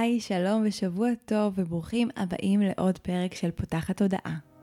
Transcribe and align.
היי, 0.00 0.20
שלום 0.20 0.62
ושבוע 0.66 1.08
טוב 1.24 1.54
וברוכים 1.56 2.08
הבאים 2.16 2.60
לעוד 2.60 2.98
פרק 2.98 3.34
של 3.34 3.50
פותחת 3.50 4.02
הודעה. 4.02 4.55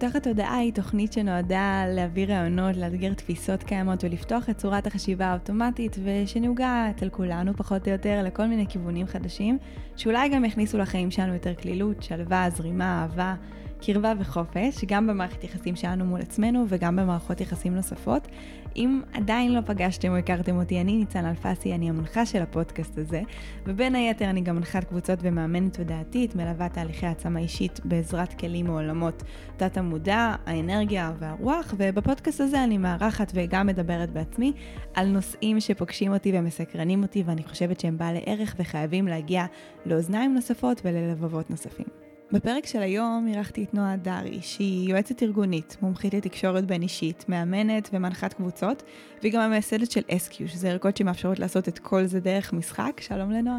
פותחת 0.00 0.22
תודעה 0.22 0.56
היא 0.56 0.72
תוכנית 0.72 1.12
שנועדה 1.12 1.84
להביא 1.88 2.26
רעיונות, 2.26 2.76
לאתגר 2.76 3.14
תפיסות 3.14 3.62
קיימות 3.62 4.04
ולפתוח 4.04 4.50
את 4.50 4.56
צורת 4.56 4.86
החשיבה 4.86 5.26
האוטומטית 5.26 5.96
ושנהוגה 6.04 6.86
אצל 6.90 7.08
כולנו 7.08 7.52
פחות 7.56 7.86
או 7.86 7.92
יותר 7.92 8.22
לכל 8.24 8.46
מיני 8.46 8.66
כיוונים 8.68 9.06
חדשים, 9.06 9.58
שאולי 9.96 10.28
גם 10.28 10.44
יכניסו 10.44 10.78
לחיים 10.78 11.10
שלנו 11.10 11.32
יותר 11.32 11.54
כלילות, 11.54 12.02
שלווה, 12.02 12.50
זרימה, 12.50 13.02
אהבה. 13.02 13.34
קרבה 13.80 14.12
וחופש, 14.18 14.84
גם 14.86 15.06
במערכת 15.06 15.44
יחסים 15.44 15.76
שלנו 15.76 16.04
מול 16.04 16.20
עצמנו 16.20 16.64
וגם 16.68 16.96
במערכות 16.96 17.40
יחסים 17.40 17.74
נוספות. 17.74 18.28
אם 18.76 19.00
עדיין 19.12 19.54
לא 19.54 19.60
פגשתם 19.66 20.08
או 20.08 20.16
הכרתם 20.16 20.56
אותי, 20.56 20.80
אני 20.80 20.96
ניצן 20.96 21.26
אלפסי, 21.26 21.74
אני 21.74 21.88
המנחה 21.88 22.26
של 22.26 22.42
הפודקאסט 22.42 22.98
הזה, 22.98 23.22
ובין 23.66 23.94
היתר 23.94 24.24
אני 24.24 24.40
גם 24.40 24.56
מנחת 24.56 24.84
קבוצות 24.84 25.18
ומאמנת 25.22 25.76
תודעתית, 25.76 26.36
מלווה 26.36 26.68
תהליכי 26.68 27.06
העצמה 27.06 27.40
אישית 27.40 27.80
בעזרת 27.84 28.32
כלים 28.32 28.66
מעולמות 28.66 29.22
תת 29.56 29.76
המודע, 29.76 30.34
האנרגיה 30.46 31.12
והרוח, 31.18 31.74
ובפודקאסט 31.76 32.40
הזה 32.40 32.64
אני 32.64 32.78
מארחת 32.78 33.32
וגם 33.34 33.66
מדברת 33.66 34.10
בעצמי 34.10 34.52
על 34.94 35.08
נושאים 35.08 35.60
שפוגשים 35.60 36.12
אותי 36.12 36.32
ומסקרנים 36.34 37.02
אותי, 37.02 37.22
ואני 37.26 37.42
חושבת 37.44 37.80
שהם 37.80 37.98
בעלי 37.98 38.22
ערך 38.26 38.54
וחייבים 38.58 39.08
להגיע 39.08 39.44
לאוזניים 39.86 40.34
נוספות 40.34 40.80
וללבבות 40.84 41.50
נוספים. 41.50 42.09
בפרק 42.32 42.66
של 42.66 42.82
היום 42.82 43.26
אירחתי 43.28 43.64
את 43.64 43.74
נועה 43.74 43.96
דרי, 43.96 44.38
שהיא 44.42 44.90
יועצת 44.90 45.22
ארגונית, 45.22 45.76
מומחית 45.82 46.14
לתקשורת 46.14 46.64
בין 46.66 46.82
אישית, 46.82 47.24
מאמנת 47.28 47.90
ומנחת 47.92 48.32
קבוצות, 48.32 48.82
והיא 49.22 49.32
גם 49.32 49.40
המייסדת 49.40 49.90
של 49.90 50.00
SQ, 50.00 50.32
שזה 50.46 50.70
ערכות 50.70 50.96
שמאפשרות 50.96 51.38
לעשות 51.38 51.68
את 51.68 51.78
כל 51.78 52.06
זה 52.06 52.20
דרך 52.20 52.52
משחק. 52.52 53.00
שלום 53.00 53.30
לנועה. 53.30 53.58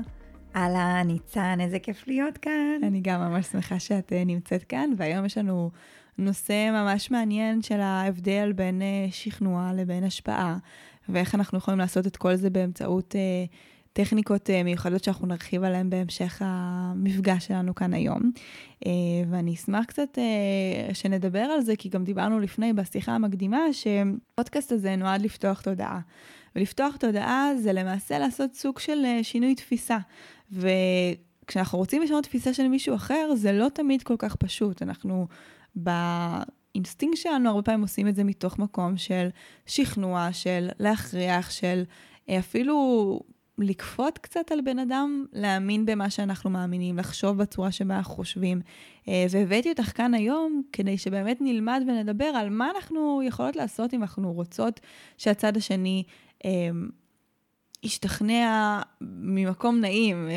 אהלן, 0.56 1.08
ניצן, 1.08 1.58
איזה 1.62 1.80
כיף 1.80 2.08
להיות 2.08 2.38
כאן. 2.38 2.82
אני 2.84 3.02
גם 3.02 3.20
ממש 3.22 3.46
שמחה 3.46 3.80
שאת 3.80 4.14
אה, 4.14 4.24
נמצאת 4.26 4.64
כאן, 4.64 4.90
והיום 4.98 5.26
יש 5.26 5.38
לנו 5.38 5.72
נושא 6.18 6.70
ממש 6.72 7.12
מעניין 7.12 7.62
של 7.62 7.80
ההבדל 7.80 8.52
בין 8.56 8.82
אה, 8.82 9.08
שכנוע 9.12 9.72
לבין 9.76 10.04
השפעה, 10.04 10.58
ואיך 11.10 11.36
אנחנו 11.36 11.58
יכולים 11.58 11.80
לעשות 11.80 12.08
את 12.08 12.18
כל 12.18 12.36
זה 12.36 12.50
באמצעות... 12.50 13.16
אה, 13.16 13.46
טכניקות 13.94 14.50
אה, 14.50 14.64
מיוחדות 14.64 15.04
שאנחנו 15.04 15.28
נרחיב 15.28 15.64
עליהן 15.64 15.90
בהמשך 15.90 16.42
המפגש 16.46 17.48
שלנו 17.48 17.76
כאן 17.76 17.94
היום. 17.94 18.32
אה, 18.86 18.92
ואני 19.30 19.54
אשמח 19.54 19.86
קצת 19.86 20.18
אה, 20.18 20.94
שנדבר 20.94 21.40
על 21.40 21.62
זה, 21.62 21.76
כי 21.76 21.90
גם 21.90 22.04
דיברנו 22.04 22.40
לפני 22.40 22.74
בשיחה 22.74 23.12
המקדימה, 23.12 23.60
שהפודקאסט 23.72 24.72
הזה 24.72 24.96
נועד 24.96 25.22
לפתוח 25.22 25.62
תודעה. 25.62 26.00
ולפתוח 26.56 26.96
תודעה 26.96 27.52
זה 27.60 27.74
למעשה 27.74 28.20
לעשות 28.20 28.54
סוג 28.54 28.80
של 28.80 29.06
שינוי 29.24 29.56
תפיסה. 29.56 29.98
וכשאנחנו 30.52 31.78
רוצים 31.78 32.02
לשנות 32.02 32.24
תפיסה 32.24 32.54
של 32.54 32.68
מישהו 32.68 32.96
אחר, 32.96 33.36
זה 33.36 33.52
לא 33.52 33.68
תמיד 33.74 34.04
כל 34.04 34.16
כך 34.20 34.36
פשוט. 34.36 34.82
אנחנו 34.82 35.28
באינסטינקט 35.76 37.18
שלנו 37.18 37.50
הרבה 37.50 37.62
פעמים 37.62 37.82
עושים 37.82 38.08
את 38.08 38.16
זה 38.16 38.24
מתוך 38.24 38.60
מקום 38.60 38.98
של 38.98 39.28
שכנוע, 39.66 40.34
של 40.34 40.70
להכריח, 40.80 41.52
של 41.52 41.84
אפילו 42.40 43.20
לכפות 43.58 44.18
קצת 44.18 44.52
על 44.52 44.62
בן 44.62 44.80
אדם 44.80 45.26
להאמין 45.34 45.86
במה 45.86 46.10
שאנחנו 46.10 46.50
מאמינים, 46.50 46.98
לחשוב 46.98 47.38
בצורה 47.38 47.72
שבה 47.72 47.98
אנחנו 47.98 48.16
חושבים. 48.16 48.62
אה, 49.08 49.26
והבאתי 49.30 49.70
אותך 49.70 49.98
כאן 49.98 50.14
היום 50.14 50.62
כדי 50.74 50.98
שבאמת 50.98 51.38
נלמד 51.42 51.82
ונדבר 51.88 52.26
על 52.26 52.50
מה 52.50 52.70
אנחנו 52.76 53.22
יכולות 53.26 53.56
לעשות 53.56 53.94
אם 53.94 54.02
אנחנו 54.02 54.34
רוצות 54.34 54.80
שהצד 55.18 55.58
השני 55.58 56.04
אה, 56.46 56.70
ישתכנע 57.84 58.82
ממקום 59.02 59.80
נעים, 59.80 60.28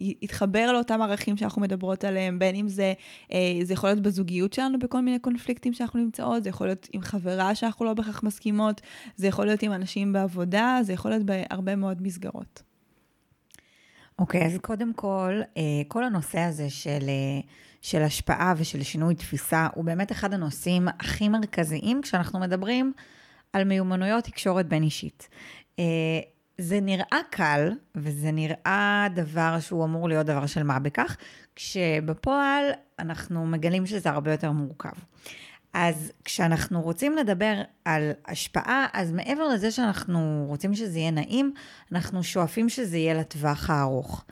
יתחבר 0.00 0.72
לאותם 0.72 1.02
ערכים 1.02 1.36
שאנחנו 1.36 1.62
מדברות 1.62 2.04
עליהם, 2.04 2.38
בין 2.38 2.54
אם 2.54 2.68
זה, 2.68 2.92
אה, 3.32 3.38
זה 3.62 3.72
יכול 3.72 3.90
להיות 3.90 4.00
בזוגיות 4.00 4.52
שלנו 4.52 4.78
בכל 4.78 5.00
מיני 5.00 5.18
קונפליקטים 5.18 5.72
שאנחנו 5.72 6.00
נמצאות, 6.00 6.42
זה 6.42 6.48
יכול 6.48 6.66
להיות 6.66 6.88
עם 6.92 7.00
חברה 7.00 7.54
שאנחנו 7.54 7.84
לא 7.84 7.94
בהכרח 7.94 8.22
מסכימות, 8.22 8.80
זה 9.16 9.26
יכול 9.26 9.46
להיות 9.46 9.62
עם 9.62 9.72
אנשים 9.72 10.12
בעבודה, 10.12 10.78
זה 10.82 10.92
יכול 10.92 11.10
להיות 11.10 11.22
בהרבה 11.22 11.76
מאוד 11.76 12.02
מסגרות. 12.02 12.62
אוקיי, 14.18 14.42
okay, 14.42 14.44
אז 14.44 14.58
קודם 14.62 14.92
כל, 14.94 15.40
אה, 15.56 15.62
כל 15.88 16.04
הנושא 16.04 16.40
הזה 16.40 16.70
של, 16.70 17.04
אה, 17.08 17.40
של 17.82 18.02
השפעה 18.02 18.54
ושל 18.56 18.82
שינוי 18.82 19.14
תפיסה, 19.14 19.68
הוא 19.74 19.84
באמת 19.84 20.12
אחד 20.12 20.34
הנושאים 20.34 20.88
הכי 20.88 21.28
מרכזיים 21.28 22.02
כשאנחנו 22.02 22.40
מדברים 22.40 22.92
על 23.52 23.64
מיומנויות 23.64 24.24
תקשורת 24.24 24.68
בין 24.68 24.82
אישית. 24.82 25.28
זה 26.58 26.80
נראה 26.80 27.20
קל, 27.30 27.72
וזה 27.94 28.30
נראה 28.30 29.06
דבר 29.14 29.60
שהוא 29.60 29.84
אמור 29.84 30.08
להיות 30.08 30.26
דבר 30.26 30.46
של 30.46 30.62
מה 30.62 30.78
בכך, 30.78 31.16
כשבפועל 31.56 32.64
אנחנו 32.98 33.46
מגלים 33.46 33.86
שזה 33.86 34.10
הרבה 34.10 34.30
יותר 34.30 34.52
מורכב. 34.52 34.90
אז 35.72 36.12
כשאנחנו 36.24 36.82
רוצים 36.82 37.16
לדבר 37.16 37.62
על 37.84 38.10
השפעה, 38.26 38.86
אז 38.92 39.12
מעבר 39.12 39.48
לזה 39.48 39.70
שאנחנו 39.70 40.44
רוצים 40.48 40.74
שזה 40.74 40.98
יהיה 40.98 41.10
נעים, 41.10 41.52
אנחנו 41.92 42.22
שואפים 42.22 42.68
שזה 42.68 42.96
יהיה 42.96 43.14
לטווח 43.14 43.70
הארוך. 43.70 44.24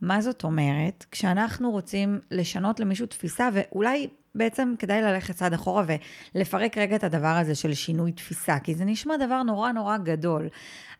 מה 0.00 0.20
זאת 0.20 0.44
אומרת? 0.44 1.04
כשאנחנו 1.10 1.70
רוצים 1.70 2.20
לשנות 2.30 2.80
למישהו 2.80 3.06
תפיסה, 3.06 3.48
ואולי 3.52 4.08
בעצם 4.34 4.74
כדאי 4.78 5.02
ללכת 5.02 5.34
צעד 5.34 5.52
אחורה 5.52 5.84
ולפרק 6.34 6.78
רגע 6.78 6.96
את 6.96 7.04
הדבר 7.04 7.36
הזה 7.36 7.54
של 7.54 7.74
שינוי 7.74 8.12
תפיסה, 8.12 8.58
כי 8.58 8.74
זה 8.74 8.84
נשמע 8.84 9.16
דבר 9.16 9.42
נורא 9.42 9.72
נורא 9.72 9.96
גדול. 9.96 10.48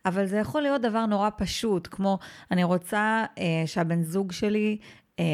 אבל 0.05 0.25
זה 0.25 0.37
יכול 0.37 0.61
להיות 0.61 0.81
דבר 0.81 1.05
נורא 1.05 1.29
פשוט, 1.37 1.87
כמו 1.91 2.19
אני 2.51 2.63
רוצה 2.63 3.25
אה, 3.37 3.63
שהבן 3.65 4.03
זוג 4.03 4.31
שלי 4.31 4.77
אה, 5.19 5.25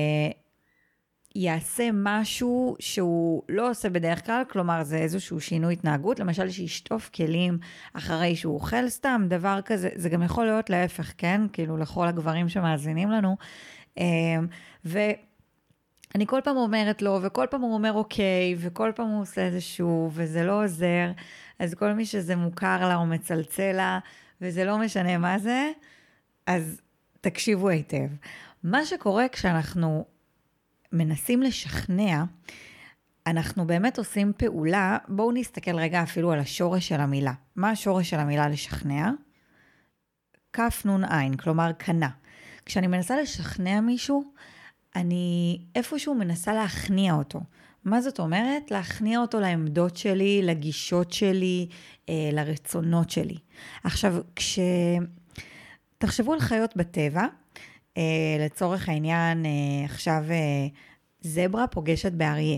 יעשה 1.35 1.89
משהו 1.93 2.75
שהוא 2.79 3.43
לא 3.49 3.69
עושה 3.69 3.89
בדרך 3.89 4.25
כלל, 4.25 4.43
כלומר 4.49 4.83
זה 4.83 4.97
איזשהו 4.97 5.39
שינוי 5.39 5.73
התנהגות, 5.73 6.19
למשל 6.19 6.49
שישטוף 6.49 7.09
כלים 7.15 7.57
אחרי 7.93 8.35
שהוא 8.35 8.53
אוכל 8.53 8.89
סתם, 8.89 9.25
דבר 9.27 9.59
כזה, 9.65 9.89
זה 9.95 10.09
גם 10.09 10.23
יכול 10.23 10.45
להיות 10.45 10.69
להפך, 10.69 11.13
כן? 11.17 11.41
כאילו 11.53 11.77
לכל 11.77 12.07
הגברים 12.07 12.49
שמאזינים 12.49 13.11
לנו. 13.11 13.37
אה, 13.97 14.05
ו... 14.85 14.99
אני 16.15 16.27
כל 16.27 16.39
פעם 16.43 16.57
אומרת 16.57 17.01
לו, 17.01 17.19
וכל 17.21 17.45
פעם 17.49 17.61
הוא 17.61 17.73
אומר 17.73 17.93
אוקיי, 17.93 18.55
וכל 18.57 18.91
פעם 18.95 19.07
הוא 19.07 19.21
עושה 19.21 19.47
את 19.47 19.51
זה 19.51 19.61
שוב, 19.61 20.13
וזה 20.15 20.43
לא 20.43 20.63
עוזר, 20.63 21.11
אז 21.59 21.73
כל 21.73 21.93
מי 21.93 22.05
שזה 22.05 22.35
מוכר 22.35 22.87
לה 22.87 22.95
או 22.95 23.05
מצלצל 23.05 23.71
לה, 23.71 23.99
וזה 24.41 24.65
לא 24.65 24.77
משנה 24.77 25.17
מה 25.17 25.39
זה, 25.39 25.71
אז 26.45 26.81
תקשיבו 27.21 27.69
היטב. 27.69 28.07
מה 28.63 28.85
שקורה 28.85 29.27
כשאנחנו 29.31 30.05
מנסים 30.91 31.41
לשכנע, 31.41 32.23
אנחנו 33.27 33.67
באמת 33.67 33.97
עושים 33.97 34.31
פעולה, 34.37 34.97
בואו 35.07 35.31
נסתכל 35.31 35.75
רגע 35.79 36.03
אפילו 36.03 36.31
על 36.31 36.39
השורש 36.39 36.87
של 36.87 36.99
המילה. 36.99 37.33
מה 37.55 37.69
השורש 37.69 38.09
של 38.09 38.19
המילה 38.19 38.49
לשכנע? 38.49 39.11
עין, 41.09 41.37
כלומר 41.37 41.71
קנה. 41.71 42.09
כשאני 42.65 42.87
מנסה 42.87 43.21
לשכנע 43.21 43.81
מישהו, 43.81 44.33
אני 44.95 45.59
איפשהו 45.75 46.15
מנסה 46.15 46.53
להכניע 46.53 47.13
אותו. 47.13 47.39
מה 47.87 48.01
זאת 48.01 48.19
אומרת? 48.19 48.71
להכניע 48.71 49.19
אותו 49.19 49.39
לעמדות 49.39 49.97
שלי, 49.97 50.41
לגישות 50.43 51.11
שלי, 51.11 51.67
אה, 52.09 52.29
לרצונות 52.33 53.09
שלי. 53.09 53.37
עכשיו, 53.83 54.15
כש... 54.35 54.59
תחשבו 55.97 56.33
על 56.33 56.39
חיות 56.39 56.77
בטבע, 56.77 57.25
אה, 57.97 58.03
לצורך 58.39 58.89
העניין, 58.89 59.45
אה, 59.45 59.85
עכשיו 59.85 60.23
זברה 61.21 61.67
פוגשת 61.67 62.11
באריה. 62.11 62.57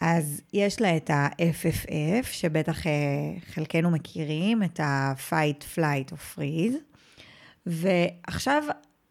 אז 0.00 0.42
יש 0.52 0.80
לה 0.80 0.96
את 0.96 1.10
ה-FFF, 1.10 2.26
שבטח 2.32 2.82
חלקנו 3.46 3.90
מכירים, 3.90 4.62
את 4.62 4.80
ה-Fight, 4.80 5.78
Flight 5.78 6.12
או 6.12 6.16
Freeze, 6.16 6.76
ועכשיו 7.66 8.62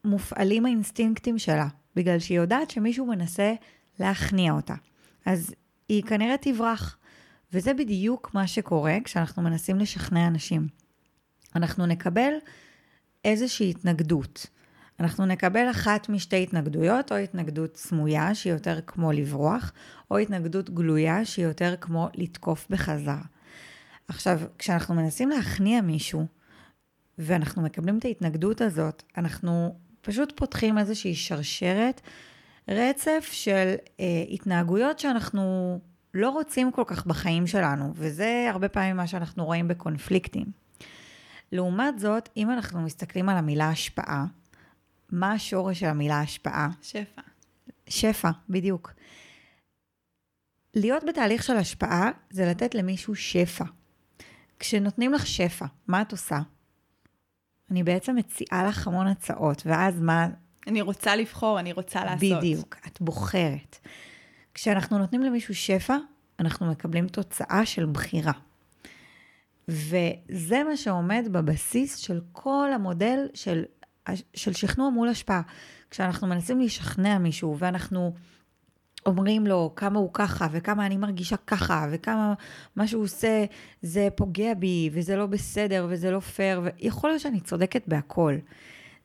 מופעלים 0.05 0.65
האינסטינקטים 0.65 1.39
שלה, 1.39 1.67
בגלל 1.95 2.19
שהיא 2.19 2.37
יודעת 2.37 2.69
שמישהו 2.69 3.05
מנסה 3.05 3.53
להכניע 4.01 4.53
אותה. 4.53 4.75
אז 5.25 5.53
היא 5.89 6.03
כנראה 6.03 6.35
תברח. 6.41 6.97
וזה 7.53 7.73
בדיוק 7.73 8.33
מה 8.33 8.47
שקורה 8.47 8.97
כשאנחנו 9.03 9.41
מנסים 9.41 9.79
לשכנע 9.79 10.27
אנשים. 10.27 10.67
אנחנו 11.55 11.85
נקבל 11.85 12.33
איזושהי 13.25 13.69
התנגדות. 13.69 14.47
אנחנו 14.99 15.25
נקבל 15.25 15.71
אחת 15.71 16.09
משתי 16.09 16.43
התנגדויות, 16.43 17.11
או 17.11 17.17
התנגדות 17.17 17.77
סמויה, 17.77 18.35
שהיא 18.35 18.53
יותר 18.53 18.79
כמו 18.87 19.11
לברוח, 19.11 19.71
או 20.11 20.17
התנגדות 20.17 20.69
גלויה, 20.69 21.25
שהיא 21.25 21.45
יותר 21.45 21.75
כמו 21.81 22.09
לתקוף 22.15 22.67
בחזרה. 22.69 23.21
עכשיו, 24.07 24.39
כשאנחנו 24.57 24.95
מנסים 24.95 25.29
להכניע 25.29 25.81
מישהו, 25.81 26.25
ואנחנו 27.17 27.61
מקבלים 27.61 27.97
את 27.97 28.05
ההתנגדות 28.05 28.61
הזאת, 28.61 29.03
אנחנו 29.17 29.75
פשוט 30.01 30.33
פותחים 30.35 30.77
איזושהי 30.77 31.15
שרשרת, 31.15 32.01
רצף 32.71 33.29
של 33.31 33.75
אה, 33.99 34.05
התנהגויות 34.29 34.99
שאנחנו 34.99 35.79
לא 36.13 36.29
רוצים 36.29 36.71
כל 36.71 36.83
כך 36.87 37.05
בחיים 37.05 37.47
שלנו, 37.47 37.91
וזה 37.95 38.47
הרבה 38.49 38.69
פעמים 38.69 38.97
מה 38.97 39.07
שאנחנו 39.07 39.45
רואים 39.45 39.67
בקונפליקטים. 39.67 40.45
לעומת 41.51 41.99
זאת, 41.99 42.29
אם 42.37 42.51
אנחנו 42.51 42.81
מסתכלים 42.81 43.29
על 43.29 43.37
המילה 43.37 43.69
השפעה, 43.69 44.25
מה 45.09 45.31
השורש 45.31 45.79
של 45.79 45.85
המילה 45.85 46.21
השפעה? 46.21 46.69
שפע. 46.81 47.21
שפע, 47.87 48.29
בדיוק. 48.49 48.93
להיות 50.73 51.03
בתהליך 51.03 51.43
של 51.43 51.57
השפעה 51.57 52.11
זה 52.29 52.45
לתת 52.45 52.75
למישהו 52.75 53.15
שפע. 53.15 53.65
כשנותנים 54.59 55.13
לך 55.13 55.27
שפע, 55.27 55.65
מה 55.87 56.01
את 56.01 56.11
עושה? 56.11 56.39
אני 57.71 57.83
בעצם 57.83 58.15
מציעה 58.15 58.67
לך 58.67 58.87
המון 58.87 59.07
הצעות, 59.07 59.63
ואז 59.65 60.01
מה... 60.01 60.27
אני 60.67 60.81
רוצה 60.81 61.15
לבחור, 61.15 61.59
אני 61.59 61.73
רוצה 61.73 62.05
לעשות. 62.05 62.37
בדיוק, 62.37 62.75
את 62.87 63.01
בוחרת. 63.01 63.77
כשאנחנו 64.53 64.97
נותנים 64.97 65.21
למישהו 65.21 65.55
שפע, 65.55 65.97
אנחנו 66.39 66.71
מקבלים 66.71 67.07
תוצאה 67.07 67.65
של 67.65 67.85
בחירה. 67.85 68.33
וזה 69.67 70.63
מה 70.69 70.77
שעומד 70.77 71.27
בבסיס 71.31 71.95
של 71.95 72.21
כל 72.31 72.69
המודל 72.73 73.27
של, 73.33 73.63
של 74.33 74.53
שכנוע 74.53 74.89
מול 74.89 75.09
השפעה. 75.09 75.41
כשאנחנו 75.89 76.27
מנסים 76.27 76.61
לשכנע 76.61 77.17
מישהו 77.17 77.55
ואנחנו 77.59 78.13
אומרים 79.05 79.47
לו 79.47 79.73
כמה 79.75 79.99
הוא 79.99 80.09
ככה 80.13 80.47
וכמה 80.51 80.85
אני 80.85 80.97
מרגישה 80.97 81.35
ככה 81.47 81.87
וכמה 81.91 82.33
מה 82.75 82.87
שהוא 82.87 83.03
עושה 83.03 83.45
זה 83.81 84.07
פוגע 84.15 84.53
בי 84.53 84.89
וזה 84.93 85.15
לא 85.15 85.25
בסדר 85.25 85.87
וזה 85.89 86.11
לא 86.11 86.19
פייר 86.19 86.61
ויכול 86.63 87.09
להיות 87.09 87.21
שאני 87.21 87.39
צודקת 87.39 87.87
בהכל. 87.87 88.37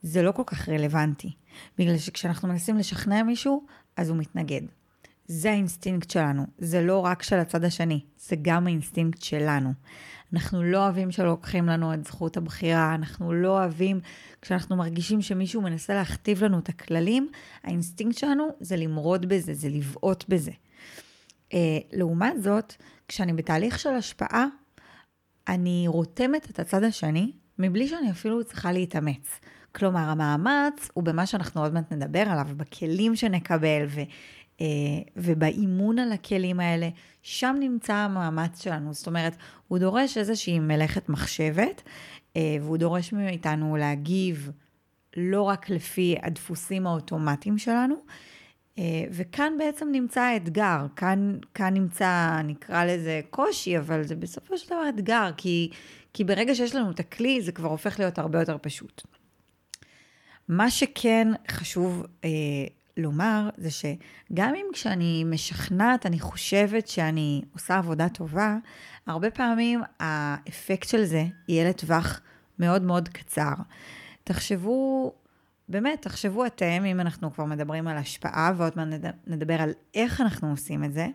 זה 0.03 0.23
לא 0.23 0.32
כל 0.32 0.43
כך 0.47 0.69
רלוונטי. 0.69 1.32
בגלל 1.79 1.99
שכשאנחנו 1.99 2.49
מנסים 2.49 2.76
לשכנע 2.76 3.23
מישהו, 3.23 3.67
אז 3.97 4.08
הוא 4.08 4.17
מתנגד. 4.17 4.62
זה 5.29 5.50
האינסטינקט 5.50 6.11
שלנו, 6.11 6.47
זה 6.58 6.82
לא 6.82 6.99
רק 6.99 7.23
של 7.23 7.38
הצד 7.38 7.64
השני, 7.64 8.00
זה 8.19 8.37
גם 8.43 8.67
האינסטינקט 8.67 9.23
שלנו. 9.23 9.73
אנחנו 10.32 10.62
לא 10.62 10.79
אוהבים 10.79 11.11
שלוקחים 11.11 11.67
לנו 11.67 11.94
את 11.94 12.05
זכות 12.05 12.37
הבחירה, 12.37 12.94
אנחנו 12.94 13.32
לא 13.32 13.58
אוהבים 13.58 14.00
כשאנחנו 14.43 14.76
מרגישים 14.76 15.23
שמישהו 15.23 15.62
מנסה 15.62 15.94
להכתיב 15.94 16.44
לנו 16.44 16.58
את 16.58 16.69
הכללים, 16.69 17.29
האינסטינקט 17.64 18.19
שלנו 18.19 18.49
זה 18.61 18.76
למרוד 18.76 19.26
בזה, 19.26 19.55
זה 19.55 19.69
לבעוט 19.69 20.25
בזה. 20.29 20.50
Uh, 21.50 21.55
לעומת 21.93 22.43
זאת, 22.43 22.75
כשאני 23.08 23.32
בתהליך 23.32 23.79
של 23.79 23.91
השפעה, 23.91 24.47
אני 25.49 25.85
רותמת 25.88 26.50
את 26.50 26.58
הצד 26.58 26.85
השני, 26.85 27.32
מבלי 27.58 27.88
שאני 27.88 28.11
אפילו 28.11 28.44
צריכה 28.44 28.73
להתאמץ. 28.73 29.41
כלומר, 29.76 30.00
המאמץ 30.00 30.88
הוא 30.94 31.05
במה 31.05 31.26
שאנחנו 31.26 31.62
עוד 31.62 31.75
מעט 31.75 31.93
נדבר 31.93 32.20
עליו, 32.20 32.46
בכלים 32.56 33.17
שנקבל 33.17 33.87
ו, 33.88 34.00
אה, 34.61 34.67
ובאימון 35.17 35.99
על 35.99 36.12
הכלים 36.12 36.61
האלה, 36.61 36.88
שם 37.23 37.56
נמצא 37.61 37.94
המאמץ 37.94 38.62
שלנו. 38.62 38.94
זאת 38.94 39.06
אומרת, 39.06 39.37
הוא 39.69 39.78
דורש 39.78 40.19
איזושהי 40.19 40.58
מלאכת 40.58 41.08
מחשבת, 41.08 41.82
אה, 42.37 42.56
והוא 42.61 42.76
דורש 42.76 43.12
מאיתנו 43.12 43.76
להגיב 43.76 44.50
לא 45.17 45.43
רק 45.43 45.70
לפי 45.70 46.17
הדפוסים 46.22 46.87
האוטומטיים 46.87 47.58
שלנו, 47.58 47.94
אה, 48.79 49.05
וכאן 49.11 49.52
בעצם 49.58 49.88
נמצא 49.93 50.20
האתגר, 50.20 50.87
כאן, 50.96 51.38
כאן 51.55 51.75
נמצא, 51.75 52.40
נקרא 52.44 52.84
לזה 52.84 53.20
קושי, 53.31 53.79
אבל 53.79 54.02
זה 54.02 54.17
בסופו 54.17 54.58
של 54.58 54.67
דבר 54.67 54.88
אתגר, 54.88 55.31
כי, 55.37 55.70
כי 56.12 56.25
ברגע 56.25 56.55
שיש 56.55 56.75
לנו 56.75 56.90
את 56.90 57.00
הכלי, 57.00 57.43
זה 57.43 57.52
כבר 57.52 57.69
הופך 57.69 57.99
להיות 57.99 58.19
הרבה 58.19 58.38
יותר 58.40 58.56
פשוט. 58.62 59.16
מה 60.48 60.70
שכן 60.70 61.28
חשוב 61.50 62.06
אה, 62.25 62.28
לומר 62.96 63.48
זה 63.56 63.70
שגם 63.70 64.54
אם 64.54 64.66
כשאני 64.72 65.25
משכנעת, 65.26 66.06
אני 66.06 66.20
חושבת 66.20 66.88
שאני 66.88 67.43
עושה 67.52 67.78
עבודה 67.78 68.08
טובה, 68.08 68.56
הרבה 69.06 69.31
פעמים 69.31 69.82
האפקט 70.00 70.88
של 70.88 71.04
זה 71.04 71.25
יהיה 71.48 71.69
לטווח 71.69 72.20
מאוד 72.58 72.82
מאוד 72.82 73.08
קצר. 73.08 73.52
תחשבו, 74.25 75.12
באמת, 75.69 76.02
תחשבו 76.02 76.46
אתם, 76.46 76.84
אם 76.87 77.00
אנחנו 77.00 77.32
כבר 77.32 77.44
מדברים 77.44 77.88
על 77.88 77.96
השפעה, 77.96 78.52
ועוד 78.56 78.72
מעט 78.76 78.88
נדבר 79.26 79.62
על 79.62 79.72
איך 79.94 80.20
אנחנו 80.20 80.50
עושים 80.50 80.84
את 80.84 80.93
זה. 80.93 81.06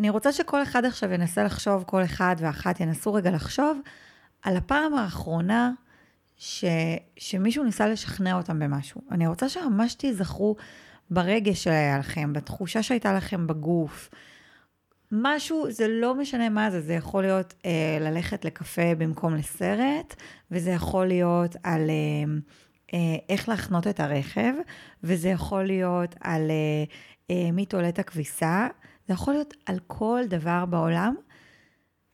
אני 0.00 0.10
רוצה 0.10 0.32
שכל 0.32 0.62
אחד 0.62 0.84
עכשיו 0.84 1.12
ינסה 1.12 1.44
לחשוב, 1.44 1.84
כל 1.86 2.04
אחד 2.04 2.36
ואחת 2.38 2.80
ינסו 2.80 3.14
רגע 3.14 3.30
לחשוב 3.30 3.80
על 4.42 4.56
הפעם 4.56 4.94
האחרונה 4.94 5.72
ש, 6.36 6.64
שמישהו 7.16 7.64
ניסה 7.64 7.88
לשכנע 7.88 8.36
אותם 8.36 8.58
במשהו. 8.58 9.00
אני 9.10 9.26
רוצה 9.26 9.48
שממש 9.48 9.94
תיזכרו 9.94 10.56
ברגש 11.10 11.64
שהיה 11.64 11.98
לכם, 11.98 12.32
בתחושה 12.32 12.82
שהייתה 12.82 13.12
לכם 13.12 13.46
בגוף. 13.46 14.10
משהו, 15.12 15.66
זה 15.70 15.88
לא 15.88 16.14
משנה 16.14 16.48
מה 16.48 16.70
זה, 16.70 16.80
זה 16.80 16.94
יכול 16.94 17.22
להיות 17.22 17.54
אה, 17.66 17.98
ללכת 18.00 18.44
לקפה 18.44 18.94
במקום 18.98 19.34
לסרט, 19.34 20.14
וזה 20.50 20.70
יכול 20.70 21.06
להיות 21.06 21.56
על 21.62 21.90
אה, 21.90 22.34
אה, 22.94 23.16
איך 23.28 23.48
להחנות 23.48 23.86
את 23.86 24.00
הרכב, 24.00 24.52
וזה 25.02 25.28
יכול 25.28 25.64
להיות 25.64 26.14
על 26.20 26.50
אה, 26.50 26.84
אה, 27.30 27.50
מי 27.52 27.66
תולה 27.66 27.88
את 27.88 27.98
הכביסה, 27.98 28.68
זה 29.08 29.14
יכול 29.14 29.34
להיות 29.34 29.54
על 29.66 29.78
כל 29.86 30.20
דבר 30.28 30.64
בעולם. 30.66 31.14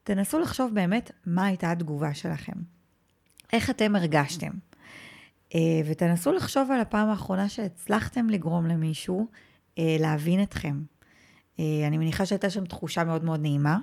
תנסו 0.02 0.38
לחשוב 0.38 0.74
באמת 0.74 1.10
מה 1.26 1.46
הייתה 1.46 1.70
התגובה 1.70 2.14
שלכם. 2.14 2.79
איך 3.52 3.70
אתם 3.70 3.96
הרגשתם. 3.96 4.50
אה, 5.54 5.80
ותנסו 5.86 6.32
לחשוב 6.32 6.70
על 6.70 6.80
הפעם 6.80 7.08
האחרונה 7.08 7.48
שהצלחתם 7.48 8.30
לגרום 8.30 8.66
למישהו 8.66 9.26
אה, 9.78 9.96
להבין 10.00 10.42
אתכם. 10.42 10.80
אה, 11.60 11.64
אני 11.86 11.98
מניחה 11.98 12.26
שהייתה 12.26 12.50
שם 12.50 12.66
תחושה 12.66 13.04
מאוד 13.04 13.24
מאוד 13.24 13.40
נעימה. 13.40 13.78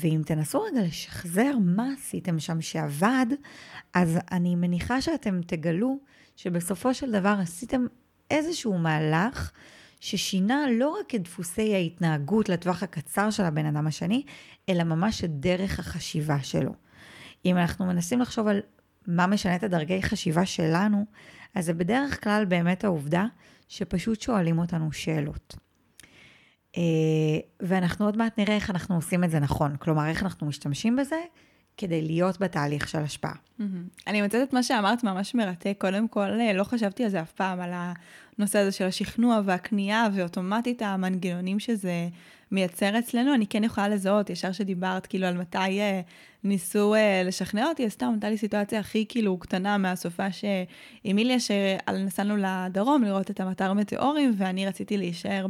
ואם 0.00 0.22
תנסו 0.26 0.62
רגע 0.62 0.82
לשחזר 0.82 1.52
מה 1.60 1.88
עשיתם 1.98 2.38
שם 2.38 2.60
שעבד, 2.60 3.26
אז 3.94 4.18
אני 4.32 4.54
מניחה 4.54 5.00
שאתם 5.00 5.40
תגלו 5.46 5.98
שבסופו 6.36 6.94
של 6.94 7.12
דבר 7.12 7.36
עשיתם 7.42 7.86
איזשהו 8.30 8.78
מהלך 8.78 9.52
ששינה 10.00 10.64
לא 10.72 10.96
רק 11.00 11.14
את 11.14 11.22
דפוסי 11.22 11.74
ההתנהגות 11.74 12.48
לטווח 12.48 12.82
הקצר 12.82 13.30
של 13.30 13.42
הבן 13.42 13.66
אדם 13.66 13.86
השני, 13.86 14.22
אלא 14.68 14.84
ממש 14.84 15.24
את 15.24 15.40
דרך 15.40 15.78
החשיבה 15.78 16.42
שלו. 16.42 16.72
אם 17.44 17.56
אנחנו 17.56 17.86
מנסים 17.86 18.20
לחשוב 18.20 18.48
על 18.48 18.60
מה 19.06 19.26
משנה 19.26 19.56
את 19.56 19.62
הדרגי 19.62 20.02
חשיבה 20.02 20.46
שלנו, 20.46 21.04
אז 21.54 21.64
זה 21.64 21.74
בדרך 21.74 22.24
כלל 22.24 22.44
באמת 22.48 22.84
העובדה 22.84 23.26
שפשוט 23.68 24.20
שואלים 24.20 24.58
אותנו 24.58 24.92
שאלות. 24.92 25.56
אה, 26.76 26.82
ואנחנו 27.60 28.04
עוד 28.04 28.16
מעט 28.16 28.38
נראה 28.38 28.54
איך 28.54 28.70
אנחנו 28.70 28.94
עושים 28.94 29.24
את 29.24 29.30
זה 29.30 29.40
נכון, 29.40 29.76
כלומר 29.76 30.06
איך 30.06 30.22
אנחנו 30.22 30.46
משתמשים 30.46 30.96
בזה 30.96 31.20
כדי 31.76 32.02
להיות 32.02 32.40
בתהליך 32.40 32.88
של 32.88 32.98
השפעה. 32.98 33.34
אני 34.06 34.22
מוצאת 34.22 34.48
את 34.48 34.52
מה 34.52 34.62
שאמרת 34.62 35.04
ממש 35.04 35.34
מרתק. 35.34 35.76
קודם 35.78 36.08
כל, 36.08 36.40
אה, 36.40 36.52
לא 36.52 36.64
חשבתי 36.64 37.04
על 37.04 37.10
זה 37.10 37.22
אף 37.22 37.32
פעם, 37.32 37.60
על 37.60 37.70
הנושא 37.72 38.58
הזה 38.58 38.72
של 38.72 38.84
השכנוע 38.84 39.40
והקנייה, 39.44 40.06
ואוטומטית 40.14 40.82
המנגנונים 40.82 41.60
שזה 41.60 42.08
מייצר 42.52 42.98
אצלנו. 42.98 43.34
אני 43.34 43.46
כן 43.46 43.64
יכולה 43.64 43.88
לזהות, 43.88 44.30
ישר 44.30 44.52
שדיברת 44.52 45.06
כאילו 45.06 45.26
על 45.26 45.34
מתי 45.38 45.80
אה, 45.80 46.00
ניסו 46.46 46.94
uh, 46.94 46.98
לשכנע 47.24 47.66
אותי, 47.68 47.86
אז 47.86 47.92
סתם 47.92 48.10
הייתה 48.12 48.28
לי 48.28 48.38
סיטואציה 48.38 48.80
הכי 48.80 49.04
כאילו 49.08 49.38
קטנה 49.38 49.78
מהסופה 49.78 50.32
שעם 50.32 51.18
איליה, 51.18 51.36
שנסענו 51.40 52.36
לדרום 52.36 53.02
לראות 53.02 53.30
את 53.30 53.40
המטר 53.40 53.72
מטאורים, 53.72 54.34
ואני 54.36 54.66
רציתי 54.66 54.96
להישאר 54.96 55.46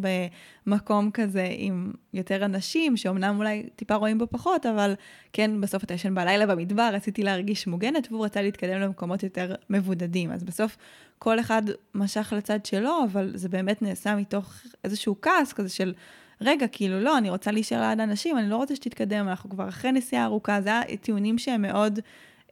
במקום 0.67 1.11
כזה 1.11 1.49
עם 1.57 1.93
יותר 2.15 2.45
אנשים, 2.45 2.97
שאומנם 2.97 3.39
אולי 3.39 3.63
טיפה 3.77 3.95
רואים 3.95 4.19
בו 4.19 4.27
פחות, 4.31 4.67
אבל 4.67 4.95
כן, 5.33 5.61
בסוף 5.61 5.85
אתה 5.85 5.95
ישן 5.95 6.15
בלילה 6.15 6.47
במדבר, 6.47 6.91
רציתי 6.93 7.23
להרגיש 7.23 7.67
מוגנת, 7.67 8.09
והוא 8.11 8.25
רצה 8.25 8.43
להתקדם 8.43 8.81
למקומות 8.81 9.23
יותר 9.23 9.55
מבודדים. 9.71 10.33
אז 10.33 10.45
בסוף 10.45 10.77
כל 11.19 11.41
אחד 11.41 11.63
משך 11.95 12.33
לצד 12.37 12.67
שלו, 12.67 13.05
אבל 13.13 13.33
זה 13.35 13.49
באמת 13.49 13.83
נעשה 13.83 14.17
מתוך 14.17 14.55
איזשהו 14.85 15.17
כעס 15.23 15.53
כזה 15.53 15.69
של... 15.69 15.95
רגע, 16.41 16.69
כאילו, 16.69 17.01
לא, 17.01 17.19
אני 17.19 17.31
רוצה 17.31 17.51
להישאר 17.51 17.89
ליד 17.89 18.01
אנשים, 18.01 18.39
אני 18.39 18.51
לא 18.51 18.57
רוצה 18.57 18.77
שתתקדם, 18.77 19.29
אנחנו 19.29 19.51
כבר 19.51 19.69
אחרי 19.69 19.93
נסיעה 19.93 20.25
ארוכה, 20.25 20.61
זה 20.61 20.69
היה 20.69 20.97
טיעונים 20.97 21.39
שהם 21.39 21.63
מאוד 21.63 22.01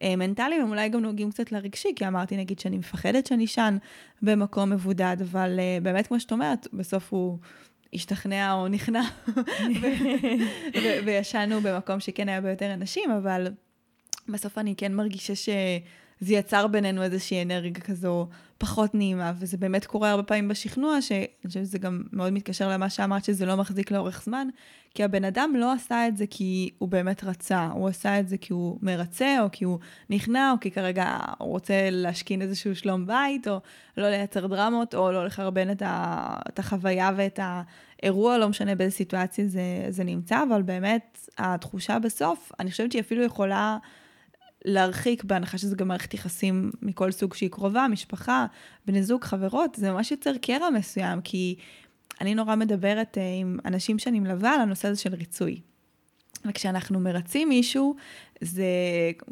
אה, 0.02 0.16
מנטליים, 0.16 0.62
הם 0.62 0.70
אולי 0.70 0.88
גם 0.88 1.00
נוגעים 1.00 1.30
קצת 1.30 1.52
לרגשי, 1.52 1.88
כי 1.96 2.06
אמרתי, 2.08 2.36
נגיד, 2.36 2.58
שאני 2.58 2.78
מפחדת 2.78 3.26
שאני 3.26 3.44
אשן 3.44 3.76
במקום 4.22 4.70
מבודד, 4.70 5.16
אבל 5.20 5.60
אה, 5.60 5.78
באמת, 5.82 6.06
כמו 6.06 6.20
שאת 6.20 6.32
אומרת, 6.32 6.68
בסוף 6.72 7.12
הוא... 7.12 7.38
השתכנע 7.94 8.52
או 8.52 8.68
נכנע, 8.68 9.02
וישנו 11.04 11.60
במקום 11.60 12.00
שכן 12.00 12.28
היה 12.28 12.40
ביותר 12.40 12.74
אנשים, 12.74 13.10
אבל 13.10 13.46
בסוף 14.28 14.58
אני 14.58 14.74
כן 14.76 14.94
מרגישה 14.94 15.34
ש... 15.34 15.48
זה 16.20 16.34
יצר 16.34 16.66
בינינו 16.66 17.02
איזושהי 17.02 17.42
אנרגיה 17.42 17.84
כזו 17.84 18.28
פחות 18.58 18.94
נעימה, 18.94 19.32
וזה 19.38 19.56
באמת 19.56 19.86
קורה 19.86 20.10
הרבה 20.10 20.22
פעמים 20.22 20.48
בשכנוע, 20.48 21.02
שאני 21.02 21.26
חושבת 21.46 21.64
שזה 21.64 21.78
גם 21.78 22.02
מאוד 22.12 22.32
מתקשר 22.32 22.68
למה 22.68 22.90
שאמרת, 22.90 23.24
שזה 23.24 23.46
לא 23.46 23.56
מחזיק 23.56 23.90
לאורך 23.90 24.22
זמן, 24.24 24.48
כי 24.94 25.04
הבן 25.04 25.24
אדם 25.24 25.52
לא 25.56 25.72
עשה 25.72 26.08
את 26.08 26.16
זה 26.16 26.24
כי 26.30 26.70
הוא 26.78 26.88
באמת 26.88 27.24
רצה, 27.24 27.66
הוא 27.66 27.88
עשה 27.88 28.20
את 28.20 28.28
זה 28.28 28.36
כי 28.36 28.52
הוא 28.52 28.78
מרצה, 28.82 29.36
או 29.40 29.46
כי 29.52 29.64
הוא 29.64 29.78
נכנע, 30.10 30.52
או 30.52 30.60
כי 30.60 30.70
כרגע 30.70 31.18
הוא 31.38 31.48
רוצה 31.48 31.88
להשכין 31.90 32.42
איזשהו 32.42 32.74
שלום 32.76 33.06
בית, 33.06 33.48
או 33.48 33.60
לא 33.96 34.10
לייצר 34.10 34.46
דרמות, 34.46 34.94
או 34.94 35.12
לא 35.12 35.26
לחרבן 35.26 35.70
את, 35.70 35.82
ה, 35.82 36.36
את 36.48 36.58
החוויה 36.58 37.10
ואת 37.16 37.40
האירוע, 37.42 38.38
לא 38.38 38.48
משנה 38.48 38.74
באיזה 38.74 38.96
סיטואציה 38.96 39.46
זה, 39.48 39.86
זה 39.88 40.04
נמצא, 40.04 40.42
אבל 40.48 40.62
באמת, 40.62 41.28
התחושה 41.38 41.98
בסוף, 41.98 42.52
אני 42.60 42.70
חושבת 42.70 42.92
שהיא 42.92 43.02
אפילו 43.02 43.22
יכולה... 43.22 43.78
להרחיק, 44.64 45.24
בהנחה 45.24 45.58
שזה 45.58 45.76
גם 45.76 45.88
מערכת 45.88 46.14
יחסים 46.14 46.70
מכל 46.82 47.12
סוג 47.12 47.34
שהיא 47.34 47.50
קרובה, 47.50 47.86
משפחה, 47.90 48.46
בני 48.86 49.02
זוג, 49.02 49.24
חברות, 49.24 49.74
זה 49.74 49.90
ממש 49.92 50.10
יוצר 50.10 50.36
קרע 50.36 50.70
מסוים, 50.70 51.20
כי 51.20 51.56
אני 52.20 52.34
נורא 52.34 52.54
מדברת 52.54 53.16
uh, 53.16 53.20
עם 53.40 53.58
אנשים 53.64 53.98
שאני 53.98 54.20
מלווה 54.20 54.54
על 54.54 54.60
הנושא 54.60 54.88
הזה 54.88 55.00
של 55.00 55.14
ריצוי. 55.14 55.60
וכשאנחנו 56.48 57.00
מרצים 57.00 57.48
מישהו, 57.48 57.94
זה, 58.40 58.64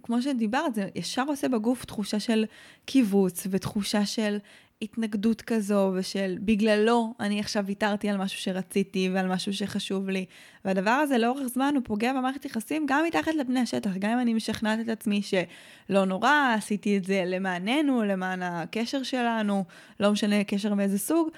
כמו 0.02 0.22
שדיברת, 0.22 0.74
זה 0.74 0.88
ישר 0.94 1.24
עושה 1.28 1.48
בגוף 1.48 1.84
תחושה 1.84 2.20
של 2.20 2.44
קיבוץ 2.84 3.46
ותחושה 3.50 4.06
של 4.06 4.38
התנגדות 4.82 5.42
כזו 5.42 5.92
ושל 5.94 6.38
בגללו 6.40 7.14
אני 7.20 7.40
עכשיו 7.40 7.66
ויתרתי 7.66 8.08
על 8.08 8.16
משהו 8.16 8.38
שרציתי 8.38 9.10
ועל 9.12 9.28
משהו 9.28 9.52
שחשוב 9.52 10.08
לי. 10.08 10.24
והדבר 10.64 10.90
הזה 10.90 11.18
לאורך 11.18 11.46
זמן 11.46 11.72
הוא 11.74 11.82
פוגע 11.84 12.12
במערכת 12.12 12.44
יחסים 12.44 12.86
גם 12.88 13.04
מתחת 13.06 13.34
לפני 13.34 13.60
השטח, 13.60 13.90
גם 13.98 14.10
אם 14.10 14.18
אני 14.18 14.34
משכנעת 14.34 14.80
את 14.80 14.88
עצמי 14.88 15.22
שלא 15.22 16.04
נורא, 16.04 16.54
עשיתי 16.56 16.96
את 16.96 17.04
זה 17.04 17.22
למעננו, 17.26 18.02
למען 18.02 18.42
הקשר 18.42 19.02
שלנו, 19.02 19.64
לא 20.00 20.12
משנה 20.12 20.44
קשר 20.44 20.74
מאיזה 20.74 20.98
סוג. 20.98 21.28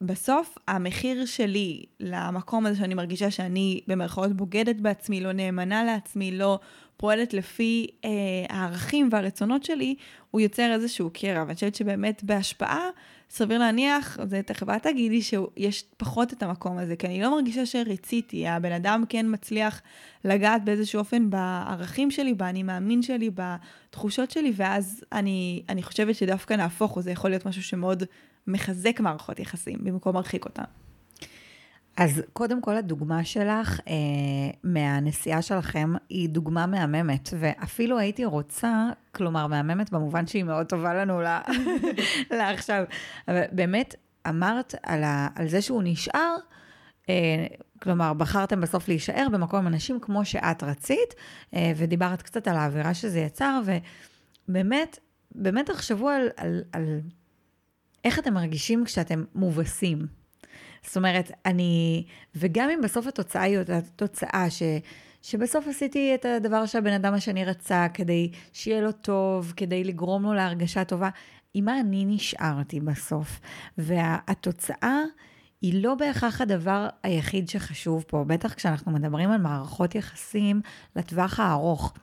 בסוף 0.00 0.58
המחיר 0.68 1.26
שלי 1.26 1.84
למקום 2.00 2.66
הזה 2.66 2.78
שאני 2.78 2.94
מרגישה 2.94 3.30
שאני 3.30 3.80
במרכאות 3.86 4.32
בוגדת 4.32 4.76
בעצמי, 4.76 5.20
לא 5.20 5.32
נאמנה 5.32 5.84
לעצמי, 5.84 6.30
לא 6.30 6.58
פועלת 7.00 7.34
לפי 7.34 7.86
אה, 8.04 8.10
הערכים 8.48 9.08
והרצונות 9.12 9.64
שלי, 9.64 9.94
הוא 10.30 10.40
יוצר 10.40 10.72
איזשהו 10.72 11.10
קרע. 11.12 11.42
ואני 11.42 11.54
חושבת 11.54 11.74
שבאמת 11.74 12.24
בהשפעה, 12.24 12.88
סביר 13.30 13.58
להניח, 13.58 14.18
זה 14.24 14.42
תכף 14.42 14.68
את 14.68 14.82
תגידי 14.82 15.22
שיש 15.22 15.84
פחות 15.96 16.32
את 16.32 16.42
המקום 16.42 16.78
הזה, 16.78 16.96
כי 16.96 17.06
אני 17.06 17.22
לא 17.22 17.30
מרגישה 17.30 17.66
שריציתי, 17.66 18.48
הבן 18.48 18.72
אדם 18.72 19.04
כן 19.08 19.26
מצליח 19.28 19.82
לגעת 20.24 20.64
באיזשהו 20.64 20.98
אופן 20.98 21.30
בערכים 21.30 22.10
שלי, 22.10 22.34
באני 22.34 22.62
מאמין 22.62 23.02
שלי, 23.02 23.30
בתחושות 23.34 24.30
שלי, 24.30 24.52
ואז 24.56 25.04
אני, 25.12 25.62
אני 25.68 25.82
חושבת 25.82 26.14
שדווקא 26.14 26.54
נהפוך 26.54 26.92
הוא, 26.92 27.02
זה 27.02 27.10
יכול 27.10 27.30
להיות 27.30 27.46
משהו 27.46 27.62
שמאוד 27.62 28.02
מחזק 28.46 29.00
מערכות 29.00 29.40
יחסים, 29.40 29.78
במקום 29.84 30.14
מרחיק 30.14 30.44
אותן. 30.44 30.87
אז 31.98 32.22
קודם 32.32 32.60
כל 32.60 32.76
הדוגמה 32.76 33.24
שלך 33.24 33.80
אה, 33.88 33.94
מהנסיעה 34.64 35.42
שלכם 35.42 35.92
היא 36.08 36.28
דוגמה 36.28 36.66
מהממת, 36.66 37.28
ואפילו 37.38 37.98
הייתי 37.98 38.24
רוצה, 38.24 38.90
כלומר 39.14 39.46
מהממת 39.46 39.90
במובן 39.90 40.26
שהיא 40.26 40.44
מאוד 40.44 40.66
טובה 40.66 40.94
לנו 40.94 41.20
לעכשיו, 42.38 42.84
אבל 43.28 43.42
באמת 43.52 43.94
אמרת 44.28 44.74
על, 44.82 45.04
ה, 45.04 45.28
על 45.34 45.48
זה 45.48 45.62
שהוא 45.62 45.82
נשאר, 45.84 46.36
אה, 47.08 47.46
כלומר 47.82 48.12
בחרתם 48.12 48.60
בסוף 48.60 48.88
להישאר 48.88 49.26
במקום 49.32 49.60
עם 49.60 49.66
אנשים 49.66 50.00
כמו 50.00 50.24
שאת 50.24 50.62
רצית, 50.62 51.14
אה, 51.54 51.72
ודיברת 51.76 52.22
קצת 52.22 52.48
על 52.48 52.56
האווירה 52.56 52.94
שזה 52.94 53.20
יצר, 53.20 53.60
ובאמת, 54.48 54.98
באמת 55.34 55.70
תחשבו 55.70 56.08
על, 56.08 56.28
על, 56.36 56.62
על 56.72 57.00
איך 58.04 58.18
אתם 58.18 58.34
מרגישים 58.34 58.84
כשאתם 58.84 59.24
מובסים. 59.34 60.17
זאת 60.88 60.96
אומרת, 60.96 61.30
אני, 61.46 62.04
וגם 62.34 62.70
אם 62.70 62.80
בסוף 62.82 63.06
התוצאה 63.06 63.42
היא 63.42 63.58
אותה 63.58 63.78
תוצאה 63.96 64.50
ש... 64.50 64.62
שבסוף 65.22 65.68
עשיתי 65.68 66.14
את 66.14 66.24
הדבר 66.24 66.66
שהבן 66.66 66.92
אדם 66.92 67.14
השני 67.14 67.44
רצה 67.44 67.86
כדי 67.94 68.30
שיהיה 68.52 68.80
לו 68.80 68.92
טוב, 68.92 69.52
כדי 69.56 69.84
לגרום 69.84 70.22
לו 70.22 70.34
להרגשה 70.34 70.84
טובה, 70.84 71.08
עם 71.54 71.64
מה 71.64 71.80
אני 71.80 72.04
נשארתי 72.04 72.80
בסוף. 72.80 73.40
והתוצאה 73.78 74.98
היא 75.62 75.82
לא 75.82 75.94
בהכרח 75.94 76.40
הדבר 76.40 76.88
היחיד 77.02 77.48
שחשוב 77.48 78.04
פה, 78.08 78.24
בטח 78.26 78.54
כשאנחנו 78.54 78.92
מדברים 78.92 79.30
על 79.30 79.40
מערכות 79.40 79.94
יחסים 79.94 80.60
לטווח 80.96 81.40
הארוך. 81.40 81.94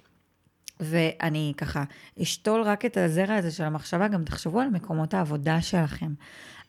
ואני 0.79 1.53
ככה 1.57 1.83
אשתול 2.21 2.61
רק 2.61 2.85
את 2.85 2.97
הזרע 2.97 3.35
הזה 3.35 3.51
של 3.51 3.63
המחשבה, 3.63 4.07
גם 4.07 4.23
תחשבו 4.23 4.59
על 4.59 4.69
מקומות 4.69 5.13
העבודה 5.13 5.61
שלכם. 5.61 6.13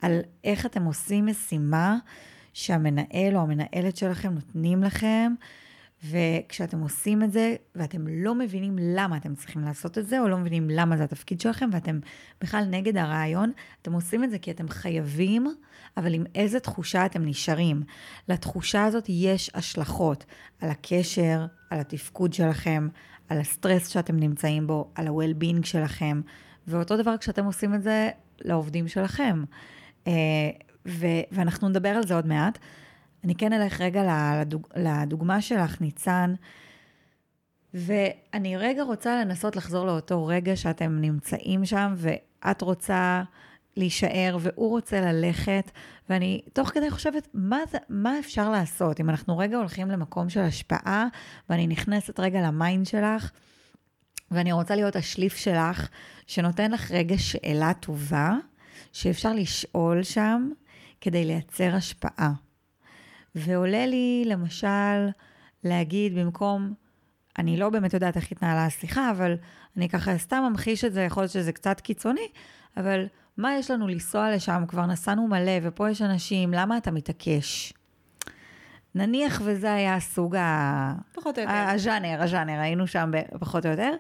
על 0.03 0.21
איך 0.45 0.67
אתם 0.67 0.85
עושים 0.85 1.27
משימה 1.27 1.97
שהמנהל 2.53 3.37
או 3.37 3.41
המנהלת 3.41 3.97
שלכם 3.97 4.35
נותנים 4.35 4.83
לכם, 4.83 5.33
וכשאתם 6.05 6.81
עושים 6.81 7.23
את 7.23 7.33
זה, 7.33 7.55
ואתם 7.75 8.09
לא 8.09 8.35
מבינים 8.35 8.77
למה 8.81 9.17
אתם 9.17 9.35
צריכים 9.35 9.63
לעשות 9.63 9.99
את 9.99 10.07
זה, 10.07 10.21
או 10.21 10.29
לא 10.29 10.39
מבינים 10.39 10.71
למה 10.71 10.97
זה 10.97 11.05
התפקיד 11.05 11.41
שלכם, 11.41 11.69
ואתם 11.73 11.99
בכלל 12.41 12.65
נגד 12.71 12.97
הרעיון, 12.97 13.53
אתם 13.83 13.93
עושים 13.93 14.25
את 14.25 14.31
זה 14.31 14.39
כי 14.39 14.51
אתם 14.51 14.69
חייבים, 14.69 15.47
אבל 15.97 16.15
עם 16.15 16.25
איזה 16.35 16.61
תחושה 16.61 17.07
אתם 17.07 17.25
נשארים. 17.25 17.83
לתחושה 18.29 18.85
הזאת 18.85 19.05
יש 19.09 19.51
השלכות 19.55 20.25
על 20.61 20.71
הקשר, 20.71 21.47
על 21.71 21.81
התפקוד 21.81 22.33
שלכם, 22.33 22.89
על 23.29 23.41
הסטרס 23.41 23.89
שאתם 23.89 24.17
נמצאים 24.17 24.67
בו, 24.67 24.91
על 24.95 25.07
ה-well-being 25.07 25.67
שלכם, 25.67 26.21
ואותו 26.67 26.97
דבר 26.97 27.17
כשאתם 27.17 27.45
עושים 27.45 27.75
את 27.75 27.83
זה 27.83 28.11
לעובדים 28.41 28.89
שלכם. 28.89 29.45
אה, 30.07 30.13
ו- 30.89 31.27
ואנחנו 31.33 31.69
נדבר 31.69 31.89
על 31.89 32.07
זה 32.07 32.15
עוד 32.15 32.27
מעט. 32.27 32.59
אני 33.25 33.35
כן 33.35 33.53
אלך 33.53 33.81
רגע 33.81 34.03
לדוג, 34.41 34.67
לדוגמה 34.77 35.41
שלך, 35.41 35.81
ניצן, 35.81 36.35
ואני 37.75 38.57
רגע 38.57 38.83
רוצה 38.83 39.21
לנסות 39.21 39.57
לחזור 39.57 39.87
לאותו 39.87 40.27
רגע 40.27 40.57
שאתם 40.57 40.99
נמצאים 41.01 41.65
שם, 41.65 41.95
ואת 41.97 42.63
רוצה 42.63 43.23
להישאר 43.77 44.37
והוא 44.41 44.71
רוצה 44.71 45.01
ללכת, 45.01 45.71
ואני 46.11 46.41
תוך 46.53 46.69
כדי 46.69 46.91
חושבת, 46.91 47.29
מה, 47.35 47.59
מה 47.89 48.19
אפשר 48.19 48.51
לעשות? 48.51 49.01
אם 49.01 49.11
אנחנו 49.11 49.39
רגע 49.39 49.57
הולכים 49.57 49.91
למקום 49.91 50.29
של 50.29 50.41
השפעה, 50.41 51.07
ואני 51.51 51.67
נכנסת 51.67 52.21
רגע 52.21 52.41
ל 52.41 52.50
mind 52.50 52.87
שלך, 52.87 53.31
ואני 54.31 54.53
רוצה 54.53 54.77
להיות 54.77 54.97
השליף 54.97 55.37
שלך, 55.37 55.89
שנותן 56.27 56.71
לך 56.71 56.91
רגע 56.91 57.19
שאלה 57.19 57.75
טובה, 57.75 58.35
שאפשר 58.93 59.33
לשאול 59.33 60.03
שם 60.03 60.51
כדי 61.01 61.25
לייצר 61.25 61.75
השפעה. 61.75 62.33
ועולה 63.35 63.87
לי 63.87 64.25
למשל 64.27 65.09
להגיד 65.65 66.15
במקום, 66.15 66.75
אני 67.39 67.57
לא 67.57 67.71
באמת 67.71 67.95
יודעת 67.95 68.17
איך 68.17 68.33
התנהלה 68.33 68.67
השיחה, 68.67 69.11
אבל 69.11 69.35
אני 69.77 69.89
ככה 69.89 70.19
סתם 70.19 70.43
ממחיש 70.51 70.85
את 70.85 70.93
זה, 70.93 71.03
יכול 71.03 71.23
להיות 71.23 71.33
שזה 71.33 71.53
קצת 71.53 71.81
קיצוני, 71.81 72.29
אבל 72.77 73.07
מה 73.37 73.55
יש 73.55 73.71
לנו 73.71 73.89
לנסוע 73.89 74.35
לשם? 74.35 74.65
כבר 74.69 74.87
נסענו 74.87 75.29
מלא, 75.29 75.53
ופה 75.63 75.91
יש 75.91 76.03
אנשים, 76.03 76.53
למה 76.53 76.77
אתה 76.77 76.91
מתעקש? 76.91 77.73
נניח 78.95 79.41
וזה 79.45 79.75
היה 79.75 79.95
הסוג 79.95 80.37
ה... 80.37 80.95
פחות 81.15 81.39
או 81.39 81.43
יותר. 81.43 81.55
הז'אנר, 81.55 82.23
הז'אנר, 82.23 82.61
היינו 82.61 82.87
שם 82.87 83.11
פחות 83.41 83.67
או 83.67 83.71
יותר. 83.71 83.95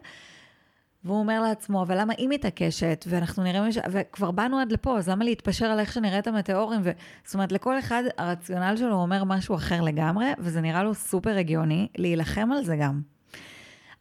והוא 1.05 1.19
אומר 1.19 1.41
לעצמו, 1.41 1.83
אבל 1.83 2.01
למה 2.01 2.15
היא 2.19 2.29
מתעקשת, 2.29 3.05
ואנחנו 3.09 3.43
נראים, 3.43 3.65
מש... 3.65 3.79
וכבר 3.91 4.31
באנו 4.31 4.59
עד 4.59 4.73
לפה, 4.73 4.99
אז 4.99 5.09
למה 5.09 5.25
להתפשר 5.25 5.67
על 5.67 5.81
איך 5.81 5.93
שנראה 5.93 6.19
את 6.19 6.27
המטאורים? 6.27 6.81
ו... 6.85 6.91
זאת 7.25 7.35
אומרת, 7.35 7.53
לכל 7.53 7.79
אחד 7.79 8.03
הרציונל 8.19 8.77
שלו 8.77 8.95
אומר 8.95 9.25
משהו 9.25 9.55
אחר 9.55 9.81
לגמרי, 9.81 10.27
וזה 10.39 10.61
נראה 10.61 10.83
לו 10.83 10.95
סופר 10.95 11.37
הגיוני 11.37 11.89
להילחם 11.99 12.53
על 12.53 12.65
זה 12.65 12.77
גם. 12.77 13.16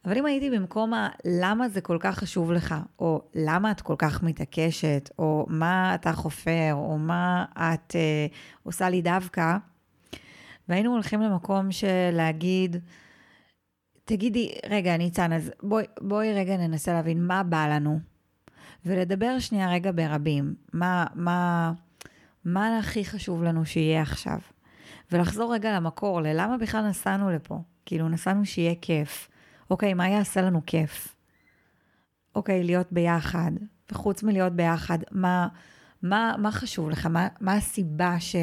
אבל 0.06 0.18
אם 0.18 0.26
הייתי 0.26 0.50
במקום 0.50 0.94
ה... 0.94 1.08
למה 1.24 1.68
זה 1.68 1.80
כל 1.80 1.96
כך 2.00 2.18
חשוב 2.18 2.52
לך, 2.52 2.74
או 2.98 3.22
למה 3.34 3.70
את 3.70 3.80
כל 3.80 3.94
כך 3.98 4.22
מתעקשת, 4.22 5.10
או 5.18 5.46
מה 5.48 5.94
אתה 5.94 6.12
חופר, 6.12 6.70
או 6.72 6.98
מה 6.98 7.44
את 7.56 7.96
אה, 7.96 8.26
עושה 8.62 8.90
לי 8.90 9.02
דווקא, 9.02 9.56
והיינו 10.68 10.92
הולכים 10.92 11.20
למקום 11.20 11.72
של 11.72 12.10
להגיד, 12.12 12.76
תגידי, 14.04 14.52
רגע, 14.68 14.96
ניצן, 14.96 15.32
אז 15.32 15.50
בואי, 15.62 15.84
בואי 16.00 16.34
רגע 16.34 16.56
ננסה 16.56 16.92
להבין 16.92 17.26
מה 17.26 17.42
בא 17.42 17.66
לנו, 17.66 18.00
ולדבר 18.86 19.38
שנייה 19.38 19.70
רגע 19.70 19.90
ברבים. 19.94 20.54
מה, 20.72 21.06
מה, 21.14 21.72
מה 22.44 22.78
הכי 22.78 23.04
חשוב 23.04 23.42
לנו 23.42 23.66
שיהיה 23.66 24.02
עכשיו? 24.02 24.38
ולחזור 25.12 25.54
רגע 25.54 25.76
למקור, 25.76 26.20
ללמה 26.20 26.58
בכלל 26.58 26.88
נסענו 26.88 27.30
לפה? 27.30 27.58
כאילו, 27.86 28.08
נסענו 28.08 28.44
שיהיה 28.44 28.74
כיף. 28.80 29.28
אוקיי, 29.70 29.94
מה 29.94 30.08
יעשה 30.08 30.42
לנו 30.42 30.62
כיף? 30.66 31.16
אוקיי, 32.34 32.64
להיות 32.64 32.92
ביחד. 32.92 33.50
וחוץ 33.92 34.22
מלהיות 34.22 34.52
ביחד, 34.52 34.98
מה, 35.10 35.48
מה, 36.02 36.34
מה 36.38 36.52
חשוב 36.52 36.90
לך? 36.90 37.06
מה, 37.06 37.28
מה 37.40 37.54
הסיבה 37.54 38.20
ש, 38.20 38.36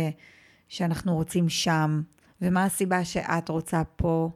שאנחנו 0.68 1.16
רוצים 1.16 1.50
שם? 1.50 2.02
ומה 2.42 2.64
הסיבה 2.64 3.06
שאת 3.06 3.50
רוצה 3.50 3.84
פה? 3.96 4.30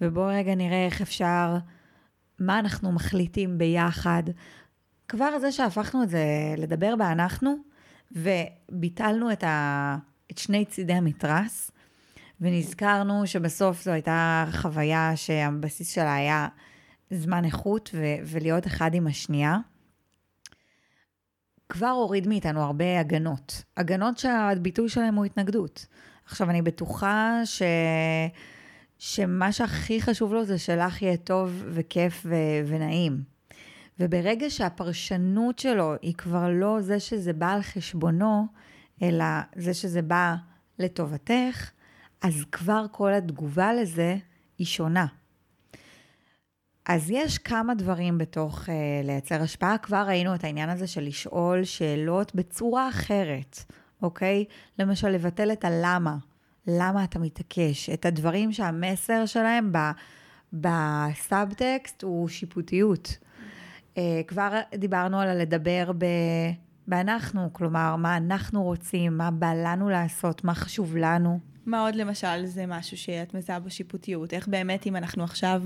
ובואו 0.00 0.26
רגע 0.26 0.54
נראה 0.54 0.86
איך 0.86 1.00
אפשר 1.00 1.56
מה 2.38 2.58
אנחנו 2.58 2.92
מחליטים 2.92 3.58
ביחד. 3.58 4.22
כבר 5.08 5.38
זה 5.38 5.52
שהפכנו 5.52 6.02
את 6.02 6.08
זה 6.08 6.24
לדבר 6.58 6.96
באנחנו, 6.96 7.56
וביטלנו 8.12 9.32
את, 9.32 9.44
ה... 9.44 9.96
את 10.30 10.38
שני 10.38 10.64
צידי 10.64 10.92
המתרס, 10.92 11.70
ונזכרנו 12.40 13.26
שבסוף 13.26 13.82
זו 13.82 13.90
הייתה 13.90 14.44
חוויה 14.52 15.12
שהבסיס 15.16 15.94
שלה 15.94 16.14
היה 16.14 16.48
זמן 17.10 17.44
איכות 17.44 17.90
ו... 17.94 18.04
ולהיות 18.24 18.66
אחד 18.66 18.94
עם 18.94 19.06
השנייה. 19.06 19.58
כבר 21.68 21.88
הוריד 21.88 22.26
מאיתנו 22.28 22.62
הרבה 22.62 23.00
הגנות. 23.00 23.62
הגנות 23.76 24.18
שהביטוי 24.18 24.88
שלהם 24.88 25.14
הוא 25.14 25.24
התנגדות. 25.24 25.86
עכשיו, 26.26 26.50
אני 26.50 26.62
בטוחה 26.62 27.40
ש... 27.44 27.62
שמה 28.98 29.52
שהכי 29.52 30.00
חשוב 30.00 30.32
לו 30.32 30.44
זה 30.44 30.58
שלך 30.58 31.02
יהיה 31.02 31.16
טוב 31.16 31.62
וכיף 31.68 32.26
ו... 32.26 32.34
ונעים. 32.66 33.22
וברגע 34.00 34.50
שהפרשנות 34.50 35.58
שלו 35.58 35.94
היא 36.02 36.14
כבר 36.14 36.48
לא 36.48 36.80
זה 36.80 37.00
שזה 37.00 37.32
בא 37.32 37.52
על 37.52 37.62
חשבונו, 37.62 38.46
אלא 39.02 39.24
זה 39.56 39.74
שזה 39.74 40.02
בא 40.02 40.34
לטובתך, 40.78 41.70
אז 42.22 42.44
כבר 42.52 42.86
כל 42.92 43.12
התגובה 43.12 43.72
לזה 43.72 44.16
היא 44.58 44.66
שונה. 44.66 45.06
אז 46.88 47.10
יש 47.10 47.38
כמה 47.38 47.74
דברים 47.74 48.18
בתוך 48.18 48.62
uh, 48.62 48.68
לייצר 49.04 49.42
השפעה. 49.42 49.78
כבר 49.78 50.04
ראינו 50.06 50.34
את 50.34 50.44
העניין 50.44 50.68
הזה 50.70 50.86
של 50.86 51.02
לשאול 51.02 51.64
שאלות 51.64 52.34
בצורה 52.34 52.88
אחרת, 52.88 53.58
אוקיי? 54.02 54.44
למשל, 54.78 55.08
לבטל 55.08 55.52
את 55.52 55.64
הלמה. 55.64 56.16
למה 56.66 57.04
אתה 57.04 57.18
מתעקש? 57.18 57.90
את 57.90 58.06
הדברים 58.06 58.52
שהמסר 58.52 59.26
שלהם 59.26 59.72
בסאבטקסט 60.52 62.02
הוא 62.02 62.28
שיפוטיות. 62.28 63.18
Uh, 63.94 63.98
כבר 64.26 64.60
דיברנו 64.74 65.20
על 65.20 65.40
לדבר 65.40 65.92
ב... 65.98 66.04
באנחנו, 66.88 67.52
כלומר, 67.52 67.96
מה 67.96 68.16
אנחנו 68.16 68.62
רוצים, 68.62 69.18
מה 69.18 69.30
בא 69.30 69.52
לנו 69.54 69.88
לעשות, 69.88 70.44
מה 70.44 70.54
חשוב 70.54 70.96
לנו. 70.96 71.55
מה 71.66 71.80
עוד 71.80 71.94
למשל 71.94 72.46
זה 72.46 72.66
משהו 72.66 72.96
שאת 72.96 73.34
מזהה 73.34 73.60
בשיפוטיות? 73.60 74.34
איך 74.34 74.48
באמת 74.48 74.86
אם 74.86 74.96
אנחנו 74.96 75.24
עכשיו 75.24 75.62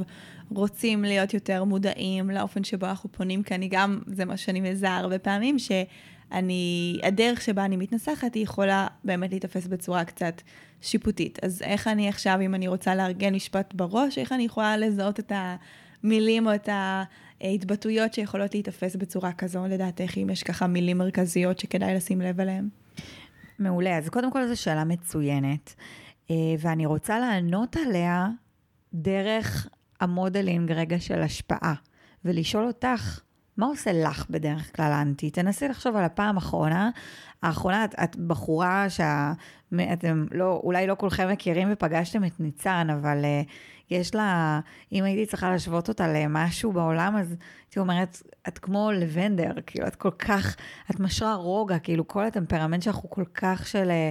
רוצים 0.51 1.05
להיות 1.05 1.35
יותר 1.35 1.65
מודעים 1.65 2.31
לאופן 2.31 2.65
שבו 2.65 2.87
אנחנו 2.87 3.13
פונים, 3.13 3.43
כי 3.43 3.55
אני 3.55 3.69
גם, 3.69 4.01
זה 4.07 4.25
מה 4.25 4.37
שאני 4.37 4.61
מזהה 4.61 4.99
הרבה 4.99 5.19
פעמים, 5.19 5.59
שאני, 5.59 6.99
הדרך 7.03 7.41
שבה 7.41 7.65
אני 7.65 7.77
מתנסחת 7.77 8.35
היא 8.35 8.43
יכולה 8.43 8.87
באמת 9.05 9.31
להיתפס 9.31 9.67
בצורה 9.67 10.05
קצת 10.05 10.43
שיפוטית. 10.81 11.39
אז 11.45 11.63
איך 11.63 11.89
אני 11.89 12.09
עכשיו, 12.09 12.39
אם 12.43 12.55
אני 12.55 12.69
רוצה 12.69 12.95
לארגן 12.95 13.35
משפט 13.35 13.75
בראש, 13.75 14.19
איך 14.19 14.33
אני 14.33 14.43
יכולה 14.43 14.77
לזהות 14.77 15.21
את 15.21 15.33
המילים 16.05 16.47
או 16.47 16.55
את 16.55 16.69
ההתבטאויות 17.41 18.15
שיכולות 18.15 18.55
להיתפס 18.55 18.97
בצורה 18.97 19.33
כזו, 19.33 19.67
לדעתך, 19.67 20.19
אם 20.19 20.31
יש 20.31 20.43
ככה 20.43 20.67
מילים 20.67 20.99
מרכזיות 20.99 21.59
שכדאי 21.59 21.95
לשים 21.95 22.21
לב 22.21 22.41
אליהן? 22.41 22.69
מעולה. 23.61 23.97
אז 23.97 24.09
קודם 24.09 24.33
כל 24.33 24.47
זו 24.47 24.61
שאלה 24.63 24.85
מצוינת, 24.85 25.75
אה, 26.31 26.37
ואני 26.59 26.87
רוצה 26.87 27.19
לענות 27.19 27.77
עליה 27.77 28.29
דרך 28.95 29.69
המודלינג 30.01 30.73
רגע 30.73 31.01
של 31.01 31.23
השפעה, 31.23 31.75
ולשאול 32.25 32.67
אותך, 32.67 33.21
מה 33.57 33.67
עושה 33.67 33.93
לך 33.93 34.27
בדרך 34.31 34.77
כלל 34.77 34.93
אנטי? 34.93 35.31
תנסי 35.31 35.69
לחשוב 35.69 35.97
על 35.97 36.05
הפעם 36.05 36.35
האחרונה. 36.35 36.91
האחרונה, 37.43 37.85
את, 37.85 37.95
את 38.05 38.17
בחורה 38.17 38.87
שאתם 38.91 40.27
לא, 40.31 40.61
אולי 40.65 40.87
לא 40.87 40.95
כולכם 40.99 41.29
מכירים 41.33 41.69
ופגשתם 41.73 42.25
את 42.25 42.41
ניצן, 42.41 42.91
אבל 42.91 43.23
uh, 43.23 43.51
יש 43.91 44.15
לה, 44.15 44.61
אם 44.93 45.05
הייתי 45.05 45.27
צריכה 45.27 45.51
להשוות 45.51 45.89
אותה 45.89 46.09
למשהו 46.09 46.73
בעולם, 46.73 47.17
אז 47.17 47.37
הייתי 47.65 47.81
אומרת, 47.81 48.23
את 48.49 48.59
כמו 48.59 48.91
לבנדר, 48.93 49.53
כאילו, 49.67 49.87
את 49.87 49.97
כל 49.97 50.11
כך, 50.11 50.57
את 50.91 51.01
משרה 51.01 51.35
רוגע, 51.35 51.79
כאילו, 51.79 52.09
כל 52.09 52.25
הטמפרמנט 52.25 52.83
שלך 52.83 52.97
הוא 52.97 53.11
כל 53.11 53.25
כך 53.35 53.67
של, 53.67 53.91
אה, 53.91 54.11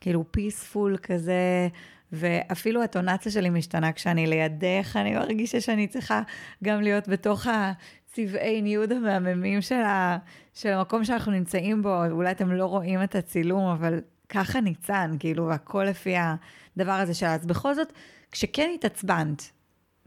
כאילו, 0.00 0.24
פיספול 0.30 0.96
כזה, 1.02 1.68
ואפילו 2.12 2.82
הטונציה 2.82 3.32
שלי 3.32 3.50
משתנה 3.50 3.92
כשאני 3.92 4.26
לידך, 4.26 4.96
אני 4.96 5.14
מרגישה 5.14 5.60
שאני 5.60 5.86
צריכה 5.86 6.22
גם 6.64 6.80
להיות 6.80 7.08
בתוך 7.08 7.46
הצבעי 7.46 8.62
ניוד 8.62 8.92
המהממים 8.92 9.62
של, 9.62 9.74
ה, 9.74 10.18
של 10.54 10.72
המקום 10.72 11.04
שאנחנו 11.04 11.32
נמצאים 11.32 11.82
בו, 11.82 12.04
אולי 12.10 12.30
אתם 12.30 12.52
לא 12.52 12.64
רואים 12.64 13.02
את 13.02 13.14
הצילום, 13.14 13.64
אבל 13.64 14.00
ככה 14.28 14.60
ניצן, 14.60 15.16
כאילו, 15.18 15.52
הכל 15.52 15.84
לפי 15.84 16.14
הדבר 16.16 16.92
הזה 16.92 17.14
שלה. 17.14 17.34
אז 17.34 17.46
בכל 17.46 17.74
זאת, 17.74 17.92
כשכן 18.32 18.70
התעצבנת, 18.74 19.50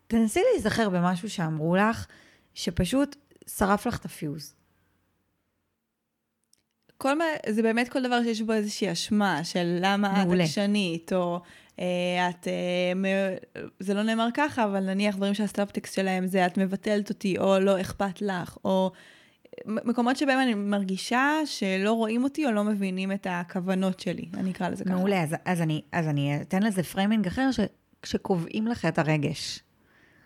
תנסי 0.08 0.40
להיזכר 0.52 0.90
במשהו 0.90 1.30
שאמרו 1.30 1.76
לך, 1.76 2.08
שפשוט 2.54 3.16
שרף 3.48 3.86
לך 3.86 3.98
את 3.98 4.06
הפיוז. 4.06 4.56
כל 6.98 7.18
מה, 7.18 7.26
זה 7.50 7.62
באמת 7.62 7.90
כל 7.90 8.04
דבר 8.04 8.24
שיש 8.24 8.42
בו 8.42 8.54
איזושהי 8.54 8.92
אשמה, 8.92 9.44
של 9.44 9.78
למה 9.82 10.24
מעולה. 10.24 10.44
את 10.44 10.50
עקשנית, 10.50 11.14
או 11.14 11.42
אה, 11.80 12.30
את, 12.30 12.48
אה, 12.48 12.94
מ, 12.96 13.06
זה 13.80 13.94
לא 13.94 14.04
נאמר 14.04 14.28
ככה, 14.34 14.64
אבל 14.64 14.80
נניח 14.80 15.16
דברים 15.16 15.34
שהסטאפטקסט 15.34 15.94
שלהם 15.94 16.28
זה 16.28 16.46
את 16.46 16.58
מבטלת 16.58 17.10
אותי, 17.10 17.38
או 17.38 17.60
לא 17.60 17.82
אכפת 17.82 18.22
לך, 18.22 18.58
או 18.66 18.92
מקומות 19.66 20.18
שבהם 20.18 20.40
אני 20.40 20.54
מרגישה 20.54 21.32
שלא 21.46 21.94
רואים 21.94 22.24
אותי 22.24 22.46
או 22.46 22.52
לא 22.52 22.64
מבינים 22.64 23.12
את 23.12 23.28
הכוונות 23.30 24.00
שלי, 24.00 24.26
אני 24.34 24.52
אקרא 24.52 24.70
לזה 24.70 24.86
ככה. 24.86 24.94
מעולה, 24.94 25.24
אז, 25.24 25.36
אז, 25.46 25.62
אני, 25.62 25.82
אז 25.92 26.08
אני 26.08 26.42
אתן 26.42 26.64
לזה 26.64 26.84
framing 26.84 27.28
אחר, 27.28 27.50
שכשקובעים 28.04 28.68
לך 28.68 28.86
את 28.86 29.00
הרגש, 29.00 29.64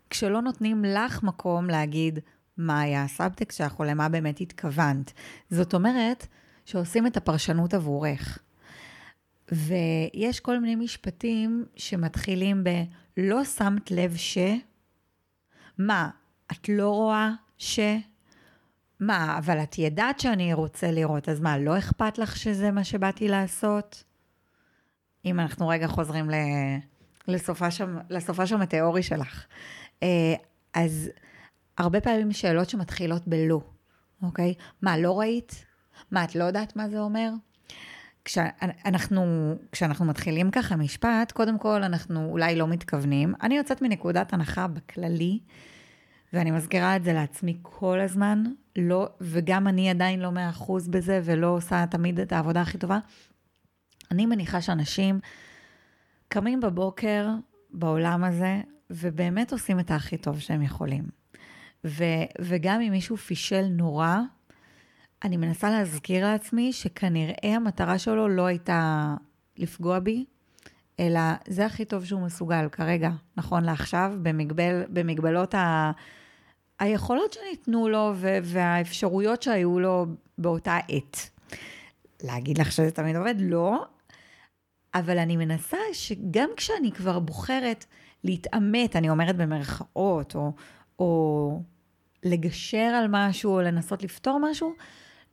כשלא 0.09 0.41
נותנים 0.41 0.85
לך 0.85 1.23
מקום 1.23 1.67
להגיד 1.67 2.19
מה 2.57 2.81
היה 2.81 3.03
הסאבטקסט 3.03 3.57
שלך 3.57 3.79
או 3.79 3.83
למה 3.83 4.09
באמת 4.09 4.41
התכוונת. 4.41 5.13
זאת 5.49 5.73
אומרת, 5.73 6.27
שעושים 6.65 7.07
את 7.07 7.17
הפרשנות 7.17 7.73
עבורך. 7.73 8.39
ויש 9.51 10.39
כל 10.39 10.59
מיני 10.59 10.75
משפטים 10.75 11.65
שמתחילים 11.75 12.63
ב- 12.63 12.83
לא 13.17 13.43
שמת 13.43 13.91
לב 13.91 14.15
ש... 14.15 14.37
מה, 15.77 16.09
את 16.51 16.69
לא 16.69 16.89
רואה 16.89 17.31
ש... 17.57 17.79
מה, 18.99 19.37
אבל 19.37 19.63
את 19.63 19.77
ידעת 19.77 20.19
שאני 20.19 20.53
רוצה 20.53 20.91
לראות, 20.91 21.29
אז 21.29 21.39
מה, 21.39 21.57
לא 21.57 21.77
אכפת 21.77 22.17
לך 22.17 22.37
שזה 22.37 22.71
מה 22.71 22.83
שבאתי 22.83 23.27
לעשות? 23.27 24.03
אם 25.25 25.39
אנחנו 25.39 25.67
רגע 25.67 25.87
חוזרים 25.87 26.29
ל... 26.29 26.33
לסופה 27.27 28.45
שם, 28.45 28.61
התיאורי 28.61 29.03
שלך. 29.03 29.45
אה, 30.03 30.33
אז 30.73 31.09
הרבה 31.77 32.01
פעמים 32.01 32.31
שאלות 32.31 32.69
שמתחילות 32.69 33.27
בלא, 33.27 33.61
אוקיי? 34.21 34.53
מה, 34.81 34.97
לא 34.97 35.19
ראית? 35.19 35.65
מה, 36.11 36.23
את 36.23 36.35
לא 36.35 36.43
יודעת 36.43 36.75
מה 36.75 36.89
זה 36.89 36.99
אומר? 36.99 37.29
כשאנחנו, 38.25 39.53
כשאנחנו 39.71 40.05
מתחילים 40.05 40.51
ככה 40.51 40.75
משפט, 40.75 41.31
קודם 41.31 41.57
כל 41.57 41.83
אנחנו 41.83 42.25
אולי 42.25 42.55
לא 42.55 42.67
מתכוונים. 42.67 43.33
אני 43.41 43.57
יוצאת 43.57 43.81
מנקודת 43.81 44.33
הנחה 44.33 44.67
בכללי, 44.67 45.39
ואני 46.33 46.51
מזכירה 46.51 46.95
את 46.95 47.03
זה 47.03 47.13
לעצמי 47.13 47.57
כל 47.61 47.99
הזמן, 47.99 48.43
לא, 48.75 49.09
וגם 49.21 49.67
אני 49.67 49.89
עדיין 49.89 50.19
לא 50.19 50.31
מאה 50.31 50.49
אחוז 50.49 50.87
בזה 50.87 51.21
ולא 51.23 51.47
עושה 51.47 51.85
תמיד 51.91 52.19
את 52.19 52.31
העבודה 52.31 52.61
הכי 52.61 52.77
טובה. 52.77 52.99
אני 54.11 54.25
מניחה 54.25 54.61
שאנשים 54.61 55.19
קמים 56.33 56.59
בבוקר 56.59 57.27
בעולם 57.69 58.23
הזה, 58.23 58.61
ובאמת 58.89 59.51
עושים 59.51 59.79
את 59.79 59.91
הכי 59.91 60.17
טוב 60.17 60.39
שהם 60.39 60.61
יכולים. 60.61 61.03
ו, 61.85 62.03
וגם 62.41 62.81
אם 62.81 62.91
מישהו 62.91 63.17
פישל 63.17 63.65
נורא, 63.69 64.17
אני 65.23 65.37
מנסה 65.37 65.69
להזכיר 65.69 66.25
לעצמי 66.25 66.73
שכנראה 66.73 67.55
המטרה 67.55 67.99
שלו 67.99 68.27
לא 68.27 68.45
הייתה 68.45 69.13
לפגוע 69.57 69.99
בי, 69.99 70.25
אלא 70.99 71.19
זה 71.47 71.65
הכי 71.65 71.85
טוב 71.85 72.05
שהוא 72.05 72.21
מסוגל 72.21 72.69
כרגע, 72.69 73.09
נכון 73.37 73.63
לעכשיו, 73.63 74.13
במגבל, 74.21 74.83
במגבלות 74.89 75.55
ה... 75.55 75.91
היכולות 76.79 77.33
שניתנו 77.33 77.89
לו 77.89 78.13
והאפשרויות 78.43 79.41
שהיו 79.43 79.79
לו 79.79 80.05
באותה 80.37 80.77
עת. 80.89 81.29
להגיד 82.23 82.57
לך 82.57 82.71
שזה 82.71 82.91
תמיד 82.91 83.15
עובד? 83.15 83.35
לא, 83.39 83.85
אבל 84.95 85.19
אני 85.19 85.37
מנסה 85.37 85.77
שגם 85.93 86.49
כשאני 86.57 86.91
כבר 86.91 87.19
בוחרת 87.19 87.85
להתעמת, 88.23 88.95
אני 88.95 89.09
אומרת 89.09 89.35
במרכאות, 89.35 90.35
או, 90.35 90.51
או 90.99 91.61
לגשר 92.23 92.77
על 92.77 93.05
משהו, 93.09 93.51
או 93.51 93.61
לנסות 93.61 94.03
לפתור 94.03 94.39
משהו, 94.51 94.73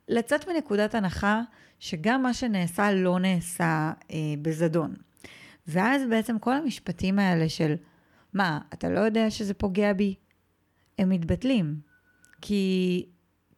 לצאת 0.07 0.47
מנקודת 0.47 0.95
הנחה 0.95 1.41
שגם 1.79 2.23
מה 2.23 2.33
שנעשה 2.33 2.91
לא 2.91 3.19
נעשה 3.19 3.91
אה, 4.11 4.17
בזדון. 4.41 4.93
ואז 5.67 6.01
בעצם 6.09 6.39
כל 6.39 6.53
המשפטים 6.53 7.19
האלה 7.19 7.49
של, 7.49 7.75
מה, 8.33 8.59
אתה 8.73 8.89
לא 8.89 8.99
יודע 8.99 9.29
שזה 9.29 9.53
פוגע 9.53 9.93
בי? 9.93 10.15
הם 10.97 11.09
מתבטלים. 11.09 11.75
כי, 12.41 13.05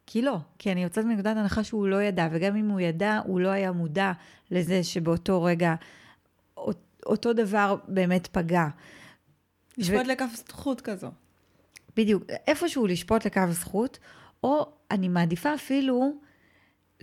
כי 0.06 0.22
לא, 0.22 0.38
כי 0.60 0.72
אני 0.72 0.84
יוצאת 0.84 1.06
מנקודת 1.06 1.38
הנחה 1.38 1.64
שהוא 1.64 1.88
לא 1.88 2.04
ידע, 2.04 2.28
וגם 2.32 2.56
אם 2.56 2.70
הוא 2.70 2.80
ידע, 2.80 3.20
הוא 3.26 3.40
לא 3.40 3.50
היה 3.50 3.72
מודע 3.72 4.12
לזה 4.52 4.84
שבאותו 4.84 5.44
רגע 5.44 5.76
אותו 7.06 7.34
דבר 7.34 7.76
באמת 7.88 8.28
פגע. 8.28 8.68
לשפוט 9.78 10.06
ו... 10.06 10.10
לכף 10.10 10.30
זכות 10.36 10.82
כזו. 10.82 11.12
בדיוק, 11.98 12.24
איפשהו 12.48 12.88
לשפוט 12.88 13.26
לקו 13.26 13.42
זכות, 13.52 14.00
או 14.44 14.72
אני 14.92 15.08
מעדיפה 15.08 15.54
אפילו 15.54 16.14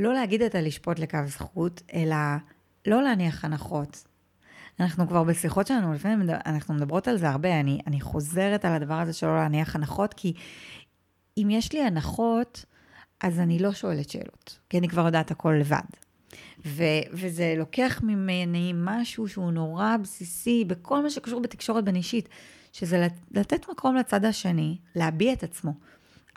לא 0.01 0.15
להגיד 0.15 0.43
את 0.43 0.55
הלשפוט 0.55 0.99
לקו 0.99 1.19
זכות, 1.27 1.83
אלא 1.95 2.17
לא 2.87 3.03
להניח 3.03 3.45
הנחות. 3.45 4.05
אנחנו 4.81 5.09
כבר 5.09 5.25
בשיחות 5.25 5.67
שלנו, 5.67 5.95
לפעמים 5.95 6.31
אנחנו 6.47 6.75
מדברות 6.75 7.09
על 7.09 7.17
זה 7.17 7.29
הרבה, 7.29 7.61
אני, 7.61 7.81
אני 7.87 8.01
חוזרת 8.01 8.65
על 8.65 8.73
הדבר 8.73 8.95
הזה 8.95 9.13
שלא 9.13 9.37
להניח 9.37 9.77
הנחות, 9.77 10.15
כי 10.15 10.35
אם 11.39 11.49
יש 11.51 11.73
לי 11.73 11.83
הנחות, 11.83 12.65
אז 13.21 13.41
אני 13.41 13.59
לא 13.59 13.73
שואלת 13.73 14.11
שאלות, 14.11 14.59
כי 14.71 14.79
אני 14.79 14.89
כבר 14.89 15.07
יודעת 15.07 15.31
הכל 15.31 15.57
לבד. 15.61 15.81
ו, 16.67 16.85
וזה 17.13 17.55
לוקח 17.59 18.01
ממני 18.03 18.73
משהו 18.75 19.29
שהוא 19.29 19.53
נורא 19.53 19.97
בסיסי 20.03 20.65
בכל 20.67 21.03
מה 21.03 21.11
שקשור 21.11 21.41
בתקשורת 21.41 21.85
בין 21.85 21.97
אישית, 21.97 22.29
שזה 22.73 23.09
לתת 23.31 23.69
מקום 23.71 23.97
לצד 23.97 24.25
השני, 24.25 24.79
להביע 24.97 25.33
את 25.33 25.43
עצמו. 25.43 25.73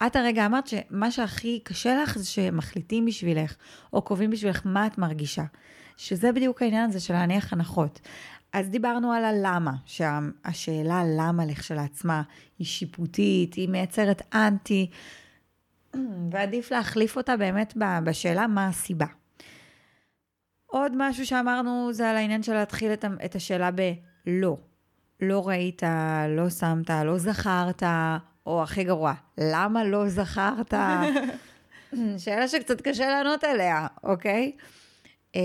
את 0.07 0.15
הרגע 0.15 0.45
אמרת 0.45 0.67
שמה 0.67 1.11
שהכי 1.11 1.59
קשה 1.63 2.03
לך 2.03 2.17
זה 2.17 2.25
שמחליטים 2.25 3.05
בשבילך, 3.05 3.55
או 3.93 4.01
קובעים 4.01 4.29
בשבילך 4.29 4.61
מה 4.65 4.87
את 4.87 4.97
מרגישה. 4.97 5.43
שזה 5.97 6.31
בדיוק 6.31 6.61
העניין 6.61 6.89
הזה 6.89 6.99
של 6.99 7.13
להניח 7.13 7.53
הנחות. 7.53 7.99
אז 8.53 8.69
דיברנו 8.69 9.11
על 9.11 9.25
הלמה, 9.25 9.73
שהשאלה 9.85 11.03
למה 11.17 11.45
לכשלעצמה 11.45 12.21
היא 12.59 12.67
שיפוטית, 12.67 13.53
היא 13.53 13.69
מייצרת 13.69 14.21
אנטי, 14.33 14.89
ועדיף 16.31 16.71
להחליף 16.71 17.17
אותה 17.17 17.37
באמת 17.37 17.73
בשאלה 18.03 18.47
מה 18.47 18.67
הסיבה. 18.67 19.05
עוד 20.65 20.91
משהו 20.95 21.25
שאמרנו 21.25 21.93
זה 21.93 22.09
על 22.09 22.15
העניין 22.15 22.43
של 22.43 22.53
להתחיל 22.53 22.91
את 23.25 23.35
השאלה 23.35 23.69
בלא. 23.71 24.57
לא 25.19 25.47
ראית, 25.47 25.81
לא 26.37 26.49
שמת, 26.49 26.89
לא 26.89 27.17
זכרת, 27.17 27.83
או 28.45 28.63
הכי 28.63 28.83
גרוע, 28.83 29.13
למה 29.37 29.83
לא 29.83 30.09
זכרת? 30.09 30.73
שאלה 32.17 32.47
שקצת 32.47 32.81
קשה 32.81 33.09
לענות 33.09 33.43
עליה, 33.43 33.87
אוקיי? 34.03 34.51
אמ, 35.35 35.41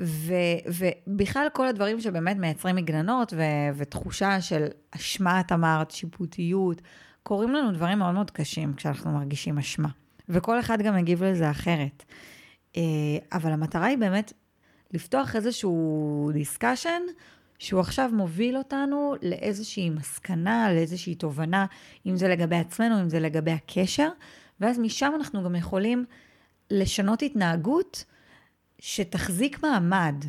ו, 0.00 0.34
ובכלל 0.66 1.46
כל 1.52 1.68
הדברים 1.68 2.00
שבאמת 2.00 2.36
מייצרים 2.36 2.76
מגננות 2.76 3.32
ו, 3.36 3.42
ותחושה 3.76 4.40
של 4.40 4.66
אשמה, 4.90 5.40
את 5.40 5.52
אמרת, 5.52 5.90
שיפוטיות, 5.90 6.82
קורים 7.28 7.50
לנו 7.50 7.72
דברים 7.72 7.98
מאוד 7.98 8.14
מאוד 8.14 8.30
קשים 8.30 8.74
כשאנחנו 8.74 9.10
מרגישים 9.10 9.58
אשמה. 9.58 9.88
וכל 10.28 10.60
אחד 10.60 10.82
גם 10.82 10.96
מגיב 10.96 11.24
לזה 11.24 11.50
אחרת. 11.50 12.04
אה, 12.76 12.82
אבל 13.32 13.52
המטרה 13.52 13.86
היא 13.86 13.98
באמת 13.98 14.32
לפתוח 14.92 15.36
איזשהו 15.36 16.30
דיסקשן 16.32 17.02
שהוא 17.58 17.80
עכשיו 17.80 18.10
מוביל 18.12 18.56
אותנו 18.56 19.14
לאיזושהי 19.22 19.90
מסקנה, 19.90 20.72
לאיזושהי 20.72 21.14
תובנה, 21.14 21.66
אם 22.06 22.16
זה 22.16 22.28
לגבי 22.28 22.56
עצמנו, 22.56 23.00
אם 23.00 23.08
זה 23.08 23.20
לגבי 23.20 23.50
הקשר, 23.52 24.08
ואז 24.60 24.78
משם 24.78 25.12
אנחנו 25.16 25.44
גם 25.44 25.54
יכולים 25.54 26.04
לשנות 26.70 27.22
התנהגות 27.22 28.04
שתחזיק 28.78 29.62
מעמד, 29.62 30.24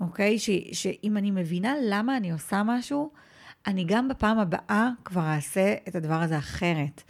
אוקיי? 0.00 0.38
ש, 0.38 0.50
שאם 0.72 1.16
אני 1.16 1.30
מבינה 1.30 1.74
למה 1.82 2.16
אני 2.16 2.32
עושה 2.32 2.62
משהו, 2.64 3.10
אני 3.66 3.84
גם 3.84 4.08
בפעם 4.08 4.38
הבאה 4.38 4.88
כבר 5.04 5.26
אעשה 5.34 5.74
את 5.88 5.94
הדבר 5.94 6.14
הזה 6.22 6.38
אחרת. 6.38 7.02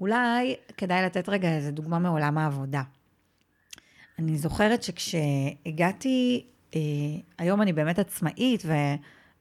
אולי 0.00 0.56
כדאי 0.76 1.02
לתת 1.02 1.28
רגע 1.28 1.56
איזו 1.56 1.70
דוגמה 1.70 1.98
מעולם 1.98 2.38
העבודה. 2.38 2.82
אני 4.18 4.38
זוכרת 4.38 4.82
שכשהגעתי 4.82 6.46
אה, 6.74 6.80
היום 7.38 7.62
אני 7.62 7.72
באמת 7.72 7.98
עצמאית, 7.98 8.62
ו, 8.66 8.72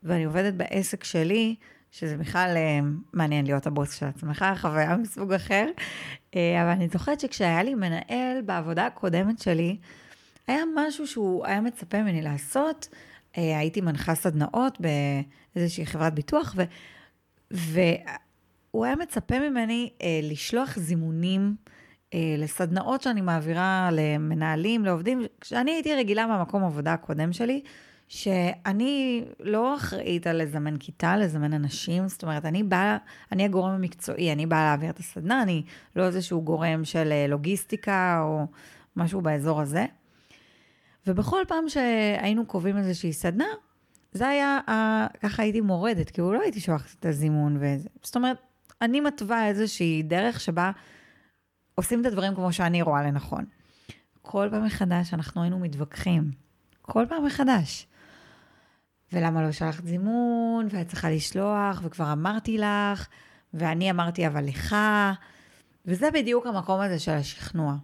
ואני 0.03 0.23
עובדת 0.23 0.53
בעסק 0.53 1.03
שלי, 1.03 1.55
שזה 1.91 2.17
בכלל 2.17 2.53
אה, 2.55 2.79
מעניין 3.13 3.45
להיות 3.45 3.67
הבוס 3.67 3.93
של 3.93 4.05
עצמך, 4.05 4.45
חוויה 4.57 4.97
מסוג 4.97 5.33
אחר. 5.33 5.67
אה, 6.35 6.63
אבל 6.63 6.69
אני 6.69 6.87
זוכרת 6.87 7.19
שכשהיה 7.19 7.63
לי 7.63 7.75
מנהל 7.75 8.41
בעבודה 8.45 8.85
הקודמת 8.85 9.39
שלי, 9.39 9.77
היה 10.47 10.63
משהו 10.75 11.07
שהוא 11.07 11.45
היה 11.45 11.61
מצפה 11.61 12.01
ממני 12.01 12.21
לעשות. 12.21 12.87
הייתי 13.37 13.81
מנחה 13.81 14.15
סדנאות 14.15 14.77
באיזושהי 15.55 15.85
חברת 15.85 16.13
ביטוח, 16.13 16.55
ו, 16.57 16.63
והוא 17.51 18.85
היה 18.85 18.95
מצפה 18.95 19.39
ממני 19.39 19.89
לשלוח 20.23 20.79
זימונים. 20.79 21.55
אה, 22.13 22.35
לסדנאות 22.37 23.01
שאני 23.01 23.21
מעבירה 23.21 23.89
למנהלים, 23.91 24.85
לעובדים, 24.85 25.21
כשאני 25.41 25.71
הייתי 25.71 25.95
רגילה 25.95 26.27
מהמקום 26.27 26.63
עבודה 26.63 26.93
הקודם 26.93 27.33
שלי, 27.33 27.61
שאני 28.07 29.23
לא 29.39 29.75
אחראית 29.75 30.27
על 30.27 30.41
לזמן 30.41 30.77
כיתה, 30.77 31.17
לזמן 31.17 31.53
אנשים, 31.53 32.07
זאת 32.07 32.23
אומרת, 32.23 32.45
אני 32.45 32.63
באה, 32.63 32.97
אני 33.31 33.45
הגורם 33.45 33.71
המקצועי, 33.71 34.31
אני 34.31 34.45
באה 34.45 34.63
להעביר 34.63 34.89
את 34.89 34.99
הסדנה, 34.99 35.41
אני 35.41 35.63
לא 35.95 36.05
איזשהו 36.05 36.41
גורם 36.41 36.85
של 36.85 37.11
אה, 37.11 37.27
לוגיסטיקה 37.27 38.21
או 38.23 38.45
משהו 38.95 39.21
באזור 39.21 39.61
הזה. 39.61 39.85
ובכל 41.07 41.41
פעם 41.47 41.69
שהיינו 41.69 42.45
קובעים 42.45 42.77
איזושהי 42.77 43.13
סדנה, 43.13 43.45
זה 44.11 44.27
היה, 44.27 44.59
ככה 45.21 45.43
הייתי 45.43 45.61
מורדת, 45.61 46.19
הוא 46.19 46.33
לא 46.33 46.41
הייתי 46.41 46.59
שולחת 46.59 46.95
את 46.99 47.05
הזימון 47.05 47.57
וזה. 47.57 47.89
זאת 48.03 48.15
אומרת, 48.15 48.37
אני 48.81 49.01
מתווה 49.01 49.47
איזושהי 49.47 50.03
דרך 50.03 50.39
שבה 50.39 50.71
עושים 51.75 52.01
את 52.01 52.05
הדברים 52.05 52.35
כמו 52.35 52.53
שאני 52.53 52.81
רואה 52.81 53.03
לנכון. 53.03 53.45
כל 54.21 54.47
פעם 54.51 54.65
מחדש 54.65 55.13
אנחנו 55.13 55.41
היינו 55.41 55.59
מתווכחים. 55.59 56.31
כל 56.81 57.05
פעם 57.09 57.25
מחדש. 57.25 57.87
ולמה 59.13 59.43
לא 59.43 59.51
שלחת 59.51 59.85
זימון, 59.85 60.67
ואת 60.71 60.87
צריכה 60.87 61.09
לשלוח, 61.09 61.81
וכבר 61.83 62.11
אמרתי 62.11 62.57
לך, 62.57 63.07
ואני 63.53 63.91
אמרתי 63.91 64.27
אבל 64.27 64.45
לך, 64.45 64.75
וזה 65.85 66.11
בדיוק 66.11 66.47
המקום 66.47 66.81
הזה 66.81 66.99
של 66.99 67.11
השכנוע. 67.11 67.75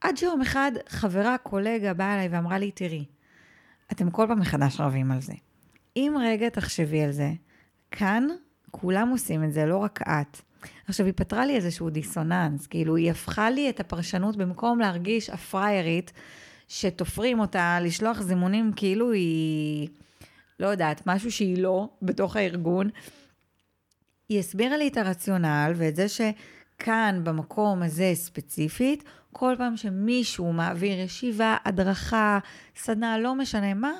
עד 0.00 0.16
שיום 0.16 0.40
אחד 0.40 0.72
חברה, 0.88 1.38
קולגה, 1.38 1.94
באה 1.94 2.14
אליי 2.14 2.28
ואמרה 2.28 2.58
לי, 2.58 2.70
תראי, 2.70 3.04
אתם 3.92 4.10
כל 4.10 4.24
פעם 4.28 4.40
מחדש 4.40 4.80
רבים 4.80 5.10
על 5.10 5.20
זה. 5.20 5.32
אם 5.96 6.16
רגע 6.20 6.48
תחשבי 6.48 7.02
על 7.02 7.10
זה, 7.10 7.32
כאן 7.90 8.26
כולם 8.70 9.08
עושים 9.08 9.44
את 9.44 9.52
זה, 9.52 9.66
לא 9.66 9.76
רק 9.76 10.02
את. 10.02 10.40
עכשיו, 10.88 11.06
היא 11.06 11.14
פתרה 11.16 11.46
לי 11.46 11.56
איזשהו 11.56 11.90
דיסוננס, 11.90 12.66
כאילו, 12.66 12.96
היא 12.96 13.10
הפכה 13.10 13.50
לי 13.50 13.70
את 13.70 13.80
הפרשנות 13.80 14.36
במקום 14.36 14.78
להרגיש 14.78 15.30
הפריירית, 15.30 16.12
שתופרים 16.68 17.40
אותה, 17.40 17.78
לשלוח 17.82 18.20
זימונים 18.20 18.72
כאילו 18.76 19.12
היא, 19.12 19.88
לא 20.60 20.66
יודעת, 20.66 21.02
משהו 21.06 21.32
שהיא 21.32 21.62
לא 21.62 21.88
בתוך 22.02 22.36
הארגון. 22.36 22.90
היא 24.28 24.38
הסבירה 24.38 24.76
לי 24.76 24.88
את 24.88 24.96
הרציונל 24.96 25.72
ואת 25.76 25.96
זה 25.96 26.06
שכאן, 26.08 27.20
במקום 27.24 27.82
הזה 27.82 28.10
ספציפית, 28.14 29.04
כל 29.38 29.54
פעם 29.58 29.76
שמישהו 29.76 30.52
מעביר 30.52 31.00
ישיבה, 31.00 31.56
הדרכה, 31.64 32.38
סדנה, 32.76 33.18
לא 33.18 33.34
משנה 33.34 33.74
מה, 33.74 33.92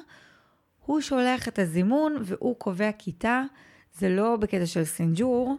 הוא 0.85 1.01
שולח 1.01 1.49
את 1.49 1.59
הזימון 1.59 2.17
והוא 2.25 2.57
קובע 2.57 2.93
כיתה. 2.93 3.43
זה 3.99 4.09
לא 4.09 4.37
בקטע 4.37 4.67
של 4.67 4.85
סינג'ור, 4.85 5.57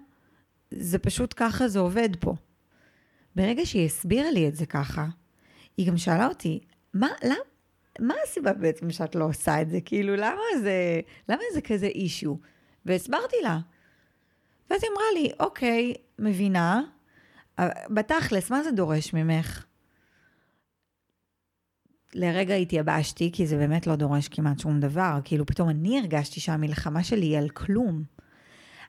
זה 0.72 1.00
פשוט 1.00 1.34
ככה 1.38 1.68
זה 1.68 1.80
עובד 1.80 2.10
פה. 2.20 2.36
ברגע 3.36 3.66
שהיא 3.66 3.86
הסבירה 3.86 4.32
לי 4.32 4.48
את 4.48 4.56
זה 4.56 4.66
ככה, 4.66 5.06
היא 5.78 5.88
גם 5.88 5.98
שאלה 5.98 6.28
אותי, 6.28 6.60
מה, 6.94 7.08
למה, 7.24 7.36
מה 8.00 8.14
הסיבה 8.24 8.54
בעצם 8.54 8.92
שאת 8.92 9.16
לא 9.16 9.26
עושה 9.26 9.62
את 9.62 9.70
זה? 9.70 9.80
כאילו, 9.86 10.16
למה 10.16 10.42
זה, 10.62 11.00
למה 11.30 11.44
זה 11.54 11.62
כזה 11.62 11.88
אישיו? 11.88 12.36
והסברתי 12.86 13.38
לה. 13.44 13.60
ואז 14.70 14.84
היא 14.84 14.92
אמרה 14.92 15.06
לי, 15.14 15.32
אוקיי, 15.40 15.94
מבינה, 16.20 16.82
בתכלס, 17.90 18.52
מה 18.52 18.64
זה 18.64 18.72
דורש 18.72 19.14
ממך? 19.14 19.69
לרגע 22.14 22.56
התייבשתי, 22.56 23.30
כי 23.34 23.48
זה 23.48 23.58
באמת 23.58 23.88
לא 23.88 23.96
דורש 23.96 24.28
כמעט 24.28 24.60
שום 24.60 24.80
דבר. 24.80 25.20
כאילו, 25.24 25.46
פתאום 25.46 25.70
אני 25.70 26.00
הרגשתי 26.00 26.40
שהמלחמה 26.40 27.04
שלי 27.04 27.26
היא 27.26 27.38
על 27.38 27.50
כלום. 27.50 28.04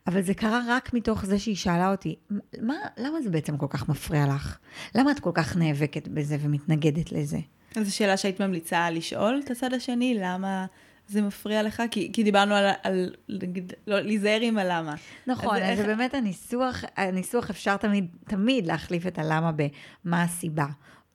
אבל 0.07 0.23
זה 0.23 0.35
קרה 0.35 0.61
רק 0.69 0.95
מתוך 0.95 1.27
זה 1.27 1.39
שהיא 1.39 1.57
שאלה 1.57 1.91
אותי, 1.91 2.15
מה, 2.63 2.75
למה 2.97 3.23
זה 3.23 3.31
בעצם 3.31 3.57
כל 3.57 3.67
כך 3.71 3.89
מפריע 3.89 4.27
לך? 4.27 4.59
למה 4.95 5.11
את 5.11 5.21
כל 5.21 5.31
כך 5.35 5.57
נאבקת 5.57 6.09
בזה 6.09 6.37
ומתנגדת 6.41 7.13
לזה? 7.13 7.39
זו 7.75 7.97
שאלה 7.97 8.17
שהיית 8.17 8.41
ממליצה 8.41 8.91
לשאול 8.91 9.41
את 9.45 9.51
הצד 9.51 9.73
השני, 9.73 10.19
למה 10.21 10.67
זה 11.09 11.23
מפריע 11.23 11.63
לך? 11.63 11.83
כי, 11.91 12.11
כי 12.13 12.23
דיברנו 12.23 12.55
על, 12.55 12.71
על 12.83 13.15
נגיד, 13.29 13.73
לא, 13.87 14.01
להיזהר 14.01 14.41
עם 14.41 14.59
הלמה. 14.59 14.95
נכון, 15.27 15.57
אז, 15.57 15.63
אז 15.63 15.79
איך... 15.79 15.87
באמת 15.87 16.15
הניסוח, 16.15 16.85
הניסוח 16.97 17.51
אפשר 17.51 17.77
תמיד, 17.77 18.07
תמיד 18.25 18.67
להחליף 18.67 19.07
את 19.07 19.19
הלמה 19.19 19.53
במה 19.53 20.23
הסיבה. 20.23 20.67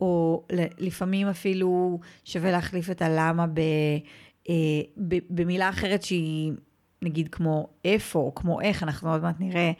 או 0.01 0.43
לפעמים 0.77 1.27
אפילו 1.27 1.99
שווה 2.25 2.51
להחליף 2.51 2.89
את 2.89 3.01
הלמה 3.01 3.47
ב, 3.47 3.59
אה, 4.49 4.53
ב, 4.97 5.15
במילה 5.29 5.69
אחרת 5.69 6.03
שהיא 6.03 6.51
נגיד 7.01 7.29
כמו 7.31 7.67
איפה 7.85 8.19
או 8.19 8.35
כמו 8.35 8.61
איך, 8.61 8.83
אנחנו 8.83 9.11
עוד 9.11 9.21
מעט 9.21 9.35
נראה 9.39 9.71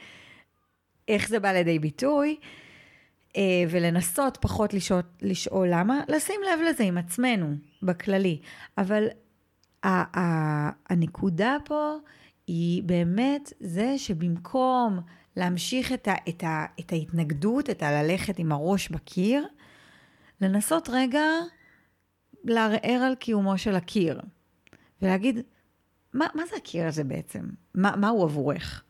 איך 1.08 1.30
זה 1.30 1.40
בא 1.40 1.52
לידי 1.52 1.80
ביטוי, 1.80 2.36
אה, 3.38 3.42
ולנסות 3.70 4.38
פחות 4.42 4.74
לשאול, 4.74 5.02
לשאול 5.22 5.68
למה, 5.72 6.02
לשים 6.08 6.42
לב 6.44 6.60
לזה 6.70 6.84
עם 6.84 6.98
עצמנו, 6.98 7.56
בכללי. 7.84 8.40
אבל 8.78 9.08
ה- 9.84 10.20
ה- 10.20 10.72
הנקודה 10.90 11.58
פה 11.66 11.94
היא 12.48 12.84
באמת 12.84 13.54
זה 13.60 13.94
שבמקום 13.98 15.00
להמשיך 15.36 15.92
את, 15.92 16.08
ה, 16.08 16.14
את, 16.30 16.44
ה, 16.44 16.66
את 16.80 16.92
ההתנגדות, 16.92 17.70
את 17.70 17.84
הללכת 17.84 18.40
עם 18.40 18.52
הראש 18.52 18.90
בקיר, 18.90 19.48
לנסות 20.46 20.90
רגע 20.92 21.24
לערער 22.44 23.02
על 23.06 23.16
קיומו 23.16 23.58
של 23.58 23.76
הקיר, 23.76 24.22
ולהגיד, 25.02 25.40
מה, 26.14 26.26
מה 26.36 26.46
זה 26.46 26.56
הקיר 26.56 26.88
הזה 26.88 27.04
בעצם? 27.04 27.50
מה, 27.76 27.96
מה 27.96 28.10
הוא 28.10 28.24
עבורך? 28.24 28.84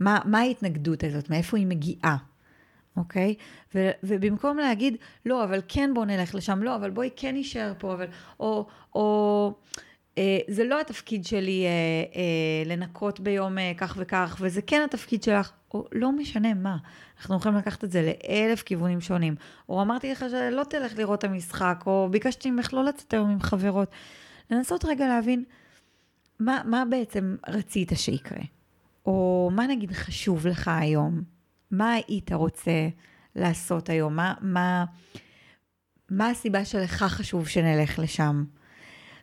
מה, 0.00 0.18
מה 0.24 0.38
ההתנגדות 0.38 1.04
הזאת? 1.04 1.30
מאיפה 1.30 1.56
היא 1.56 1.66
מגיעה? 1.66 2.16
אוקיי? 2.96 3.34
ו, 3.74 3.90
ובמקום 4.02 4.58
להגיד, 4.58 4.96
לא, 5.26 5.44
אבל 5.44 5.60
כן 5.68 5.90
בוא 5.94 6.04
נלך 6.04 6.34
לשם, 6.34 6.62
לא, 6.62 6.76
אבל 6.76 6.90
בואי 6.90 7.10
כן 7.16 7.36
נשאר 7.36 7.72
פה, 7.78 7.92
אבל, 7.92 8.06
או, 8.40 8.66
או 8.94 9.54
זה 10.48 10.64
לא 10.64 10.80
התפקיד 10.80 11.24
שלי 11.24 11.64
אה, 11.66 11.70
אה, 12.20 12.62
לנקות 12.66 13.20
ביום 13.20 13.58
אה, 13.58 13.72
כך 13.76 13.94
וכך, 13.98 14.36
וזה 14.40 14.62
כן 14.62 14.82
התפקיד 14.84 15.22
שלך, 15.22 15.52
או 15.74 15.88
לא 15.92 16.12
משנה 16.12 16.54
מה. 16.54 16.76
אנחנו 17.18 17.36
יכולים 17.36 17.58
לקחת 17.58 17.84
את 17.84 17.92
זה 17.92 18.02
לאלף 18.02 18.62
כיוונים 18.62 19.00
שונים. 19.00 19.34
או 19.68 19.82
אמרתי 19.82 20.12
לך 20.12 20.24
שלא 20.30 20.64
תלך 20.64 20.98
לראות 20.98 21.18
את 21.18 21.24
המשחק, 21.24 21.82
או 21.86 22.08
ביקשתי 22.10 22.50
ממך 22.50 22.74
לא 22.74 22.84
לצאת 22.84 23.14
היום 23.14 23.30
עם 23.30 23.40
חברות. 23.40 23.90
לנסות 24.50 24.84
רגע 24.84 25.08
להבין 25.08 25.44
מה, 26.40 26.62
מה 26.64 26.84
בעצם 26.90 27.36
רצית 27.48 27.92
שיקרה, 27.94 28.42
או 29.06 29.50
מה 29.52 29.66
נגיד 29.66 29.92
חשוב 29.92 30.46
לך 30.46 30.70
היום, 30.74 31.22
מה 31.70 31.92
היית 31.92 32.32
רוצה 32.32 32.88
לעשות 33.36 33.88
היום, 33.88 34.16
מה, 34.16 34.34
מה, 34.40 34.84
מה 36.10 36.28
הסיבה 36.28 36.64
שלך 36.64 37.02
חשוב 37.02 37.48
שנלך 37.48 37.98
לשם. 37.98 38.44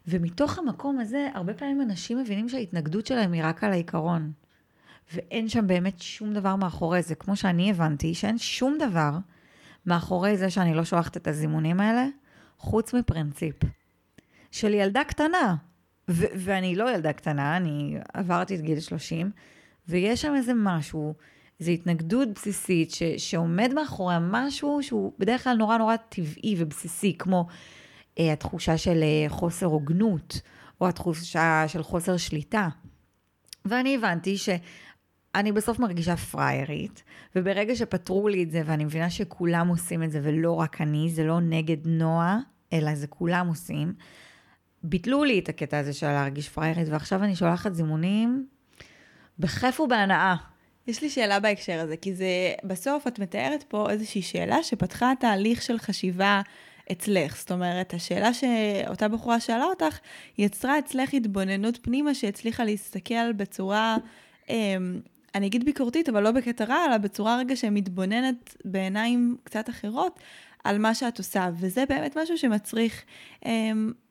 ומתוך 0.09 0.59
המקום 0.59 0.99
הזה, 0.99 1.27
הרבה 1.33 1.53
פעמים 1.53 1.81
אנשים 1.81 2.17
מבינים 2.17 2.49
שההתנגדות 2.49 3.05
שלהם 3.05 3.31
היא 3.31 3.41
רק 3.45 3.63
על 3.63 3.71
העיקרון. 3.71 4.31
ואין 5.13 5.49
שם 5.49 5.67
באמת 5.67 6.01
שום 6.01 6.33
דבר 6.33 6.55
מאחורי 6.55 7.01
זה, 7.01 7.15
כמו 7.15 7.35
שאני 7.35 7.69
הבנתי, 7.69 8.13
שאין 8.13 8.37
שום 8.37 8.77
דבר 8.79 9.11
מאחורי 9.85 10.37
זה 10.37 10.49
שאני 10.49 10.73
לא 10.73 10.83
שולחת 10.83 11.17
את 11.17 11.27
הזימונים 11.27 11.79
האלה, 11.79 12.05
חוץ 12.57 12.93
מפרינציפ. 12.93 13.55
של 14.51 14.73
ילדה 14.73 15.03
קטנה, 15.03 15.55
ו- 16.09 16.25
ואני 16.35 16.75
לא 16.75 16.93
ילדה 16.93 17.13
קטנה, 17.13 17.57
אני 17.57 17.97
עברתי 18.13 18.55
את 18.55 18.61
גיל 18.61 18.79
30, 18.79 19.31
ויש 19.87 20.21
שם 20.21 20.35
איזה 20.35 20.53
משהו, 20.55 21.13
איזו 21.59 21.71
התנגדות 21.71 22.27
בסיסית 22.35 22.91
ש- 22.91 23.03
שעומד 23.17 23.71
מאחורי 23.75 24.15
משהו 24.21 24.83
שהוא 24.83 25.13
בדרך 25.19 25.43
כלל 25.43 25.57
נורא 25.57 25.77
נורא 25.77 25.95
טבעי 25.95 26.55
ובסיסי, 26.57 27.15
כמו 27.17 27.47
התחושה 28.19 28.77
של 28.77 29.03
אה, 29.03 29.29
חוסר 29.29 29.65
הוגנות, 29.65 30.41
או 30.81 30.87
התחושה 30.87 31.63
של 31.67 31.83
חוסר 31.83 32.17
שליטה. 32.17 32.67
ואני 33.65 33.95
הבנתי 33.95 34.37
שאני 34.37 35.51
בסוף 35.51 35.79
מרגישה 35.79 36.17
פריירית, 36.17 37.03
וברגע 37.35 37.75
שפתרו 37.75 38.27
לי 38.27 38.43
את 38.43 38.51
זה, 38.51 38.61
ואני 38.65 38.85
מבינה 38.85 39.09
שכולם 39.09 39.67
עושים 39.67 40.03
את 40.03 40.11
זה, 40.11 40.19
ולא 40.23 40.51
רק 40.51 40.81
אני, 40.81 41.09
זה 41.09 41.23
לא 41.23 41.39
נגד 41.41 41.87
נועה, 41.87 42.39
אלא 42.73 42.95
זה 42.95 43.07
כולם 43.07 43.47
עושים, 43.47 43.93
ביטלו 44.83 45.23
לי 45.23 45.39
את 45.39 45.49
הקטע 45.49 45.77
הזה 45.77 45.93
של 45.93 46.07
להרגיש 46.07 46.49
פריירית, 46.49 46.87
ועכשיו 46.89 47.23
אני 47.23 47.35
שולחת 47.35 47.73
זימונים 47.73 48.47
בכיף 49.39 49.79
ובהנאה. 49.79 50.35
יש 50.87 51.01
לי 51.01 51.09
שאלה 51.09 51.39
בהקשר 51.39 51.79
הזה, 51.79 51.97
כי 51.97 52.15
זה, 52.15 52.53
בסוף 52.63 53.07
את 53.07 53.19
מתארת 53.19 53.63
פה 53.67 53.89
איזושהי 53.89 54.21
שאלה 54.21 54.63
שפתחה 54.63 55.11
תהליך 55.19 55.61
של 55.61 55.77
חשיבה 55.77 56.41
אצלך. 56.91 57.37
זאת 57.37 57.51
אומרת, 57.51 57.93
השאלה 57.93 58.33
שאותה 58.33 59.07
בחורה 59.07 59.39
שאלה 59.39 59.63
אותך, 59.63 59.99
יצרה 60.37 60.79
אצלך 60.79 61.13
התבוננות 61.13 61.79
פנימה 61.81 62.13
שהצליחה 62.13 62.63
להסתכל 62.63 63.33
בצורה, 63.33 63.97
אה, 64.49 64.77
אני 65.35 65.47
אגיד 65.47 65.65
ביקורתית, 65.65 66.09
אבל 66.09 66.23
לא 66.23 66.31
בקטע 66.31 66.65
רע, 66.65 66.85
אלא 66.87 66.97
בצורה 66.97 67.37
רגע 67.37 67.55
שמתבוננת 67.55 68.55
בעיניים 68.65 69.37
קצת 69.43 69.69
אחרות 69.69 70.19
על 70.63 70.77
מה 70.77 70.95
שאת 70.95 71.17
עושה. 71.17 71.49
וזה 71.59 71.83
באמת 71.89 72.17
משהו 72.17 72.37
שמצריך 72.37 73.03
אה, 73.45 73.51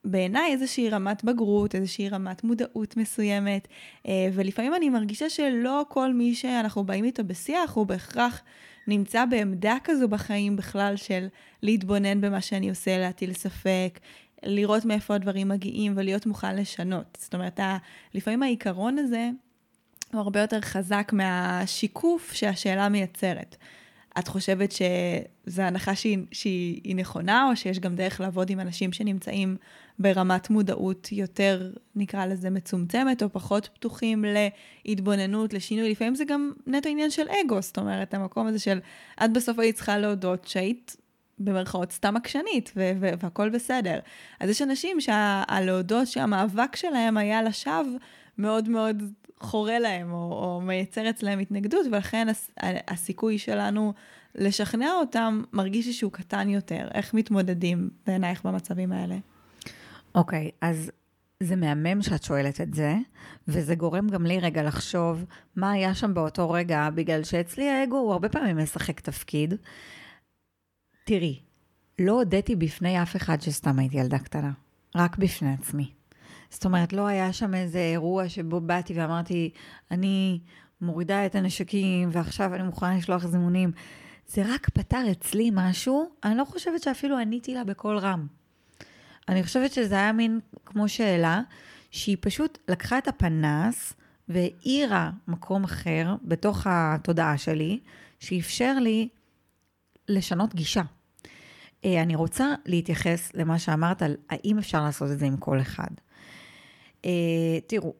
בעיניי 0.04 0.52
איזושהי 0.52 0.90
רמת 0.90 1.24
בגרות, 1.24 1.74
איזושהי 1.74 2.08
רמת 2.08 2.44
מודעות 2.44 2.96
מסוימת. 2.96 3.68
אה, 4.08 4.28
ולפעמים 4.32 4.74
אני 4.74 4.88
מרגישה 4.88 5.30
שלא 5.30 5.84
כל 5.88 6.12
מי 6.12 6.34
שאנחנו 6.34 6.84
באים 6.84 7.04
איתו 7.04 7.24
בשיח 7.24 7.72
הוא 7.72 7.86
בהכרח... 7.86 8.42
נמצא 8.88 9.24
בעמדה 9.24 9.76
כזו 9.84 10.08
בחיים 10.08 10.56
בכלל 10.56 10.96
של 10.96 11.26
להתבונן 11.62 12.20
במה 12.20 12.40
שאני 12.40 12.70
עושה, 12.70 12.98
להטיל 12.98 13.32
ספק, 13.32 13.98
לראות 14.42 14.84
מאיפה 14.84 15.14
הדברים 15.14 15.48
מגיעים 15.48 15.92
ולהיות 15.96 16.26
מוכן 16.26 16.56
לשנות. 16.56 17.18
זאת 17.20 17.34
אומרת, 17.34 17.60
לפעמים 18.14 18.42
העיקרון 18.42 18.98
הזה 18.98 19.30
הוא 20.12 20.20
הרבה 20.20 20.40
יותר 20.40 20.60
חזק 20.60 21.10
מהשיקוף 21.12 22.32
שהשאלה 22.32 22.88
מייצרת. 22.88 23.56
את 24.18 24.28
חושבת 24.28 24.72
שזו 24.72 25.62
הנחה 25.62 25.94
שהיא, 25.94 26.18
שהיא 26.32 26.96
נכונה, 26.96 27.48
או 27.50 27.56
שיש 27.56 27.78
גם 27.78 27.96
דרך 27.96 28.20
לעבוד 28.20 28.50
עם 28.50 28.60
אנשים 28.60 28.92
שנמצאים 28.92 29.56
ברמת 29.98 30.50
מודעות 30.50 31.12
יותר, 31.12 31.72
נקרא 31.96 32.26
לזה, 32.26 32.50
מצומצמת, 32.50 33.22
או 33.22 33.32
פחות 33.32 33.68
פתוחים 33.74 34.24
להתבוננות, 34.84 35.54
לשינוי? 35.54 35.90
לפעמים 35.90 36.14
זה 36.14 36.24
גם 36.24 36.52
נטו 36.66 36.88
עניין 36.88 37.10
של 37.10 37.26
אגו, 37.28 37.62
זאת 37.62 37.78
אומרת, 37.78 38.14
המקום 38.14 38.46
הזה 38.46 38.58
של, 38.58 38.78
את 39.24 39.32
בסוף 39.32 39.58
היית 39.58 39.76
צריכה 39.76 39.98
להודות 39.98 40.48
שהיית 40.48 40.96
במרכאות 41.38 41.92
סתם 41.92 42.16
עקשנית, 42.16 42.72
והכול 43.00 43.48
בסדר. 43.48 43.98
אז 44.40 44.50
יש 44.50 44.62
אנשים 44.62 45.00
שהלהודות 45.00 46.06
שהמאבק 46.06 46.76
שלהם 46.76 47.16
היה 47.16 47.42
לשווא 47.42 47.98
מאוד 48.38 48.68
מאוד 48.68 49.02
חורה 49.40 49.78
להם, 49.78 50.12
או, 50.12 50.32
או 50.32 50.60
מייצר 50.60 51.10
אצלם 51.10 51.38
התנגדות, 51.38 51.86
ולכן 51.92 52.28
הס, 52.28 52.50
הסיכוי 52.88 53.38
שלנו 53.38 53.92
לשכנע 54.34 54.92
אותם 54.92 55.42
מרגיש 55.52 55.88
שהוא 55.98 56.12
קטן 56.12 56.48
יותר. 56.48 56.88
איך 56.94 57.14
מתמודדים 57.14 57.90
בעינייך 58.06 58.46
במצבים 58.46 58.92
האלה? 58.92 59.16
אוקיי, 60.14 60.48
okay, 60.48 60.56
אז 60.60 60.90
זה 61.42 61.56
מהמם 61.56 62.02
שאת 62.02 62.22
שואלת 62.22 62.60
את 62.60 62.74
זה, 62.74 62.96
וזה 63.48 63.74
גורם 63.74 64.08
גם 64.08 64.26
לי 64.26 64.40
רגע 64.40 64.62
לחשוב 64.62 65.24
מה 65.56 65.70
היה 65.70 65.94
שם 65.94 66.14
באותו 66.14 66.50
רגע, 66.50 66.88
בגלל 66.94 67.24
שאצלי 67.24 67.68
האגו 67.68 67.96
הוא 67.96 68.12
הרבה 68.12 68.28
פעמים 68.28 68.58
משחק 68.58 69.00
תפקיד. 69.00 69.54
תראי, 71.04 71.40
לא 71.98 72.12
הודיתי 72.12 72.56
בפני 72.56 73.02
אף 73.02 73.16
אחד 73.16 73.40
שסתם 73.40 73.78
הייתי 73.78 73.96
ילדה 73.96 74.18
קטנה, 74.18 74.52
רק 74.96 75.16
בפני 75.16 75.52
עצמי. 75.52 75.92
זאת 76.50 76.64
אומרת, 76.64 76.92
לא 76.92 77.06
היה 77.06 77.32
שם 77.32 77.54
איזה 77.54 77.78
אירוע 77.78 78.28
שבו 78.28 78.60
באתי 78.60 78.94
ואמרתי, 78.94 79.50
אני 79.90 80.40
מורידה 80.80 81.26
את 81.26 81.34
הנשקים 81.34 82.08
ועכשיו 82.12 82.54
אני 82.54 82.62
מוכנה 82.62 82.96
לשלוח 82.96 83.26
זימונים. 83.26 83.72
זה 84.28 84.42
רק 84.54 84.68
פתר 84.68 85.02
אצלי 85.10 85.50
משהו, 85.54 86.10
אני 86.24 86.36
לא 86.36 86.44
חושבת 86.44 86.82
שאפילו 86.82 87.18
עניתי 87.18 87.54
לה 87.54 87.64
בקול 87.64 87.98
רם. 87.98 88.26
אני 89.28 89.42
חושבת 89.42 89.72
שזה 89.72 89.94
היה 89.94 90.12
מין 90.12 90.40
כמו 90.64 90.88
שאלה, 90.88 91.40
שהיא 91.90 92.16
פשוט 92.20 92.58
לקחה 92.68 92.98
את 92.98 93.08
הפנס 93.08 93.94
והאירה 94.28 95.10
מקום 95.28 95.64
אחר 95.64 96.14
בתוך 96.22 96.66
התודעה 96.70 97.38
שלי, 97.38 97.80
שאפשר 98.20 98.78
לי 98.80 99.08
לשנות 100.08 100.54
גישה. 100.54 100.82
אה, 101.84 102.02
אני 102.02 102.14
רוצה 102.14 102.54
להתייחס 102.66 103.30
למה 103.34 103.58
שאמרת 103.58 104.02
על 104.02 104.16
האם 104.30 104.58
אפשר 104.58 104.84
לעשות 104.84 105.10
את 105.10 105.18
זה 105.18 105.26
עם 105.26 105.36
כל 105.36 105.60
אחד. 105.60 105.90
Uh, 107.02 107.08
תראו, 107.66 107.94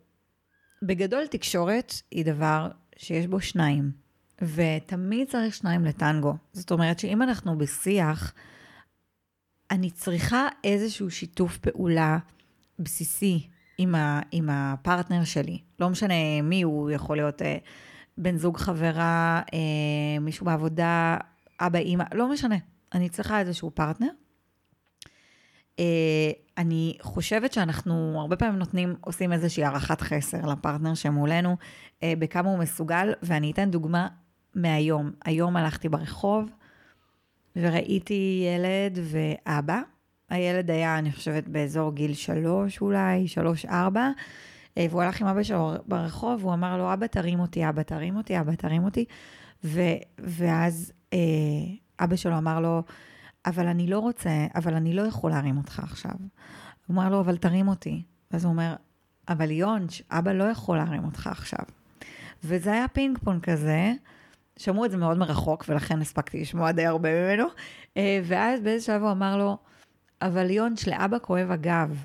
בגדול 0.82 1.26
תקשורת 1.26 1.92
היא 2.10 2.24
דבר 2.24 2.68
שיש 2.96 3.26
בו 3.26 3.40
שניים, 3.40 3.90
ותמיד 4.42 5.28
צריך 5.28 5.54
שניים 5.54 5.84
לטנגו. 5.84 6.34
זאת 6.52 6.70
אומרת 6.70 6.98
שאם 6.98 7.22
אנחנו 7.22 7.58
בשיח, 7.58 8.32
אני 9.70 9.90
צריכה 9.90 10.48
איזשהו 10.64 11.10
שיתוף 11.10 11.56
פעולה 11.58 12.18
בסיסי 12.78 13.48
עם, 13.78 13.94
ה, 13.94 14.20
עם 14.32 14.50
הפרטנר 14.50 15.24
שלי. 15.24 15.58
לא 15.80 15.90
משנה 15.90 16.42
מי 16.42 16.62
הוא, 16.62 16.90
יכול 16.90 17.16
להיות 17.16 17.42
uh, 17.42 17.44
בן 18.18 18.36
זוג 18.36 18.56
חברה, 18.56 19.42
uh, 19.46 20.20
מישהו 20.20 20.46
בעבודה, 20.46 21.16
אבא, 21.60 21.78
אימא, 21.78 22.04
לא 22.14 22.28
משנה. 22.28 22.56
אני 22.94 23.08
צריכה 23.08 23.40
איזשהו 23.40 23.70
פרטנר. 23.70 24.08
Uh, 25.76 25.80
אני 26.58 26.96
חושבת 27.00 27.52
שאנחנו 27.52 28.20
הרבה 28.20 28.36
פעמים 28.36 28.58
נותנים, 28.58 28.96
עושים 29.00 29.32
איזושהי 29.32 29.64
הערכת 29.64 30.00
חסר 30.00 30.46
לפרטנר 30.46 30.94
שמולנו, 30.94 31.56
אה, 32.02 32.12
בכמה 32.18 32.50
הוא 32.50 32.58
מסוגל, 32.58 33.12
ואני 33.22 33.50
אתן 33.50 33.70
דוגמה 33.70 34.08
מהיום. 34.54 35.10
היום 35.24 35.56
הלכתי 35.56 35.88
ברחוב 35.88 36.50
וראיתי 37.60 38.46
ילד 38.46 38.98
ואבא. 39.02 39.80
הילד 40.30 40.70
היה, 40.70 40.98
אני 40.98 41.12
חושבת, 41.12 41.48
באזור 41.48 41.94
גיל 41.94 42.14
שלוש 42.14 42.80
אולי, 42.80 43.28
שלוש-ארבע, 43.28 44.10
אה, 44.78 44.86
והוא 44.90 45.02
הלך 45.02 45.20
עם 45.20 45.26
אבא 45.26 45.42
שלו 45.42 45.74
ברחוב, 45.86 46.44
והוא 46.44 46.54
אמר 46.54 46.76
לו, 46.76 46.92
אבא 46.92 47.06
תרים 47.06 47.40
אותי, 47.40 47.68
אבא 47.68 47.82
תרים 47.82 48.16
אותי, 48.16 48.40
אבא 48.40 48.54
תרים 48.54 48.84
אותי. 48.84 49.04
ו, 49.64 49.80
ואז 50.18 50.92
אה, 51.12 51.18
אבא 52.00 52.16
שלו 52.16 52.38
אמר 52.38 52.60
לו, 52.60 52.82
אבל 53.46 53.66
אני 53.66 53.86
לא 53.86 53.98
רוצה, 53.98 54.46
אבל 54.54 54.74
אני 54.74 54.94
לא 54.94 55.02
יכול 55.02 55.30
להרים 55.30 55.56
אותך 55.56 55.80
עכשיו. 55.82 56.14
הוא 56.86 56.94
אמר 56.94 57.08
לו, 57.08 57.20
אבל 57.20 57.36
תרים 57.36 57.68
אותי. 57.68 58.02
ואז 58.30 58.44
הוא 58.44 58.52
אומר, 58.52 58.74
אבל 59.28 59.50
יונץ', 59.50 60.02
אבא 60.10 60.32
לא 60.32 60.44
יכול 60.44 60.76
להרים 60.76 61.04
אותך 61.04 61.26
עכשיו. 61.26 61.64
וזה 62.44 62.72
היה 62.72 62.88
פינג 62.88 63.18
פונג 63.18 63.42
כזה, 63.42 63.92
שמעו 64.58 64.84
את 64.84 64.90
זה 64.90 64.96
מאוד 64.96 65.18
מרחוק, 65.18 65.64
ולכן 65.68 66.00
הספקתי 66.00 66.40
לשמוע 66.40 66.72
די 66.72 66.86
הרבה 66.86 67.08
ממנו. 67.12 67.44
אה, 67.96 68.20
ואז 68.24 68.60
באיזה 68.60 68.84
שלב 68.84 69.02
הוא 69.02 69.10
אמר 69.10 69.36
לו, 69.36 69.58
אבל 70.22 70.50
יונץ', 70.50 70.86
לאבא 70.86 71.18
כואב 71.22 71.50
הגב. 71.50 72.04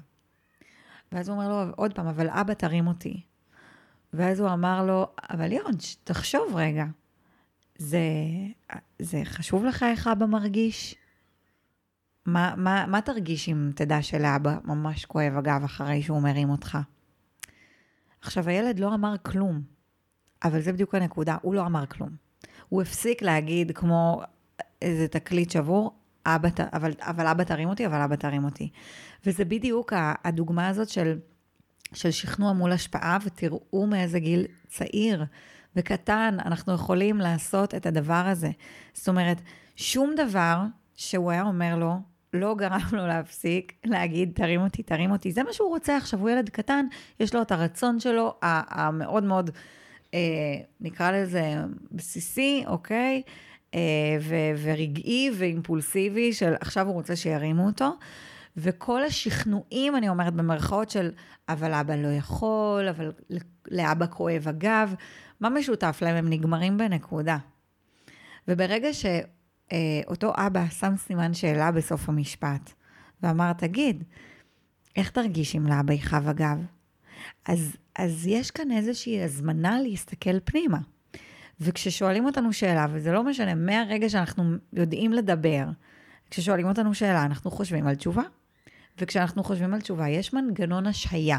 ואז 1.11 1.29
הוא 1.29 1.37
אומר 1.37 1.49
לו, 1.49 1.73
עוד 1.75 1.93
פעם, 1.93 2.07
אבל 2.07 2.29
אבא 2.29 2.53
תרים 2.53 2.87
אותי. 2.87 3.21
ואז 4.13 4.39
הוא 4.39 4.49
אמר 4.49 4.85
לו, 4.85 5.07
אבל 5.29 5.51
יונץ', 5.51 5.95
תחשוב 6.03 6.55
רגע, 6.55 6.85
זה, 7.77 7.99
זה 8.99 9.21
חשוב 9.23 9.65
לך 9.65 9.83
איך 9.83 10.07
אבא 10.07 10.25
מרגיש? 10.25 10.95
מה, 12.25 12.53
מה, 12.57 12.85
מה 12.87 13.01
תרגיש 13.01 13.49
אם 13.49 13.71
תדע 13.75 14.01
שלאבא 14.01 14.57
ממש 14.63 15.05
כואב 15.05 15.33
הגב 15.37 15.61
אחרי 15.65 16.01
שהוא 16.01 16.21
מרים 16.21 16.49
אותך? 16.49 16.77
עכשיו, 18.21 18.49
הילד 18.49 18.79
לא 18.79 18.93
אמר 18.93 19.15
כלום, 19.21 19.61
אבל 20.43 20.61
זה 20.61 20.73
בדיוק 20.73 20.95
הנקודה, 20.95 21.37
הוא 21.41 21.55
לא 21.55 21.65
אמר 21.65 21.85
כלום. 21.85 22.09
הוא 22.73 22.81
הפסיק 22.81 23.21
להגיד 23.21 23.71
כמו 23.71 24.21
איזה 24.81 25.07
תקליט 25.07 25.49
שבור, 25.49 25.91
אבא, 26.25 26.49
אבל, 26.73 26.91
אבל 26.99 27.27
אבא 27.27 27.43
תרים 27.43 27.69
אותי, 27.69 27.85
אבל 27.85 28.01
אבא 28.01 28.15
תרים 28.15 28.43
אותי. 28.43 28.69
וזה 29.25 29.45
בדיוק 29.45 29.93
הדוגמה 30.23 30.67
הזאת 30.67 30.89
של, 30.89 31.19
של 31.93 32.11
שכנוע 32.11 32.53
מול 32.53 32.71
השפעה, 32.71 33.17
ותראו 33.25 33.87
מאיזה 33.87 34.19
גיל 34.19 34.45
צעיר 34.67 35.25
וקטן 35.75 36.37
אנחנו 36.45 36.73
יכולים 36.73 37.17
לעשות 37.17 37.75
את 37.75 37.85
הדבר 37.85 38.23
הזה. 38.27 38.49
זאת 38.93 39.07
אומרת, 39.07 39.41
שום 39.75 40.15
דבר 40.15 40.61
שהוא 40.95 41.31
היה 41.31 41.43
אומר 41.43 41.75
לו, 41.75 41.93
לא 42.33 42.55
גרם 42.55 42.79
לו 42.91 43.07
להפסיק 43.07 43.73
להגיד, 43.85 44.31
תרים 44.35 44.61
אותי, 44.61 44.83
תרים 44.83 45.11
אותי. 45.11 45.31
זה 45.31 45.43
מה 45.43 45.53
שהוא 45.53 45.69
רוצה 45.69 45.97
עכשיו, 45.97 46.19
הוא 46.19 46.29
ילד 46.29 46.49
קטן, 46.49 46.85
יש 47.19 47.35
לו 47.35 47.41
את 47.41 47.51
הרצון 47.51 47.99
שלו, 47.99 48.35
המאוד 48.41 49.23
מאוד, 49.23 49.49
אה, 49.49 49.61
נקרא 50.81 51.11
לזה 51.11 51.53
בסיסי, 51.91 52.63
אוקיי? 52.67 53.21
אה, 53.75 53.79
ו- 54.21 54.63
ורגעי 54.63 55.31
ואימפולסיבי 55.37 56.33
של 56.33 56.53
עכשיו 56.61 56.87
הוא 56.87 56.93
רוצה 56.93 57.15
שירימו 57.15 57.65
אותו. 57.65 57.97
וכל 58.57 59.03
השכנועים, 59.03 59.95
אני 59.95 60.09
אומרת 60.09 60.33
במרכאות 60.33 60.89
של, 60.89 61.11
אבל 61.49 61.73
אבא 61.73 61.95
לא 61.95 62.07
יכול, 62.07 62.87
אבל 62.89 63.11
לאבא 63.71 64.05
כואב 64.09 64.47
הגב, 64.47 64.93
מה 65.39 65.49
משותף 65.49 65.99
להם? 66.01 66.15
הם 66.15 66.29
נגמרים 66.29 66.77
בנקודה. 66.77 67.37
וברגע 68.47 68.89
שאותו 68.93 70.33
אבא 70.35 70.69
שם 70.69 70.93
סימן 70.97 71.33
שאלה 71.33 71.71
בסוף 71.71 72.09
המשפט, 72.09 72.73
ואמר, 73.23 73.53
תגיד, 73.53 74.03
איך 74.95 75.09
תרגיש 75.09 75.55
אם 75.55 75.67
לאבא 75.67 75.93
יכאב 75.93 76.27
הגב? 76.29 76.65
אז, 77.45 77.77
אז 77.95 78.27
יש 78.27 78.51
כאן 78.51 78.71
איזושהי 78.71 79.23
הזמנה 79.23 79.81
להסתכל 79.81 80.39
פנימה. 80.39 80.77
וכששואלים 81.59 82.25
אותנו 82.25 82.53
שאלה, 82.53 82.87
וזה 82.91 83.11
לא 83.11 83.23
משנה, 83.23 83.55
מהרגע 83.55 84.09
שאנחנו 84.09 84.43
יודעים 84.73 85.13
לדבר, 85.13 85.65
כששואלים 86.29 86.67
אותנו 86.67 86.93
שאלה, 86.93 87.25
אנחנו 87.25 87.51
חושבים 87.51 87.87
על 87.87 87.95
תשובה. 87.95 88.23
וכשאנחנו 89.01 89.43
חושבים 89.43 89.73
על 89.73 89.81
תשובה, 89.81 90.09
יש 90.09 90.33
מנגנון 90.33 90.87
השהיה 90.87 91.37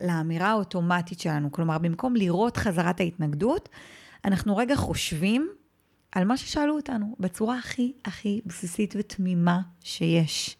לאמירה 0.00 0.50
האוטומטית 0.50 1.20
שלנו. 1.20 1.52
כלומר, 1.52 1.78
במקום 1.78 2.16
לראות 2.16 2.56
חזרת 2.56 3.00
ההתנגדות, 3.00 3.68
אנחנו 4.24 4.56
רגע 4.56 4.76
חושבים 4.76 5.48
על 6.12 6.24
מה 6.24 6.36
ששאלו 6.36 6.76
אותנו, 6.76 7.16
בצורה 7.20 7.58
הכי 7.58 7.92
הכי 8.04 8.40
בסיסית 8.46 8.94
ותמימה 8.98 9.60
שיש. 9.80 10.56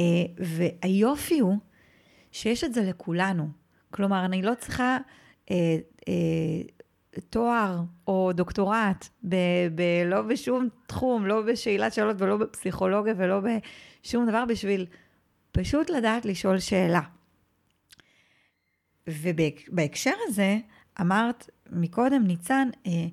אה, 0.00 0.04
והיופי 0.38 1.38
הוא 1.38 1.58
שיש 2.32 2.64
את 2.64 2.74
זה 2.74 2.82
לכולנו. 2.82 3.61
כלומר, 3.92 4.24
אני 4.24 4.42
לא 4.42 4.52
צריכה 4.58 4.98
אה, 5.50 5.76
אה, 6.08 6.62
תואר 7.30 7.80
או 8.06 8.30
דוקטורט, 8.34 9.08
ב, 9.28 9.36
ב, 9.74 9.82
לא 10.06 10.22
בשום 10.22 10.68
תחום, 10.86 11.26
לא 11.26 11.42
בשאלת 11.42 11.92
שאלות 11.92 12.16
ולא 12.18 12.36
בפסיכולוגיה 12.36 13.14
ולא 13.16 13.40
בשום 13.40 14.28
דבר, 14.28 14.44
בשביל 14.48 14.86
פשוט 15.52 15.90
לדעת 15.90 16.24
לשאול 16.24 16.58
שאלה. 16.58 17.00
ובהקשר 19.06 20.14
הזה, 20.26 20.58
אמרת 21.00 21.50
מקודם, 21.70 22.26
ניצן, 22.26 22.68
אה, 22.86 23.06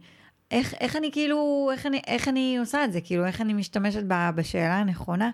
איך, 0.52 0.74
איך 0.80 0.96
אני 0.96 1.12
כאילו, 1.12 1.70
איך 1.74 1.86
אני, 1.86 2.02
איך 2.08 2.28
אני 2.28 2.58
עושה 2.58 2.86
את 2.86 2.94
זה? 2.94 3.02
כאילו, 3.02 3.26
איך 3.26 3.42
אני 3.42 3.54
משתמשת 3.54 4.04
בשאלה 4.36 4.78
הנכונה? 4.78 5.32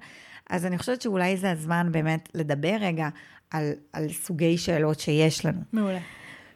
אז 0.50 0.66
אני 0.66 0.78
חושבת 0.78 1.02
שאולי 1.02 1.38
זה 1.38 1.52
הזמן 1.52 1.92
באמת 1.92 2.30
לדבר 2.34 2.78
רגע 2.82 3.10
על, 3.52 3.72
על 3.94 4.10
סוגי 4.10 4.58
שאלות 4.58 5.00
שיש 5.00 5.46
לנו. 5.46 5.62
מעולה. 5.74 6.00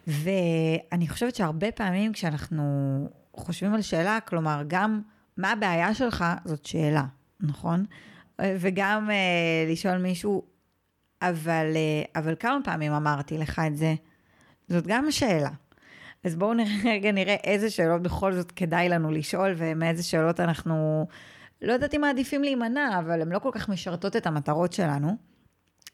ואני 0.07 1.07
חושבת 1.07 1.35
שהרבה 1.35 1.71
פעמים 1.71 2.13
כשאנחנו 2.13 2.63
חושבים 3.35 3.73
על 3.73 3.81
שאלה, 3.81 4.19
כלומר, 4.19 4.63
גם 4.67 5.01
מה 5.37 5.51
הבעיה 5.51 5.93
שלך, 5.93 6.25
זאת 6.45 6.65
שאלה, 6.65 7.03
נכון? 7.39 7.85
וגם 8.41 9.09
uh, 9.09 9.71
לשאול 9.71 9.97
מישהו, 9.97 10.43
אבל, 11.21 11.65
uh, 11.73 12.19
אבל 12.19 12.35
כמה 12.39 12.59
פעמים 12.63 12.93
אמרתי 12.93 13.37
לך 13.37 13.61
את 13.67 13.77
זה? 13.77 13.95
זאת 14.67 14.87
גם 14.87 15.11
שאלה. 15.11 15.49
אז 16.23 16.35
בואו 16.35 16.51
רגע 16.91 17.11
נראה 17.11 17.35
איזה 17.43 17.69
שאלות 17.69 18.01
בכל 18.01 18.33
זאת 18.33 18.51
כדאי 18.51 18.89
לנו 18.89 19.11
לשאול, 19.11 19.53
ומאיזה 19.57 20.03
שאלות 20.03 20.39
אנחנו, 20.39 21.07
לא 21.61 21.73
יודעת 21.73 21.93
אם 21.93 22.01
מעדיפים 22.01 22.43
להימנע, 22.43 22.99
אבל 22.99 23.21
הן 23.21 23.31
לא 23.31 23.39
כל 23.39 23.49
כך 23.53 23.69
משרתות 23.69 24.15
את 24.15 24.27
המטרות 24.27 24.73
שלנו. 24.73 25.17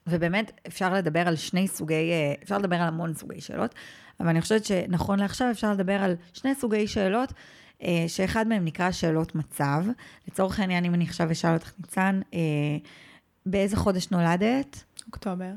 ובאמת 0.08 0.52
אפשר 0.68 0.94
לדבר 0.94 1.28
על 1.28 1.36
שני 1.36 1.68
סוגי, 1.68 2.12
אה, 2.12 2.34
אפשר 2.44 2.58
לדבר 2.58 2.76
על 2.76 2.88
המון 2.88 3.14
סוגי 3.14 3.42
שאלות, 3.42 3.76
אבל 4.20 4.30
אני 4.30 4.42
חושבת 4.42 4.66
שנכון 4.66 5.20
לעכשיו 5.20 5.52
אפשר 5.52 5.72
לדבר 5.72 6.04
על 6.04 6.16
שני 6.34 6.56
סוגי 6.56 6.88
שאלות, 6.88 7.34
אה, 7.84 8.06
שאחד 8.08 8.48
מהם 8.48 8.66
נקרא 8.66 8.92
שאלות 8.92 9.36
מצב. 9.36 9.86
לצורך 10.28 10.60
העניין, 10.60 10.86
אם 10.86 10.94
אני 10.94 11.04
עכשיו 11.04 11.32
אשאל 11.32 11.54
אותך, 11.54 11.72
ניצן, 11.80 12.22
אה, 12.34 12.40
באיזה 13.46 13.78
חודש 13.78 14.10
נולדת? 14.12 14.84
אוקטובר. 15.08 15.52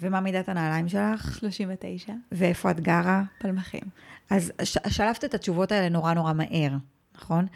ומה 0.00 0.20
מידת 0.20 0.48
הנעליים 0.48 0.88
שלך? 0.88 1.38
39. 1.38 2.12
ואיפה 2.32 2.70
את 2.70 2.80
גרה? 2.80 3.22
פלמחים. 3.38 3.82
אז 4.30 4.52
שלפת 4.88 5.24
את 5.24 5.34
התשובות 5.34 5.72
האלה 5.72 5.88
נורא 5.88 6.14
נורא 6.14 6.32
מהר, 6.32 6.72
נכון? 7.14 7.46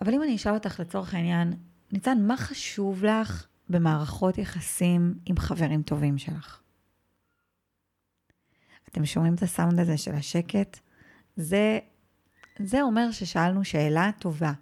אבל 0.00 0.14
אם 0.14 0.22
אני 0.22 0.36
אשאל 0.36 0.54
אותך 0.54 0.80
לצורך 0.80 1.14
העניין, 1.14 1.52
ניצן, 1.92 2.18
מה 2.26 2.36
חשוב 2.36 3.04
לך 3.04 3.46
במערכות 3.68 4.38
יחסים 4.38 5.14
עם 5.26 5.36
חברים 5.36 5.82
טובים 5.82 6.18
שלך? 6.18 6.60
אתם 8.88 9.06
שומעים 9.06 9.34
את 9.34 9.42
הסאונד 9.42 9.80
הזה 9.80 9.96
של 9.96 10.14
השקט? 10.14 10.78
זה, 11.36 11.78
זה 12.58 12.82
אומר 12.82 13.10
ששאלנו 13.10 13.64
שאלה 13.64 14.10
טובה. 14.18 14.52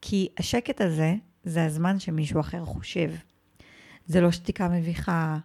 כי 0.00 0.28
השקט 0.38 0.80
הזה, 0.80 1.14
זה 1.44 1.64
הזמן 1.64 1.98
שמישהו 1.98 2.40
אחר 2.40 2.64
חושב. 2.64 3.10
זה 4.06 4.20
לא 4.20 4.30
שתיקה 4.30 4.68
מביכה, 4.68 5.38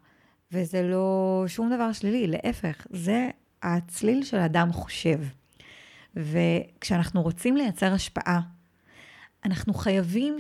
וזה 0.52 0.84
לא 0.84 1.44
שום 1.48 1.76
דבר 1.76 1.94
שלילי, 1.94 2.28
להפך, 2.28 2.88
זה 2.90 3.30
הצליל 3.64 4.24
של 4.24 4.38
אדם 4.38 4.74
חושב. 4.74 5.20
וכשאנחנו 6.16 7.22
רוצים 7.22 7.58
לייצר 7.58 7.94
השפעה, 7.94 8.42
אנחנו 9.46 9.74
חייבים 9.74 10.36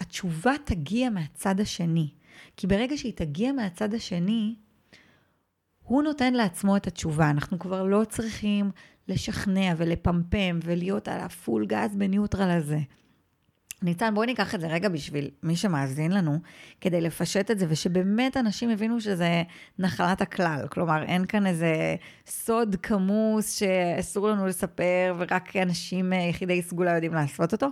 שהתשובה 0.00 0.52
תגיע 0.64 1.10
מהצד 1.10 1.60
השני. 1.60 2.08
כי 2.56 2.66
ברגע 2.66 2.96
שהיא 2.96 3.12
תגיע 3.16 3.52
מהצד 3.52 3.94
השני, 3.94 4.54
הוא 5.82 6.02
נותן 6.02 6.34
לעצמו 6.34 6.76
את 6.76 6.86
התשובה. 6.86 7.30
אנחנו 7.30 7.58
כבר 7.58 7.84
לא 7.84 8.04
צריכים 8.08 8.70
לשכנע 9.08 9.74
ולפמפם 9.76 10.58
ולהיות 10.64 11.08
על 11.08 11.20
הפול 11.20 11.66
גז 11.66 11.96
בניוטרל 11.96 12.50
הזה. 12.50 12.78
ניצן, 13.84 14.14
בואי 14.14 14.26
ניקח 14.26 14.54
את 14.54 14.60
זה 14.60 14.66
רגע 14.66 14.88
בשביל 14.88 15.30
מי 15.42 15.56
שמאזין 15.56 16.12
לנו, 16.12 16.38
כדי 16.80 17.00
לפשט 17.00 17.50
את 17.50 17.58
זה, 17.58 17.66
ושבאמת 17.68 18.36
אנשים 18.36 18.70
יבינו 18.70 19.00
שזה 19.00 19.42
נחלת 19.78 20.20
הכלל. 20.20 20.66
כלומר, 20.70 21.02
אין 21.02 21.26
כאן 21.26 21.46
איזה 21.46 21.96
סוד 22.26 22.76
כמוס 22.82 23.58
שאסור 23.58 24.28
לנו 24.28 24.46
לספר, 24.46 25.14
ורק 25.18 25.56
אנשים 25.56 26.12
אה, 26.12 26.18
יחידי 26.18 26.62
סגולה 26.62 26.94
יודעים 26.94 27.14
לעשות 27.14 27.52
אותו. 27.52 27.66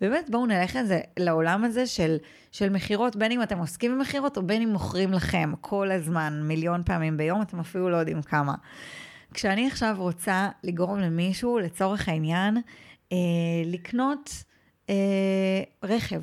באמת, 0.00 0.30
בואו 0.30 0.46
נלך 0.46 0.76
את 0.76 0.86
זה, 0.86 1.00
לעולם 1.18 1.64
הזה 1.64 1.86
של, 1.86 2.16
של 2.52 2.68
מכירות, 2.68 3.16
בין 3.16 3.32
אם 3.32 3.42
אתם 3.42 3.58
עוסקים 3.58 3.98
במכירות, 3.98 4.36
או 4.36 4.42
בין 4.42 4.62
אם 4.62 4.68
מוכרים 4.68 5.12
לכם 5.12 5.52
כל 5.60 5.90
הזמן, 5.90 6.40
מיליון 6.44 6.82
פעמים 6.84 7.16
ביום, 7.16 7.42
אתם 7.42 7.60
אפילו 7.60 7.90
לא 7.90 7.96
יודעים 7.96 8.22
כמה. 8.22 8.54
כשאני 9.34 9.66
עכשיו 9.66 9.94
רוצה 9.98 10.48
לגרום 10.64 10.98
למישהו, 10.98 11.58
לצורך 11.58 12.08
העניין, 12.08 12.56
אה, 13.12 13.16
לקנות... 13.64 14.49
אה, 14.90 15.62
רכב, 15.82 16.22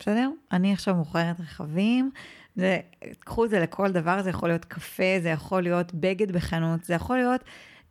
בסדר? 0.00 0.30
אני 0.52 0.72
עכשיו 0.72 0.94
מוכרת 0.94 1.40
רכבים, 1.40 2.10
זה, 2.56 2.78
קחו 3.18 3.44
את 3.44 3.50
זה 3.50 3.60
לכל 3.60 3.92
דבר, 3.92 4.22
זה 4.22 4.30
יכול 4.30 4.48
להיות 4.48 4.64
קפה, 4.64 5.20
זה 5.22 5.28
יכול 5.28 5.62
להיות 5.62 5.94
בגד 5.94 6.32
בחנות, 6.32 6.84
זה 6.84 6.94
יכול 6.94 7.16
להיות 7.16 7.44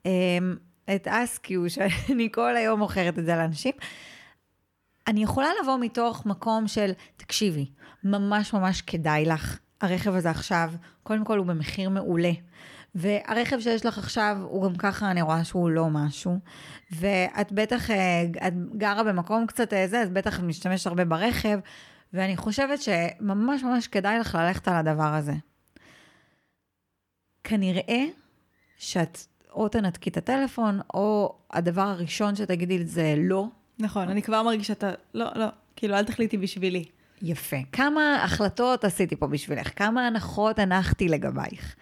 אה, 0.05 0.38
את 0.95 1.07
אסקיו, 1.07 1.69
שאני 1.73 2.30
כל 2.32 2.55
היום 2.55 2.80
מוכרת 2.80 3.19
את 3.19 3.25
זה 3.25 3.36
לאנשים. 3.36 3.73
אני 5.07 5.23
יכולה 5.23 5.47
לבוא 5.61 5.78
מתוך 5.78 6.25
מקום 6.25 6.67
של, 6.67 6.91
תקשיבי, 7.17 7.65
ממש 8.03 8.53
ממש 8.53 8.82
כדאי 8.82 9.25
לך 9.25 9.59
הרכב 9.82 10.15
הזה 10.15 10.30
עכשיו, 10.30 10.71
קודם 11.03 11.25
כל 11.25 11.38
הוא 11.38 11.45
במחיר 11.45 11.89
מעולה. 11.89 12.32
והרכב 12.99 13.59
שיש 13.59 13.85
לך 13.85 13.97
עכשיו, 13.97 14.37
הוא 14.41 14.63
גם 14.63 14.75
ככה, 14.75 15.11
אני 15.11 15.21
רואה 15.21 15.43
שהוא 15.43 15.69
לא 15.69 15.87
משהו. 15.89 16.39
ואת 16.91 17.51
בטח, 17.51 17.91
אה, 17.91 18.23
את 18.47 18.53
גרה 18.77 19.03
במקום 19.03 19.45
קצת 19.47 19.73
אה, 19.73 19.87
זה, 19.87 20.01
אז 20.01 20.09
בטח 20.09 20.39
משתמשת 20.39 20.87
הרבה 20.87 21.05
ברכב, 21.05 21.59
ואני 22.13 22.37
חושבת 22.37 22.79
שממש 22.81 23.63
ממש 23.63 23.87
כדאי 23.87 24.19
לך 24.19 24.35
ללכת 24.35 24.67
על 24.67 24.75
הדבר 24.75 25.13
הזה. 25.13 25.33
כנראה 27.43 28.05
שאת 28.77 29.17
או 29.51 29.69
תנתקי 29.69 30.09
את 30.09 30.17
הטלפון, 30.17 30.79
או 30.93 31.35
הדבר 31.51 31.81
הראשון 31.81 32.35
שתגידי 32.35 32.85
זה 32.85 33.15
לא. 33.17 33.47
נכון, 33.79 34.09
אני 34.09 34.21
כבר 34.21 34.43
מרגישה 34.43 34.67
שאתה, 34.67 34.91
לא, 35.13 35.25
לא, 35.35 35.45
כאילו, 35.75 35.95
אל 35.95 36.05
תחליטי 36.05 36.37
בשבילי. 36.37 36.85
יפה. 37.21 37.57
כמה 37.71 38.23
החלטות 38.23 38.83
עשיתי 38.83 39.15
פה 39.15 39.27
בשבילך? 39.27 39.71
כמה 39.75 40.07
הנחות 40.07 40.59
הנחתי 40.59 41.07
לגבייך? 41.07 41.75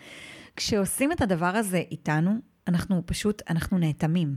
כשעושים 0.55 1.11
את 1.11 1.21
הדבר 1.21 1.45
הזה 1.55 1.83
איתנו, 1.91 2.35
אנחנו 2.67 3.01
פשוט, 3.05 3.41
אנחנו 3.49 3.77
נאטמים. 3.77 4.35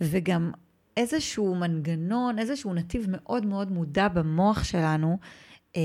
וגם 0.00 0.52
איזשהו 0.96 1.54
מנגנון, 1.54 2.38
איזשהו 2.38 2.74
נתיב 2.74 3.06
מאוד 3.08 3.46
מאוד 3.46 3.72
מודע 3.72 4.08
במוח 4.08 4.64
שלנו, 4.64 5.18
אה, 5.76 5.82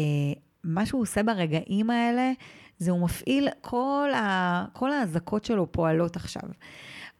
מה 0.63 0.86
שהוא 0.86 1.01
עושה 1.01 1.23
ברגעים 1.23 1.89
האלה, 1.89 2.31
זה 2.77 2.91
הוא 2.91 3.01
מפעיל, 3.01 3.49
כל, 3.61 4.09
ה, 4.15 4.65
כל 4.73 4.91
האזעקות 4.91 5.45
שלו 5.45 5.71
פועלות 5.71 6.15
עכשיו. 6.15 6.41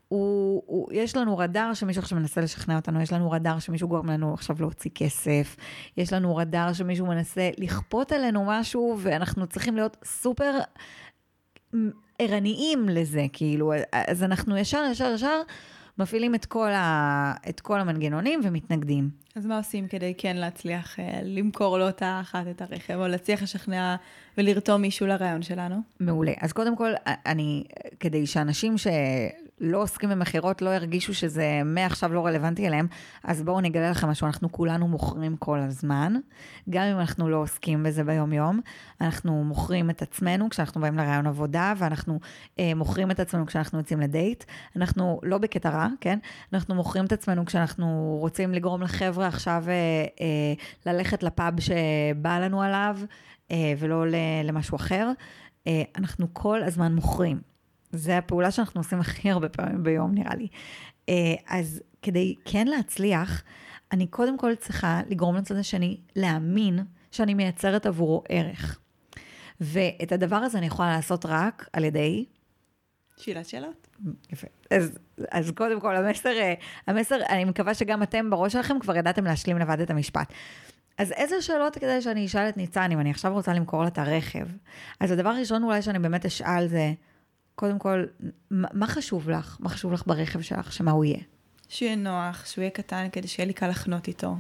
הוא, 0.07 0.63
הוא, 0.66 0.89
יש 0.93 1.16
לנו 1.16 1.38
רדאר 1.38 1.74
שמישהו 1.74 2.01
עכשיו 2.01 2.18
מנסה 2.20 2.41
לשכנע 2.41 2.76
אותנו, 2.76 3.01
יש 3.01 3.13
לנו 3.13 3.32
רדאר 3.32 3.59
שמישהו 3.59 3.88
גורם 3.88 4.09
לנו 4.09 4.34
עכשיו 4.34 4.55
להוציא 4.59 4.91
כסף, 4.95 5.55
יש 5.97 6.13
לנו 6.13 6.36
רדאר 6.36 6.74
שמישהו 6.74 7.07
מנסה 7.07 7.49
לכפות 7.57 8.11
עלינו 8.11 8.45
משהו, 8.47 8.97
ואנחנו 9.01 9.47
צריכים 9.47 9.76
להיות 9.76 9.97
סופר 10.03 10.59
ערניים 12.20 12.89
לזה, 12.89 13.26
כאילו, 13.34 13.74
אז 13.91 14.24
אנחנו 14.24 14.57
ישר, 14.57 14.84
ישר, 14.91 15.11
ישר 15.16 15.41
מפעילים 15.97 16.36
את 16.36 16.45
כל, 16.45 16.72
ה, 16.72 17.34
את 17.49 17.59
כל 17.59 17.80
המנגנונים 17.80 18.39
ומתנגדים. 18.43 19.09
אז 19.36 19.45
מה 19.45 19.57
עושים 19.57 19.88
כדי 19.88 20.13
כן 20.18 20.36
להצליח 20.38 20.99
אה, 20.99 21.20
למכור 21.24 21.78
לאותה 21.78 22.20
אחת 22.22 22.45
את 22.49 22.61
הרכב, 22.61 22.93
או 22.95 23.07
להצליח 23.07 23.43
לשכנע 23.43 23.95
ולרתום 24.38 24.82
מישהו 24.82 25.07
לרעיון 25.07 25.41
שלנו? 25.41 25.76
מעולה. 25.99 26.34
אז 26.41 26.53
קודם 26.53 26.76
כל, 26.78 26.91
אני, 27.26 27.63
כדי 27.99 28.28
שאנשים 28.28 28.78
ש... 28.78 28.88
לא 29.62 29.82
עוסקים 29.82 30.10
במכירות 30.10 30.62
לא 30.62 30.70
ירגישו 30.70 31.14
שזה 31.14 31.62
מעכשיו 31.66 32.14
לא 32.14 32.26
רלוונטי 32.26 32.68
אליהם, 32.68 32.88
אז 33.24 33.43
בואו 33.43 33.62
נגלה 33.62 33.89
לכם 33.89 34.10
משהו, 34.10 34.28
אנחנו 34.28 34.51
כולנו 34.51 34.88
מוכרים 34.88 35.38
כל 35.38 35.60
הזמן, 35.60 36.14
גם 36.70 36.84
אם 36.84 36.99
אנחנו 36.99 37.30
לא 37.30 37.38
עוסקים 37.38 37.84
בזה 37.84 38.03
ביום-יום, 38.03 38.60
אנחנו 39.01 39.43
מוכרים 39.43 39.89
את 39.89 40.01
עצמנו 40.01 40.49
כשאנחנו 40.49 40.82
באים 40.82 40.97
לרעיון 40.97 41.28
עבודה, 41.28 41.74
ואנחנו 41.78 42.20
אה, 42.60 42.72
מוכרים 42.76 43.12
את 43.12 43.20
עצמנו 43.20 43.45
כשאנחנו 43.45 43.78
יוצאים 43.78 43.99
לדייט, 43.99 44.43
אנחנו 44.76 45.20
לא 45.24 45.38
בקטע 45.38 45.70
רע, 45.70 45.88
כן? 46.01 46.20
אנחנו 46.53 46.76
מוכרים 46.76 47.06
את 47.06 47.12
עצמנו 47.12 47.45
כשאנחנו 47.45 48.18
רוצים 48.20 48.53
לגרום 48.53 48.82
לחבר'ה 48.82 49.28
עכשיו 49.28 49.64
אה, 49.68 49.74
אה, 50.22 50.93
ללכת 50.93 51.24
לפאב 51.24 51.60
שבא 51.60 52.39
לנו 52.39 52.62
עליו, 52.62 52.97
אה, 53.51 53.74
ולא 53.80 54.06
למשהו 54.43 54.76
אחר. 54.76 55.12
אה, 55.68 55.84
אנחנו 55.97 56.28
כל 56.34 56.64
הזמן 56.64 56.95
מוכרים. 56.95 57.55
זה 57.91 58.17
הפעולה 58.17 58.51
שאנחנו 58.51 58.81
עושים 58.81 58.99
הכי 58.99 59.31
הרבה 59.31 59.49
פעמים 59.49 59.83
ביום, 59.83 60.11
נראה 60.13 60.36
לי. 60.36 60.47
אה, 61.09 61.36
אז 61.47 61.81
כדי 62.01 62.36
כן 62.45 62.67
להצליח, 62.67 63.43
אני 63.91 64.07
קודם 64.07 64.38
כל 64.38 64.55
צריכה 64.55 65.01
לגרום 65.09 65.36
לצד 65.36 65.55
השני 65.55 65.97
להאמין 66.15 66.79
שאני 67.11 67.33
מייצרת 67.33 67.86
עבורו 67.86 68.23
ערך. 68.29 68.79
ואת 69.61 70.11
הדבר 70.11 70.36
הזה 70.36 70.57
אני 70.57 70.65
יכולה 70.65 70.95
לעשות 70.95 71.25
רק 71.25 71.69
על 71.73 71.83
ידי... 71.83 72.25
שאלת 73.17 73.45
שאלות. 73.45 73.88
יפה. 74.31 74.47
אז, 74.71 74.97
אז 75.31 75.51
קודם 75.51 75.79
כל, 75.79 75.95
המסר, 75.95 76.29
אה, 76.29 76.53
המסר, 76.88 77.15
אני 77.29 77.45
מקווה 77.45 77.73
שגם 77.73 78.03
אתם 78.03 78.29
בראש 78.29 78.53
שלכם 78.53 78.79
כבר 78.79 78.95
ידעתם 78.95 79.25
להשלים 79.25 79.57
לבד 79.57 79.79
את 79.79 79.89
המשפט. 79.89 80.33
אז 80.97 81.11
איזה 81.11 81.41
שאלות 81.41 81.77
כדי 81.77 82.01
שאני 82.01 82.25
אשאל 82.25 82.49
את 82.49 82.57
ניצן, 82.57 82.91
אם 82.91 82.99
אני 82.99 83.11
עכשיו 83.11 83.33
רוצה 83.33 83.53
למכור 83.53 83.81
לה 83.81 83.88
את 83.88 83.97
הרכב? 83.97 84.47
אז 84.99 85.11
הדבר 85.11 85.29
הראשון 85.29 85.63
אולי 85.63 85.81
שאני 85.81 85.99
באמת 85.99 86.25
אשאל 86.25 86.67
זה, 86.67 86.93
קודם 87.56 87.80
כל, 87.80 88.03
מה 88.51 88.88
חשוב 88.88 89.30
לך? 89.30 89.58
מה 89.60 89.70
חשוב 89.70 89.93
לך 89.93 90.03
ברכב 90.08 90.41
שלך? 90.41 90.74
שמה 90.74 90.91
הוא 90.91 91.06
יהיה? 91.06 91.20
שהוא 91.70 91.86
יהיה 91.86 91.95
נוח, 91.95 92.45
שהוא 92.45 92.62
יהיה 92.62 92.72
קטן, 92.72 93.08
כדי 93.12 93.28
שיהיה 93.28 93.47
לי 93.47 93.53
קל 93.53 93.68
לחנות 93.70 94.08
איתו. 94.08 94.36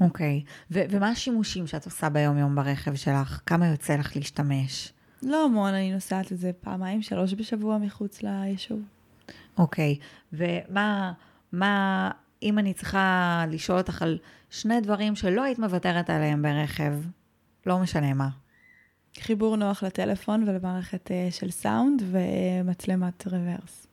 אוקיי. 0.00 0.42
ו- 0.70 0.82
ומה 0.90 1.08
השימושים 1.08 1.66
שאת 1.66 1.84
עושה 1.84 2.08
ביום-יום 2.08 2.54
ברכב 2.54 2.94
שלך? 2.94 3.40
כמה 3.46 3.66
יוצא 3.66 3.96
לך 3.96 4.16
להשתמש? 4.16 4.92
לא 5.22 5.44
המון, 5.44 5.74
אני 5.74 5.92
נוסעת 5.92 6.30
לזה 6.30 6.50
פעמיים, 6.60 7.02
שלוש 7.02 7.34
בשבוע 7.34 7.78
מחוץ 7.78 8.22
ליישוב. 8.22 8.80
אוקיי. 9.58 9.98
ומה, 10.32 11.12
מה, 11.52 12.10
אם 12.42 12.58
אני 12.58 12.74
צריכה 12.74 13.44
לשאול 13.48 13.78
אותך 13.78 14.02
על 14.02 14.18
שני 14.50 14.80
דברים 14.80 15.16
שלא 15.16 15.42
היית 15.42 15.58
מוותרת 15.58 16.10
עליהם 16.10 16.42
ברכב, 16.42 16.92
לא 17.66 17.78
משנה 17.78 18.14
מה. 18.14 18.28
חיבור 19.20 19.56
נוח 19.56 19.82
לטלפון 19.82 20.48
ולמערכת 20.48 21.10
uh, 21.10 21.34
של 21.34 21.50
סאונד 21.50 22.02
ומצלמת 22.10 23.26
רוורס. 23.26 23.86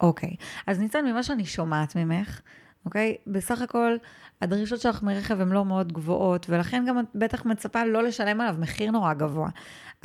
אוקיי, 0.00 0.30
okay. 0.30 0.62
אז 0.66 0.78
ניצן, 0.78 1.04
ממה 1.04 1.22
שאני 1.22 1.46
שומעת 1.46 1.96
ממך, 1.96 2.40
אוקיי? 2.84 3.16
Okay? 3.18 3.30
בסך 3.30 3.62
הכל, 3.62 3.96
הדרישות 4.42 4.80
שלך 4.80 5.02
מרכב 5.02 5.40
הן 5.40 5.48
לא 5.48 5.64
מאוד 5.64 5.92
גבוהות, 5.92 6.46
ולכן 6.48 6.84
גם 6.88 6.98
את 6.98 7.04
בטח 7.14 7.44
מצפה 7.44 7.84
לא 7.84 8.02
לשלם 8.02 8.40
עליו 8.40 8.56
מחיר 8.58 8.90
נורא 8.90 9.14
גבוה. 9.14 9.48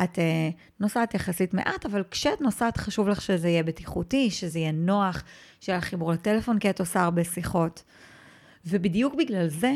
את 0.03 0.15
uh, 0.15 0.21
נוסעת 0.79 1.13
יחסית 1.13 1.53
מעט, 1.53 1.85
אבל 1.85 2.03
כשאת 2.11 2.41
נוסעת 2.41 2.77
חשוב 2.77 3.09
לך 3.09 3.21
שזה 3.21 3.49
יהיה 3.49 3.63
בטיחותי, 3.63 4.31
שזה 4.31 4.59
יהיה 4.59 4.71
נוח, 4.71 5.23
שיהיה 5.59 5.77
לך 5.77 5.83
חיבור 5.83 6.11
לטלפון, 6.11 6.59
כי 6.59 6.69
את 6.69 6.79
עושה 6.79 7.01
הרבה 7.01 7.23
שיחות. 7.23 7.83
ובדיוק 8.65 9.15
בגלל 9.15 9.47
זה, 9.47 9.73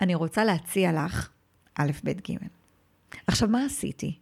אני 0.00 0.14
רוצה 0.14 0.44
להציע 0.44 0.92
לך 0.92 1.28
א', 1.74 1.90
ב', 2.04 2.10
ג'. 2.10 2.36
עכשיו, 3.26 3.48
מה 3.48 3.64
עשיתי? 3.64 4.18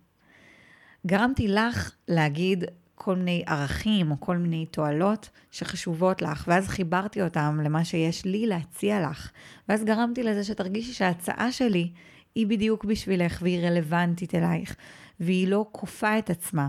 גרמתי 1.07 1.49
לך 1.49 1.93
להגיד 2.09 2.65
כל 2.95 3.17
מיני 3.17 3.43
ערכים 3.47 4.11
או 4.11 4.21
כל 4.21 4.37
מיני 4.37 4.67
תועלות 4.67 5.31
שחשובות 5.51 6.23
לך, 6.23 6.45
ואז 6.49 6.69
חיברתי 6.69 7.23
אותם 7.23 7.61
למה 7.65 7.85
שיש 7.85 8.25
לי 8.25 8.47
להציע 8.47 9.11
לך. 9.11 9.31
ואז 9.69 9.85
גרמתי 9.85 10.23
לזה 10.23 10.45
שתרגישי 10.45 10.93
שההצעה 10.93 11.53
שלי 11.53 11.93
היא 12.35 12.47
בדיוק 12.47 12.85
בשבילך 12.85 13.39
והיא 13.43 13.67
רלוונטית 13.67 14.35
אלייך, 14.35 14.77
והיא 15.21 15.49
לא 15.49 15.67
כופה 15.73 16.19
את 16.19 16.31
עצמה, 16.31 16.69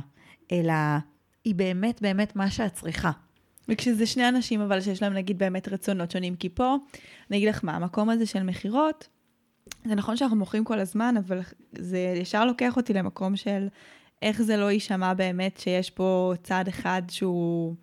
אלא 0.51 0.73
היא 1.43 1.55
באמת 1.55 2.01
באמת 2.01 2.35
מה 2.35 2.49
שאת 2.49 2.73
צריכה. 2.73 3.11
וכשזה 3.69 4.05
שני 4.05 4.29
אנשים 4.29 4.61
אבל 4.61 4.81
שיש 4.81 5.01
להם 5.01 5.13
נגיד 5.13 5.39
באמת 5.39 5.67
רצונות 5.67 6.11
שונים, 6.11 6.35
כי 6.35 6.49
פה, 6.49 6.75
אני 7.29 7.37
אגיד 7.37 7.49
לך 7.49 7.63
מה, 7.63 7.75
המקום 7.75 8.09
הזה 8.09 8.25
של 8.25 8.43
מכירות, 8.43 9.07
זה 9.85 9.95
נכון 9.95 10.17
שאנחנו 10.17 10.37
מוכרים 10.37 10.63
כל 10.63 10.79
הזמן, 10.79 11.15
אבל 11.17 11.39
זה 11.77 11.97
ישר 11.97 12.45
לוקח 12.45 12.77
אותי 12.77 12.93
למקום 12.93 13.35
של 13.35 13.67
איך 14.21 14.41
זה 14.41 14.57
לא 14.57 14.71
יישמע 14.71 15.13
באמת 15.13 15.57
שיש 15.57 15.89
פה 15.89 16.33
צד 16.43 16.65
אחד 16.67 17.01
שהוא 17.09 17.75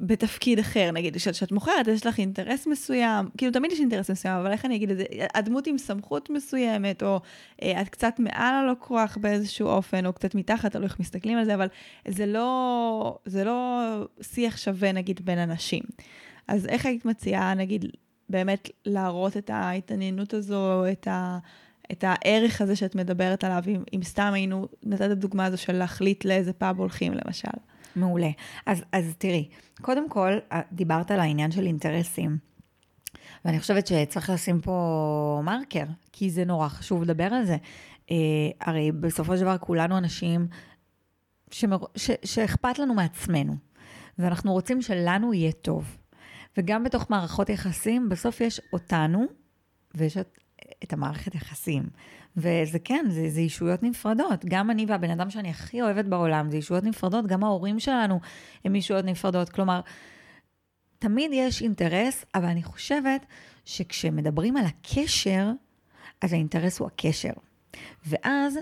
בתפקיד 0.00 0.58
אחר, 0.58 0.90
נגיד, 0.92 1.16
כשאת 1.16 1.52
מוכרת, 1.52 1.88
יש 1.88 2.06
לך 2.06 2.18
אינטרס 2.18 2.66
מסוים, 2.66 3.28
כאילו 3.38 3.52
תמיד 3.52 3.72
יש 3.72 3.80
אינטרס 3.80 4.10
מסוים, 4.10 4.34
אבל 4.34 4.52
איך 4.52 4.64
אני 4.64 4.76
אגיד 4.76 4.90
את 4.90 4.96
זה, 4.96 5.04
הדמות 5.34 5.66
עם 5.66 5.78
סמכות 5.78 6.30
מסוימת, 6.30 7.02
או 7.02 7.20
אה, 7.62 7.80
את 7.82 7.88
קצת 7.88 8.14
מעל 8.18 8.54
הלקוח 8.54 9.18
באיזשהו 9.20 9.68
אופן, 9.68 10.06
או 10.06 10.12
קצת 10.12 10.34
מתחת, 10.34 10.72
תלוי 10.72 10.86
איך 10.86 11.00
מסתכלים 11.00 11.38
על 11.38 11.44
זה, 11.44 11.54
אבל 11.54 11.66
זה 12.08 12.26
לא, 12.26 13.18
זה 13.24 13.44
לא 13.44 13.80
שיח 14.20 14.56
שווה, 14.56 14.92
נגיד, 14.92 15.20
בין 15.24 15.38
אנשים. 15.38 15.82
אז 16.48 16.66
איך 16.66 16.86
היית 16.86 17.04
מציעה, 17.04 17.54
נגיד, 17.54 17.84
באמת 18.28 18.70
להראות 18.84 19.36
את 19.36 19.50
ההתעניינות 19.50 20.34
הזו, 20.34 20.90
את 20.92 21.08
ה... 21.08 21.38
את 21.92 22.04
הערך 22.06 22.60
הזה 22.60 22.76
שאת 22.76 22.94
מדברת 22.94 23.44
עליו, 23.44 23.62
אם, 23.66 23.82
אם 23.92 24.02
סתם 24.02 24.30
היינו, 24.34 24.68
נתת 24.82 25.02
את 25.02 25.10
הדוגמה 25.10 25.44
הזו 25.44 25.58
של 25.58 25.72
להחליט 25.72 26.24
לאיזה 26.24 26.52
פאב 26.52 26.78
הולכים 26.78 27.12
למשל. 27.14 27.48
מעולה. 27.96 28.30
אז, 28.66 28.84
אז 28.92 29.14
תראי, 29.18 29.48
קודם 29.80 30.08
כל, 30.08 30.38
אה, 30.52 30.60
דיברת 30.72 31.10
על 31.10 31.20
העניין 31.20 31.50
של 31.50 31.66
אינטרסים, 31.66 32.38
ואני 33.44 33.60
חושבת 33.60 33.86
שצריך 33.86 34.30
לשים 34.30 34.60
פה 34.60 35.40
מרקר, 35.44 35.84
כי 36.12 36.30
זה 36.30 36.44
נורא 36.44 36.68
חשוב 36.68 37.02
לדבר 37.02 37.24
על 37.24 37.44
זה. 37.44 37.56
אה, 38.10 38.16
הרי 38.60 38.92
בסופו 38.92 39.36
של 39.36 39.42
דבר 39.42 39.58
כולנו 39.58 39.98
אנשים 39.98 40.46
שמר... 41.50 41.78
ש... 41.96 42.10
שאכפת 42.24 42.78
לנו 42.78 42.94
מעצמנו, 42.94 43.56
ואנחנו 44.18 44.52
רוצים 44.52 44.82
שלנו 44.82 45.34
יהיה 45.34 45.52
טוב. 45.52 45.96
וגם 46.56 46.84
בתוך 46.84 47.10
מערכות 47.10 47.48
יחסים, 47.48 48.08
בסוף 48.08 48.40
יש 48.40 48.60
אותנו, 48.72 49.24
ויש 49.94 50.16
את, 50.16 50.38
את 50.84 50.92
המערכת 50.92 51.34
יחסים. 51.34 51.82
וזה 52.36 52.78
כן, 52.84 53.06
זה, 53.08 53.30
זה 53.30 53.40
אישויות 53.40 53.82
נפרדות. 53.82 54.44
גם 54.44 54.70
אני 54.70 54.86
והבן 54.88 55.10
אדם 55.10 55.30
שאני 55.30 55.50
הכי 55.50 55.82
אוהבת 55.82 56.04
בעולם, 56.04 56.50
זה 56.50 56.56
אישויות 56.56 56.84
נפרדות, 56.84 57.26
גם 57.26 57.44
ההורים 57.44 57.80
שלנו 57.80 58.20
הם 58.64 58.74
אישויות 58.74 59.04
נפרדות. 59.04 59.48
כלומר, 59.48 59.80
תמיד 60.98 61.30
יש 61.34 61.62
אינטרס, 61.62 62.24
אבל 62.34 62.44
אני 62.44 62.62
חושבת 62.62 63.26
שכשמדברים 63.64 64.56
על 64.56 64.64
הקשר, 64.64 65.50
אז 66.22 66.32
האינטרס 66.32 66.78
הוא 66.78 66.86
הקשר. 66.86 67.32
ואז 68.06 68.58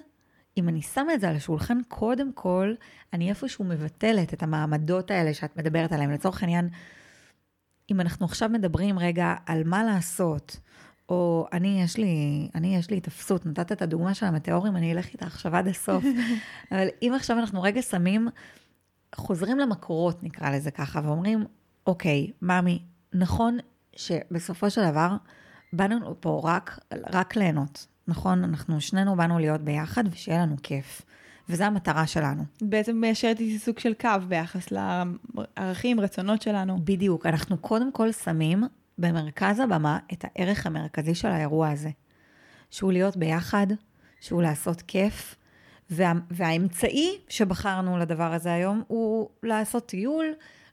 אם 0.57 0.69
אני 0.69 0.83
שמה 0.83 1.15
את 1.15 1.21
זה 1.21 1.29
על 1.29 1.37
השולחן, 1.37 1.79
קודם 1.89 2.33
כל, 2.33 2.75
אני 3.13 3.31
איפשהו 3.31 3.65
מבטלת 3.65 4.35
את 4.35 4.43
המעמדות 4.43 5.11
האלה 5.11 5.35
שאת 5.35 5.57
מדברת 5.57 5.93
עליהן. 5.93 6.11
לצורך 6.11 6.43
העניין, 6.43 6.69
אם 7.91 8.01
אנחנו 8.01 8.27
עכשיו 8.27 8.49
מדברים 8.49 8.99
רגע 8.99 9.35
על 9.47 9.63
מה 9.65 9.85
לעשות, 9.85 10.57
או 11.09 11.47
אני, 11.53 11.83
יש 11.83 11.97
לי, 11.97 12.49
אני, 12.55 12.77
יש 12.77 12.91
לי 12.91 13.01
תפסות, 13.01 13.47
נתת 13.47 13.73
את 13.73 13.83
הדוגמה 13.83 14.15
של 14.15 14.27
המטאורים, 14.27 14.77
אני 14.77 14.93
אלך 14.93 15.07
איתה 15.13 15.27
עכשיו 15.27 15.57
עד 15.57 15.69
הסוף. 15.69 16.05
אבל 16.73 16.87
אם 17.03 17.13
עכשיו 17.17 17.39
אנחנו 17.39 17.63
רגע 17.63 17.83
שמים, 17.83 18.29
חוזרים 19.15 19.59
למקורות, 19.59 20.23
נקרא 20.23 20.51
לזה 20.51 20.71
ככה, 20.71 21.01
ואומרים, 21.05 21.45
אוקיי, 21.87 22.31
ממי, 22.43 22.79
נכון 23.13 23.59
שבסופו 23.97 24.71
של 24.71 24.91
דבר, 24.91 25.17
באנו 25.73 26.21
פה 26.21 26.41
רק, 26.45 26.79
רק 27.13 27.37
ליהנות, 27.37 27.87
נכון? 28.09 28.45
אנחנו 28.45 28.81
שנינו 28.81 29.17
באנו 29.17 29.39
להיות 29.39 29.61
ביחד 29.61 30.05
ושיהיה 30.11 30.43
לנו 30.43 30.57
כיף. 30.63 31.03
וזו 31.49 31.65
המטרה 31.65 32.07
שלנו. 32.07 32.45
בעצם 32.63 32.97
מיישרת 32.97 33.41
איתי 33.41 33.59
סוג 33.59 33.79
של 33.79 33.95
קו 33.95 34.09
ביחס 34.29 34.67
לערכים, 34.71 36.01
רצונות 36.01 36.43
שלנו. 36.43 36.79
בדיוק. 36.85 37.27
אנחנו 37.27 37.59
קודם 37.59 37.93
כל 37.93 38.13
שמים 38.13 38.65
במרכז 38.99 39.61
הבמה 39.61 39.99
את 40.13 40.25
הערך 40.25 40.67
המרכזי 40.67 41.15
של 41.15 41.29
האירוע 41.29 41.71
הזה. 41.71 41.91
שהוא 42.71 42.93
להיות 42.93 43.17
ביחד, 43.17 43.67
שהוא 44.21 44.43
לעשות 44.43 44.83
כיף, 44.83 45.35
וה, 45.91 46.13
והאמצעי 46.31 47.19
שבחרנו 47.29 47.99
לדבר 47.99 48.33
הזה 48.33 48.53
היום 48.53 48.83
הוא 48.87 49.29
לעשות 49.43 49.87
טיול 49.87 50.27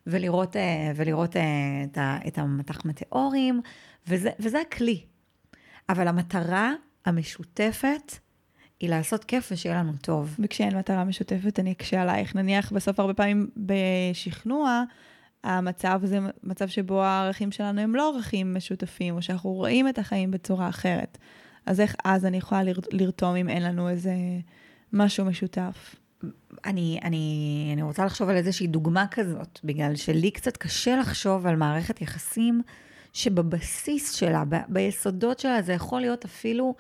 ולראות, 0.08 0.56
אה, 0.56 0.92
ולראות 0.96 1.38
אה, 1.38 1.42
את, 1.84 1.98
את 2.28 2.38
המטח 2.38 2.86
מטאורים, 2.86 3.62
וזה, 4.08 4.30
וזה 4.40 4.62
הכלי. 4.62 5.02
אבל 5.90 6.08
המטרה 6.08 6.74
המשותפת 7.06 8.14
היא 8.80 8.90
לעשות 8.90 9.24
כיף 9.24 9.50
ושיהיה 9.52 9.76
לנו 9.76 9.92
טוב. 10.02 10.36
וכשאין 10.40 10.78
מטרה 10.78 11.04
משותפת, 11.04 11.60
אני 11.60 11.72
אקשה 11.72 12.02
עלייך. 12.02 12.36
נניח 12.36 12.72
בסוף 12.72 13.00
הרבה 13.00 13.14
פעמים 13.14 13.50
בשכנוע, 13.58 14.84
המצב 15.44 16.02
זה 16.04 16.20
מצב 16.44 16.68
שבו 16.68 17.04
הערכים 17.04 17.52
שלנו 17.52 17.82
הם 17.82 17.96
לא 17.96 18.14
ערכים 18.16 18.54
משותפים, 18.54 19.16
או 19.16 19.22
שאנחנו 19.22 19.50
רואים 19.50 19.88
את 19.88 20.00
החיים 20.00 20.32
בצורה 20.32 20.70
אחרת. 20.70 21.18
אז 21.66 21.80
איך 21.80 21.96
אז 22.04 22.26
אני 22.26 22.38
יכולה 22.38 22.62
לרתום 22.92 23.36
אם 23.36 23.50
אין 23.50 23.64
לנו 23.64 23.90
איזה 23.90 24.14
משהו 24.94 25.26
משותף? 25.26 25.96
אני, 26.66 27.00
אני, 27.04 27.70
אני 27.74 27.82
רוצה 27.82 28.06
לחשוב 28.06 28.30
על 28.30 28.36
איזושהי 28.36 28.68
דוגמה 28.68 29.08
כזאת, 29.08 29.60
בגלל 29.64 29.96
שלי 29.96 30.32
קצת 30.32 30.58
קשה 30.58 30.96
לחשוב 30.96 31.48
על 31.48 31.56
מערכת 31.56 32.02
יחסים 32.02 32.62
שבבסיס 33.14 34.14
שלה, 34.14 34.44
ב, 34.50 34.56
ביסודות 34.68 35.40
שלה, 35.40 35.62
זה 35.62 35.74
יכול 35.74 36.02
להיות 36.02 36.26
אפילו 36.26 36.76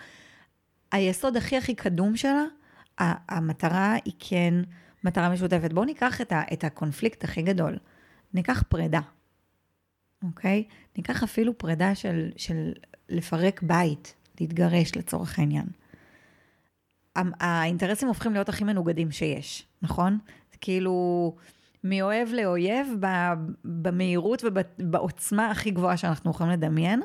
היסוד 0.91 1.38
הכי 1.38 1.57
הכי 1.57 1.76
קדום 1.76 2.18
שלה, 2.18 2.43
המטרה 3.30 3.95
היא 4.05 4.14
כן 4.20 4.53
מטרה 5.03 5.30
משותפת. 5.30 5.74
בואו 5.74 5.86
ניקח 5.86 6.22
את, 6.22 6.32
ה, 6.32 6.41
את 6.53 6.64
הקונפליקט 6.64 7.24
הכי 7.24 7.41
גדול. 7.41 7.78
ניקח 8.34 8.63
פרידה, 8.69 9.01
אוקיי? 10.23 10.63
ניקח 10.97 11.23
אפילו 11.23 11.57
פרידה 11.57 11.95
של, 11.95 12.32
של 12.38 12.73
לפרק 13.09 13.61
בית, 13.63 14.15
להתגרש 14.39 14.95
לצורך 14.95 15.39
העניין. 15.39 15.65
האינטרסים 17.15 18.07
הופכים 18.07 18.34
להיות 18.34 18.49
הכי 18.49 18.63
מנוגדים 18.63 19.11
שיש, 19.11 19.67
נכון? 19.82 20.17
זה 20.51 20.57
כאילו 20.61 21.36
מאוהב 21.84 22.29
לאויב 22.29 22.88
במהירות 23.65 24.43
ובעוצמה 24.43 25.51
הכי 25.51 25.71
גבוהה 25.71 25.97
שאנחנו 25.97 26.32
יכולים 26.32 26.51
לדמיין. 26.51 27.01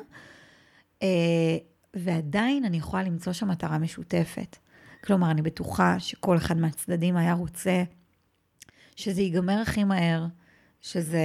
אה, 1.03 1.57
ועדיין 1.93 2.65
אני 2.65 2.77
יכולה 2.77 3.03
למצוא 3.03 3.33
שם 3.33 3.47
מטרה 3.47 3.77
משותפת. 3.77 4.57
כלומר, 5.03 5.31
אני 5.31 5.41
בטוחה 5.41 5.99
שכל 5.99 6.37
אחד 6.37 6.57
מהצדדים 6.57 7.17
היה 7.17 7.33
רוצה 7.33 7.83
שזה 8.95 9.21
ייגמר 9.21 9.59
הכי 9.61 9.83
מהר, 9.83 10.25
שזה, 10.81 11.19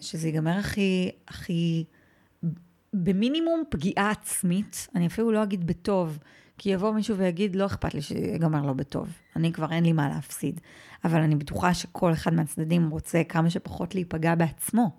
שזה 0.00 0.28
ייגמר 0.28 0.58
הכי, 0.58 1.10
הכי, 1.28 1.84
במינימום 2.92 3.62
פגיעה 3.68 4.10
עצמית, 4.10 4.88
אני 4.94 5.06
אפילו 5.06 5.32
לא 5.32 5.42
אגיד 5.42 5.66
בטוב, 5.66 6.18
כי 6.58 6.70
יבוא 6.70 6.92
מישהו 6.92 7.16
ויגיד, 7.16 7.56
לא 7.56 7.66
אכפת 7.66 7.94
לי 7.94 8.02
שיגמר 8.02 8.66
לא 8.66 8.72
בטוב, 8.72 9.08
אני 9.36 9.52
כבר 9.52 9.72
אין 9.72 9.84
לי 9.84 9.92
מה 9.92 10.08
להפסיד. 10.08 10.60
אבל 11.04 11.20
אני 11.20 11.36
בטוחה 11.36 11.74
שכל 11.74 12.12
אחד 12.12 12.34
מהצדדים 12.34 12.90
רוצה 12.90 13.22
כמה 13.28 13.50
שפחות 13.50 13.94
להיפגע 13.94 14.34
בעצמו. 14.34 14.90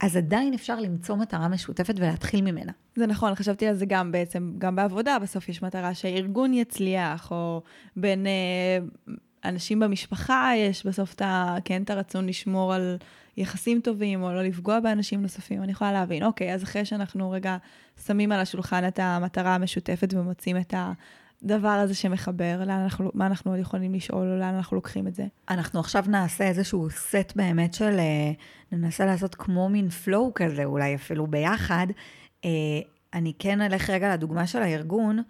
אז 0.00 0.16
עדיין 0.16 0.54
אפשר 0.54 0.80
למצוא 0.80 1.16
מטרה 1.16 1.48
משותפת 1.48 1.94
ולהתחיל 1.96 2.40
ממנה. 2.42 2.72
זה 2.96 3.06
נכון, 3.06 3.34
חשבתי 3.34 3.66
על 3.66 3.74
זה 3.74 3.86
גם 3.86 4.12
בעצם, 4.12 4.52
גם 4.58 4.76
בעבודה 4.76 5.18
בסוף 5.18 5.48
יש 5.48 5.62
מטרה 5.62 5.94
שהארגון 5.94 6.54
יצליח, 6.54 7.30
או 7.30 7.62
בין 7.96 8.26
אה, 8.26 8.78
אנשים 9.44 9.80
במשפחה 9.80 10.52
יש 10.56 10.86
בסוף 10.86 11.14
את 11.14 11.22
ה... 11.22 11.56
כן, 11.64 11.82
את 11.82 11.90
הרצון 11.90 12.26
לשמור 12.26 12.74
על 12.74 12.96
יחסים 13.36 13.80
טובים, 13.80 14.22
או 14.22 14.32
לא 14.32 14.42
לפגוע 14.42 14.80
באנשים 14.80 15.22
נוספים. 15.22 15.62
אני 15.62 15.72
יכולה 15.72 15.92
להבין, 15.92 16.24
אוקיי, 16.24 16.54
אז 16.54 16.62
אחרי 16.62 16.84
שאנחנו 16.84 17.30
רגע 17.30 17.56
שמים 18.06 18.32
על 18.32 18.40
השולחן 18.40 18.88
את 18.88 18.98
המטרה 18.98 19.54
המשותפת 19.54 20.14
ומוצאים 20.14 20.56
את 20.56 20.74
הדבר 21.42 21.68
הזה 21.68 21.94
שמחבר, 21.94 22.60
לאן 22.66 22.80
אנחנו, 22.80 23.10
מה 23.14 23.26
אנחנו 23.26 23.50
עוד 23.50 23.60
יכולים 23.60 23.94
לשאול, 23.94 24.32
או 24.32 24.38
לאן 24.38 24.54
אנחנו 24.54 24.76
לוקחים 24.76 25.06
את 25.06 25.14
זה. 25.14 25.26
אנחנו 25.50 25.80
עכשיו 25.80 26.04
נעשה 26.08 26.44
איזשהו 26.44 26.90
סט 26.90 27.32
באמת 27.36 27.74
של, 27.74 27.98
אה, 27.98 28.32
ננסה 28.72 29.06
לעשות 29.06 29.34
כמו 29.34 29.68
מין 29.68 29.88
פלואו 29.88 30.32
כזה, 30.34 30.64
אולי 30.64 30.94
אפילו 30.94 31.26
ביחד. 31.26 31.86
אה, 32.44 32.50
אני 33.14 33.32
כן 33.38 33.60
אלך 33.60 33.90
רגע 33.90 34.14
לדוגמה 34.14 34.46
של 34.46 34.62
הארגון. 34.62 35.22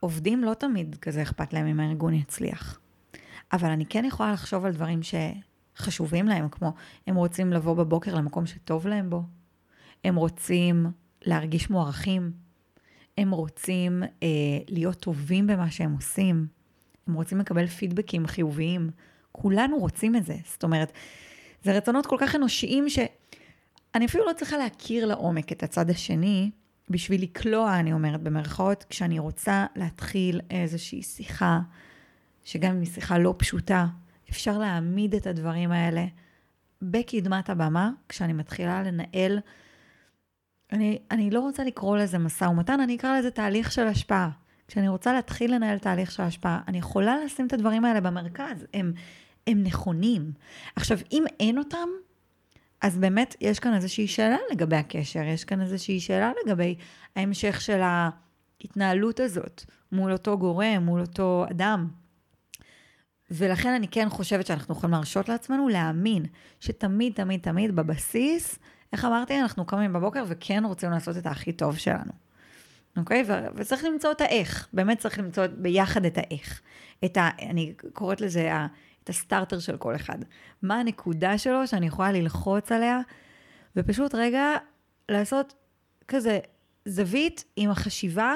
עובדים 0.00 0.44
לא 0.44 0.54
תמיד 0.54 0.96
כזה 1.00 1.22
אכפת 1.22 1.52
להם 1.52 1.66
אם 1.66 1.80
הארגון 1.80 2.14
יצליח. 2.14 2.78
אבל 3.52 3.70
אני 3.70 3.86
כן 3.86 4.04
יכולה 4.04 4.32
לחשוב 4.32 4.64
על 4.64 4.72
דברים 4.72 5.00
שחשובים 5.02 6.26
להם, 6.26 6.48
כמו 6.48 6.72
הם 7.06 7.14
רוצים 7.14 7.52
לבוא 7.52 7.74
בבוקר 7.74 8.14
למקום 8.14 8.46
שטוב 8.46 8.86
להם 8.86 9.10
בו, 9.10 9.22
הם 10.04 10.16
רוצים 10.16 10.86
להרגיש 11.22 11.70
מוערכים, 11.70 12.32
הם 13.18 13.30
רוצים 13.30 14.02
אה, 14.22 14.28
להיות 14.68 14.96
טובים 14.96 15.46
במה 15.46 15.70
שהם 15.70 15.92
עושים, 15.92 16.46
הם 17.06 17.14
רוצים 17.14 17.38
לקבל 17.38 17.66
פידבקים 17.66 18.26
חיוביים. 18.26 18.90
כולנו 19.32 19.78
רוצים 19.78 20.16
את 20.16 20.24
זה. 20.24 20.36
זאת 20.44 20.64
אומרת, 20.64 20.92
זה 21.62 21.72
רצונות 21.72 22.06
כל 22.06 22.16
כך 22.20 22.34
אנושיים 22.34 22.88
שאני 22.88 24.06
אפילו 24.06 24.26
לא 24.26 24.32
צריכה 24.32 24.56
להכיר 24.56 25.06
לעומק 25.06 25.52
את 25.52 25.62
הצד 25.62 25.90
השני 25.90 26.50
בשביל 26.90 27.22
לקלוע, 27.22 27.78
אני 27.78 27.92
אומרת 27.92 28.22
במרכאות, 28.22 28.84
כשאני 28.90 29.18
רוצה 29.18 29.66
להתחיל 29.76 30.40
איזושהי 30.50 31.02
שיחה 31.02 31.60
שגם 32.46 32.72
אם 32.72 32.80
היא 32.80 32.90
שיחה 32.90 33.18
לא 33.18 33.34
פשוטה, 33.38 33.86
אפשר 34.30 34.58
להעמיד 34.58 35.14
את 35.14 35.26
הדברים 35.26 35.72
האלה 35.72 36.04
בקדמת 36.82 37.50
הבמה, 37.50 37.90
כשאני 38.08 38.32
מתחילה 38.32 38.82
לנהל, 38.82 39.38
אני, 40.72 40.98
אני 41.10 41.30
לא 41.30 41.40
רוצה 41.40 41.64
לקרוא 41.64 41.96
לזה 41.96 42.18
משא 42.18 42.44
ומתן, 42.44 42.80
אני 42.80 42.96
אקרא 42.96 43.18
לזה 43.18 43.30
תהליך 43.30 43.72
של 43.72 43.86
השפעה. 43.86 44.30
כשאני 44.68 44.88
רוצה 44.88 45.12
להתחיל 45.12 45.54
לנהל 45.54 45.78
תהליך 45.78 46.10
של 46.10 46.22
השפעה, 46.22 46.60
אני 46.68 46.78
יכולה 46.78 47.16
לשים 47.24 47.46
את 47.46 47.52
הדברים 47.52 47.84
האלה 47.84 48.00
במרכז, 48.00 48.66
הם, 48.74 48.92
הם 49.46 49.62
נכונים. 49.62 50.32
עכשיו, 50.76 50.98
אם 51.12 51.24
אין 51.40 51.58
אותם, 51.58 51.88
אז 52.80 52.98
באמת 52.98 53.36
יש 53.40 53.60
כאן 53.60 53.74
איזושהי 53.74 54.08
שאלה 54.08 54.36
לגבי 54.52 54.76
הקשר, 54.76 55.22
יש 55.22 55.44
כאן 55.44 55.60
איזושהי 55.60 56.00
שאלה 56.00 56.32
לגבי 56.44 56.74
ההמשך 57.16 57.60
של 57.60 57.80
ההתנהלות 57.82 59.20
הזאת 59.20 59.64
מול 59.92 60.12
אותו 60.12 60.38
גורם, 60.38 60.82
מול 60.82 61.00
אותו 61.00 61.44
אדם. 61.50 61.88
ולכן 63.30 63.68
אני 63.74 63.88
כן 63.88 64.08
חושבת 64.08 64.46
שאנחנו 64.46 64.74
יכולים 64.74 64.92
להרשות 64.92 65.28
לעצמנו 65.28 65.68
להאמין 65.68 66.26
שתמיד, 66.60 67.12
תמיד, 67.12 67.40
תמיד 67.40 67.76
בבסיס, 67.76 68.58
איך 68.92 69.04
אמרתי, 69.04 69.40
אנחנו 69.40 69.64
קמים 69.66 69.92
בבוקר 69.92 70.24
וכן 70.28 70.64
רוצים 70.64 70.90
לעשות 70.90 71.16
את 71.16 71.26
הכי 71.26 71.52
טוב 71.52 71.76
שלנו. 71.76 72.12
אוקיי? 72.96 73.24
ו- 73.26 73.46
וצריך 73.54 73.84
למצוא 73.84 74.12
את 74.12 74.20
האיך, 74.20 74.68
באמת 74.72 74.98
צריך 74.98 75.18
למצוא 75.18 75.46
ביחד 75.46 76.04
את 76.04 76.18
האיך. 76.18 76.60
את 77.04 77.16
ה... 77.16 77.28
אני 77.42 77.74
קוראת 77.92 78.20
לזה 78.20 78.54
ה... 78.54 78.66
את 79.04 79.08
הסטארטר 79.08 79.58
של 79.58 79.76
כל 79.76 79.94
אחד. 79.94 80.18
מה 80.62 80.80
הנקודה 80.80 81.38
שלו 81.38 81.66
שאני 81.66 81.86
יכולה 81.86 82.12
ללחוץ 82.12 82.72
עליה, 82.72 83.00
ופשוט 83.76 84.14
רגע 84.14 84.46
לעשות 85.08 85.54
כזה 86.08 86.38
זווית 86.84 87.44
עם 87.56 87.70
החשיבה 87.70 88.34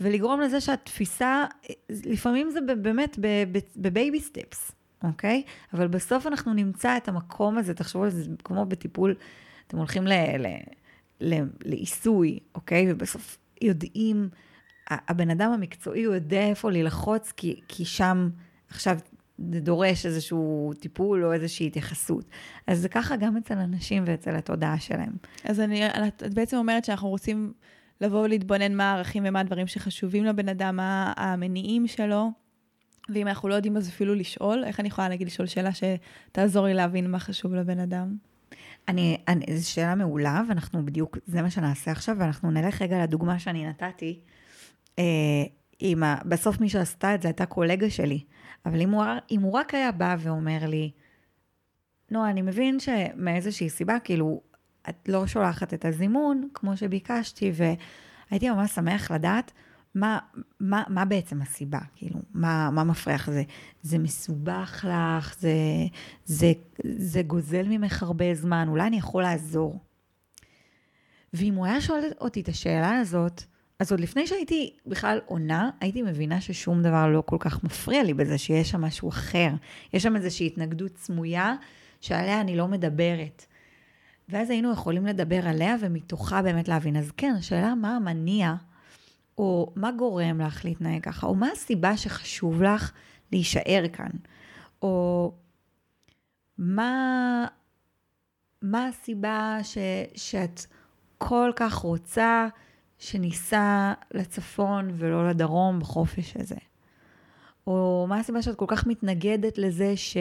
ולגרום 0.00 0.40
לזה 0.40 0.60
שהתפיסה, 0.60 1.44
לפעמים 1.88 2.50
זה 2.50 2.60
באמת 2.60 3.18
בבייבי 3.76 4.20
סטפס, 4.20 4.72
אוקיי? 5.04 5.42
אבל 5.74 5.88
בסוף 5.88 6.26
אנחנו 6.26 6.54
נמצא 6.54 6.96
את 6.96 7.08
המקום 7.08 7.58
הזה, 7.58 7.74
תחשבו 7.74 8.04
על 8.04 8.10
זה 8.10 8.24
כמו 8.44 8.66
בטיפול, 8.66 9.14
אתם 9.66 9.76
הולכים 9.76 10.04
לעיסוי, 11.64 12.38
אוקיי? 12.54 12.92
ובסוף 12.92 13.38
יודעים, 13.62 14.28
הבן 14.90 15.30
אדם 15.30 15.52
המקצועי 15.52 16.04
הוא 16.04 16.14
יודע 16.14 16.42
איפה 16.42 16.70
ללחוץ, 16.70 17.32
כי, 17.36 17.60
כי 17.68 17.84
שם 17.84 18.30
עכשיו 18.68 18.98
זה 19.52 19.60
דורש 19.60 20.06
איזשהו 20.06 20.72
טיפול 20.80 21.24
או 21.24 21.32
איזושהי 21.32 21.66
התייחסות. 21.66 22.24
אז 22.66 22.80
זה 22.80 22.88
ככה 22.88 23.16
גם 23.16 23.36
אצל 23.36 23.58
אנשים 23.58 24.02
ואצל 24.06 24.36
התודעה 24.36 24.80
שלהם. 24.80 25.12
אז 25.44 25.60
אני, 25.60 25.86
את 26.06 26.34
בעצם 26.34 26.56
אומרת 26.56 26.84
שאנחנו 26.84 27.08
רוצים... 27.08 27.52
לבוא 28.00 28.22
ולהתבונן 28.24 28.76
מה 28.76 28.92
הערכים 28.92 29.22
ומה 29.26 29.40
הדברים 29.40 29.66
שחשובים 29.66 30.24
לבן 30.24 30.48
אדם, 30.48 30.76
מה 30.76 31.12
המניעים 31.16 31.86
שלו, 31.86 32.30
ואם 33.08 33.28
אנחנו 33.28 33.48
לא 33.48 33.54
יודעים 33.54 33.76
אז 33.76 33.88
אפילו 33.88 34.14
לשאול, 34.14 34.64
איך 34.64 34.80
אני 34.80 34.88
יכולה 34.88 35.08
להגיד 35.08 35.26
לשאול 35.26 35.46
שאלה 35.46 35.70
שתעזור 35.72 36.66
לי 36.66 36.74
להבין 36.74 37.10
מה 37.10 37.18
חשוב 37.18 37.54
לבן 37.54 37.78
אדם? 37.78 38.16
אני, 38.88 39.18
אני, 39.28 39.56
זו 39.56 39.70
שאלה 39.70 39.94
מעולה, 39.94 40.42
ואנחנו 40.48 40.86
בדיוק, 40.86 41.18
זה 41.26 41.42
מה 41.42 41.50
שנעשה 41.50 41.90
עכשיו, 41.90 42.16
ואנחנו 42.18 42.50
נלך 42.50 42.82
רגע 42.82 43.02
לדוגמה 43.02 43.38
שאני 43.38 43.66
נתתי. 43.66 44.20
אה, 44.98 45.04
עם 45.78 46.02
ה, 46.02 46.16
בסוף 46.24 46.60
מי 46.60 46.68
שעשתה 46.68 47.14
את 47.14 47.22
זה 47.22 47.28
הייתה 47.28 47.46
קולגה 47.46 47.90
שלי, 47.90 48.24
אבל 48.66 48.80
אם 48.80 48.90
הוא, 48.90 49.04
אם 49.30 49.40
הוא 49.40 49.52
רק 49.52 49.74
היה 49.74 49.92
בא 49.92 50.16
ואומר 50.18 50.66
לי, 50.66 50.90
נועה, 52.10 52.30
אני 52.30 52.42
מבין 52.42 52.80
שמאיזושהי 52.80 53.68
סיבה, 53.70 53.98
כאילו, 54.04 54.42
את 54.88 55.08
לא 55.08 55.26
שולחת 55.26 55.74
את 55.74 55.84
הזימון 55.84 56.48
כמו 56.54 56.76
שביקשתי, 56.76 57.52
והייתי 57.54 58.50
ממש 58.50 58.70
שמח 58.70 59.10
לדעת 59.10 59.52
מה, 59.94 60.18
מה, 60.60 60.82
מה 60.88 61.04
בעצם 61.04 61.42
הסיבה, 61.42 61.78
כאילו, 61.94 62.20
מה, 62.34 62.70
מה 62.70 62.84
מפריח 62.84 63.30
זה? 63.30 63.42
זה 63.82 63.98
מסובך 63.98 64.84
לך, 64.88 65.36
זה, 65.40 65.54
זה, 66.24 66.52
זה 66.84 67.22
גוזל 67.22 67.68
ממך 67.68 68.02
הרבה 68.02 68.34
זמן, 68.34 68.68
אולי 68.68 68.86
אני 68.86 68.96
יכול 68.96 69.22
לעזור. 69.22 69.78
ואם 71.32 71.54
הוא 71.54 71.66
היה 71.66 71.80
שואל 71.80 72.04
אותי 72.20 72.40
את 72.40 72.48
השאלה 72.48 72.98
הזאת, 72.98 73.42
אז 73.78 73.90
עוד 73.90 74.00
לפני 74.00 74.26
שהייתי 74.26 74.76
בכלל 74.86 75.20
עונה, 75.26 75.70
הייתי 75.80 76.02
מבינה 76.02 76.40
ששום 76.40 76.82
דבר 76.82 77.06
לא 77.06 77.22
כל 77.26 77.36
כך 77.40 77.64
מפריע 77.64 78.02
לי 78.02 78.14
בזה, 78.14 78.38
שיש 78.38 78.70
שם 78.70 78.80
משהו 78.80 79.08
אחר. 79.08 79.50
יש 79.92 80.02
שם 80.02 80.16
איזושהי 80.16 80.46
התנגדות 80.46 80.96
סמויה 80.96 81.54
שעליה 82.00 82.40
אני 82.40 82.56
לא 82.56 82.68
מדברת. 82.68 83.46
ואז 84.30 84.50
היינו 84.50 84.72
יכולים 84.72 85.06
לדבר 85.06 85.48
עליה 85.48 85.76
ומתוכה 85.80 86.42
באמת 86.42 86.68
להבין. 86.68 86.96
אז 86.96 87.10
כן, 87.16 87.34
השאלה 87.38 87.74
מה 87.74 87.96
המניע, 87.96 88.54
או 89.38 89.72
מה 89.76 89.92
גורם 89.92 90.40
לך 90.40 90.64
להתנהג 90.64 91.02
ככה, 91.02 91.26
או 91.26 91.34
מה 91.34 91.48
הסיבה 91.52 91.96
שחשוב 91.96 92.62
לך 92.62 92.92
להישאר 93.32 93.84
כאן, 93.92 94.10
או 94.82 95.32
מה, 96.58 97.46
מה 98.62 98.86
הסיבה 98.86 99.58
ש, 99.62 99.78
שאת 100.14 100.60
כל 101.18 101.50
כך 101.56 101.74
רוצה 101.74 102.48
שניסע 102.98 103.92
לצפון 104.14 104.90
ולא 104.96 105.28
לדרום 105.28 105.80
בחופש 105.80 106.36
הזה? 106.36 106.56
או 107.66 108.06
מה 108.08 108.18
הסיבה 108.18 108.42
שאת 108.42 108.56
כל 108.56 108.64
כך 108.68 108.86
מתנגדת 108.86 109.58
לזה 109.58 109.96
ש... 109.96 110.16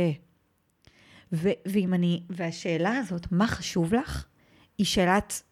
ו- 1.34 1.60
ואם 1.68 1.94
אני, 1.94 2.24
והשאלה 2.30 2.98
הזאת, 2.98 3.32
מה 3.32 3.48
חשוב 3.48 3.94
לך, 3.94 4.26
היא 4.78 4.86
שאלת 4.86 5.44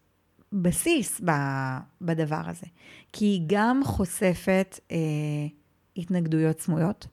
בסיס 0.52 1.20
ב- 1.24 1.78
בדבר 2.00 2.42
הזה. 2.46 2.66
כי 3.12 3.24
היא 3.24 3.42
גם 3.46 3.80
חושפת 3.84 4.80
אה, 4.90 4.96
התנגדויות 5.96 6.60
סמויות, 6.60 7.06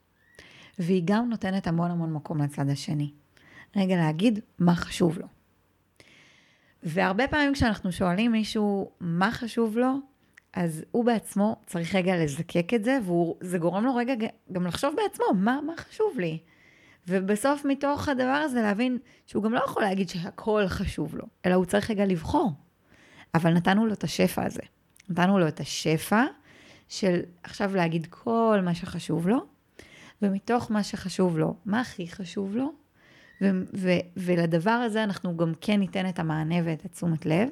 והיא 0.79 1.01
גם 1.05 1.29
נותנת 1.29 1.67
המון 1.67 1.91
המון 1.91 2.13
מקום 2.13 2.41
לצד 2.41 2.69
השני. 2.69 3.11
רגע 3.75 3.95
להגיד 3.95 4.39
מה 4.59 4.75
חשוב 4.75 5.19
לו. 5.19 5.27
והרבה 6.83 7.27
פעמים 7.27 7.53
כשאנחנו 7.53 7.91
שואלים 7.91 8.31
מישהו 8.31 8.91
מה 8.99 9.31
חשוב 9.31 9.77
לו, 9.77 9.93
אז 10.53 10.83
הוא 10.91 11.05
בעצמו 11.05 11.55
צריך 11.65 11.95
רגע 11.95 12.17
לזקק 12.17 12.73
את 12.75 12.83
זה, 12.83 12.99
וזה 13.41 13.57
גורם 13.57 13.85
לו 13.85 13.95
רגע 13.95 14.13
גם 14.51 14.67
לחשוב 14.67 14.95
בעצמו, 14.95 15.25
מה, 15.35 15.59
מה 15.65 15.73
חשוב 15.77 16.19
לי? 16.19 16.37
ובסוף 17.07 17.65
מתוך 17.65 18.09
הדבר 18.09 18.41
הזה 18.45 18.61
להבין 18.61 18.97
שהוא 19.25 19.43
גם 19.43 19.53
לא 19.53 19.59
יכול 19.65 19.83
להגיד 19.83 20.09
שהכל 20.09 20.67
חשוב 20.67 21.15
לו, 21.15 21.23
אלא 21.45 21.53
הוא 21.53 21.65
צריך 21.65 21.91
רגע 21.91 22.05
לבחור. 22.05 22.51
אבל 23.35 23.53
נתנו 23.53 23.85
לו 23.85 23.93
את 23.93 24.03
השפע 24.03 24.45
הזה. 24.45 24.61
נתנו 25.09 25.39
לו 25.39 25.47
את 25.47 25.59
השפע 25.59 26.23
של 26.89 27.19
עכשיו 27.43 27.75
להגיד 27.75 28.07
כל 28.09 28.59
מה 28.63 28.75
שחשוב 28.75 29.27
לו, 29.27 29.45
ומתוך 30.21 30.71
מה 30.71 30.83
שחשוב 30.83 31.37
לו, 31.37 31.55
מה 31.65 31.81
הכי 31.81 32.07
חשוב 32.07 32.55
לו, 32.55 32.73
ו- 33.41 33.61
ו- 33.77 34.05
ולדבר 34.17 34.71
הזה 34.71 35.03
אנחנו 35.03 35.37
גם 35.37 35.53
כן 35.61 35.79
ניתן 35.79 36.09
את 36.09 36.19
המענה 36.19 36.55
ואת 36.63 36.85
התשומת 36.85 37.25
לב, 37.25 37.49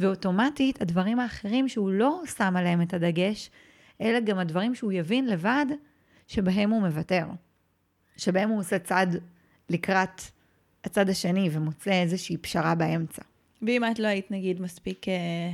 ואוטומטית 0.00 0.82
הדברים 0.82 1.20
האחרים 1.20 1.68
שהוא 1.68 1.90
לא 1.90 2.22
שם 2.36 2.56
עליהם 2.56 2.82
את 2.82 2.94
הדגש, 2.94 3.50
אלה 4.00 4.20
גם 4.20 4.38
הדברים 4.38 4.74
שהוא 4.74 4.92
יבין 4.92 5.26
לבד 5.26 5.66
שבהם 6.26 6.70
הוא 6.70 6.80
מוותר. 6.80 7.26
שבהם 8.16 8.50
הוא 8.50 8.60
עושה 8.60 8.78
צעד 8.78 9.16
לקראת 9.70 10.22
הצד 10.84 11.08
השני 11.08 11.48
ומוצא 11.52 11.92
איזושהי 11.92 12.36
פשרה 12.36 12.74
באמצע. 12.74 13.22
ואם 13.62 13.82
את 13.90 13.98
לא 13.98 14.06
היית 14.06 14.30
נגיד 14.30 14.60
מספיק, 14.60 15.08
אה, 15.08 15.50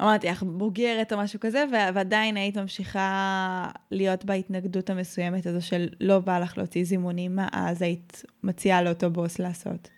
אמרתי 0.00 0.26
לך, 0.26 0.42
בוגרת 0.42 1.12
או 1.12 1.18
משהו 1.18 1.40
כזה, 1.40 1.64
ועדיין 1.94 2.36
היית 2.36 2.56
ממשיכה 2.56 3.68
להיות 3.90 4.24
בהתנגדות 4.24 4.90
המסוימת 4.90 5.46
הזו 5.46 5.66
של 5.66 5.88
לא 6.00 6.18
בא 6.18 6.38
לך 6.38 6.58
להוציא 6.58 6.84
זימונים, 6.84 7.36
מה 7.36 7.48
אז 7.52 7.82
היית 7.82 8.22
מציעה 8.42 8.82
לאותו 8.82 9.10
בוס 9.10 9.38
לעשות? 9.38 9.88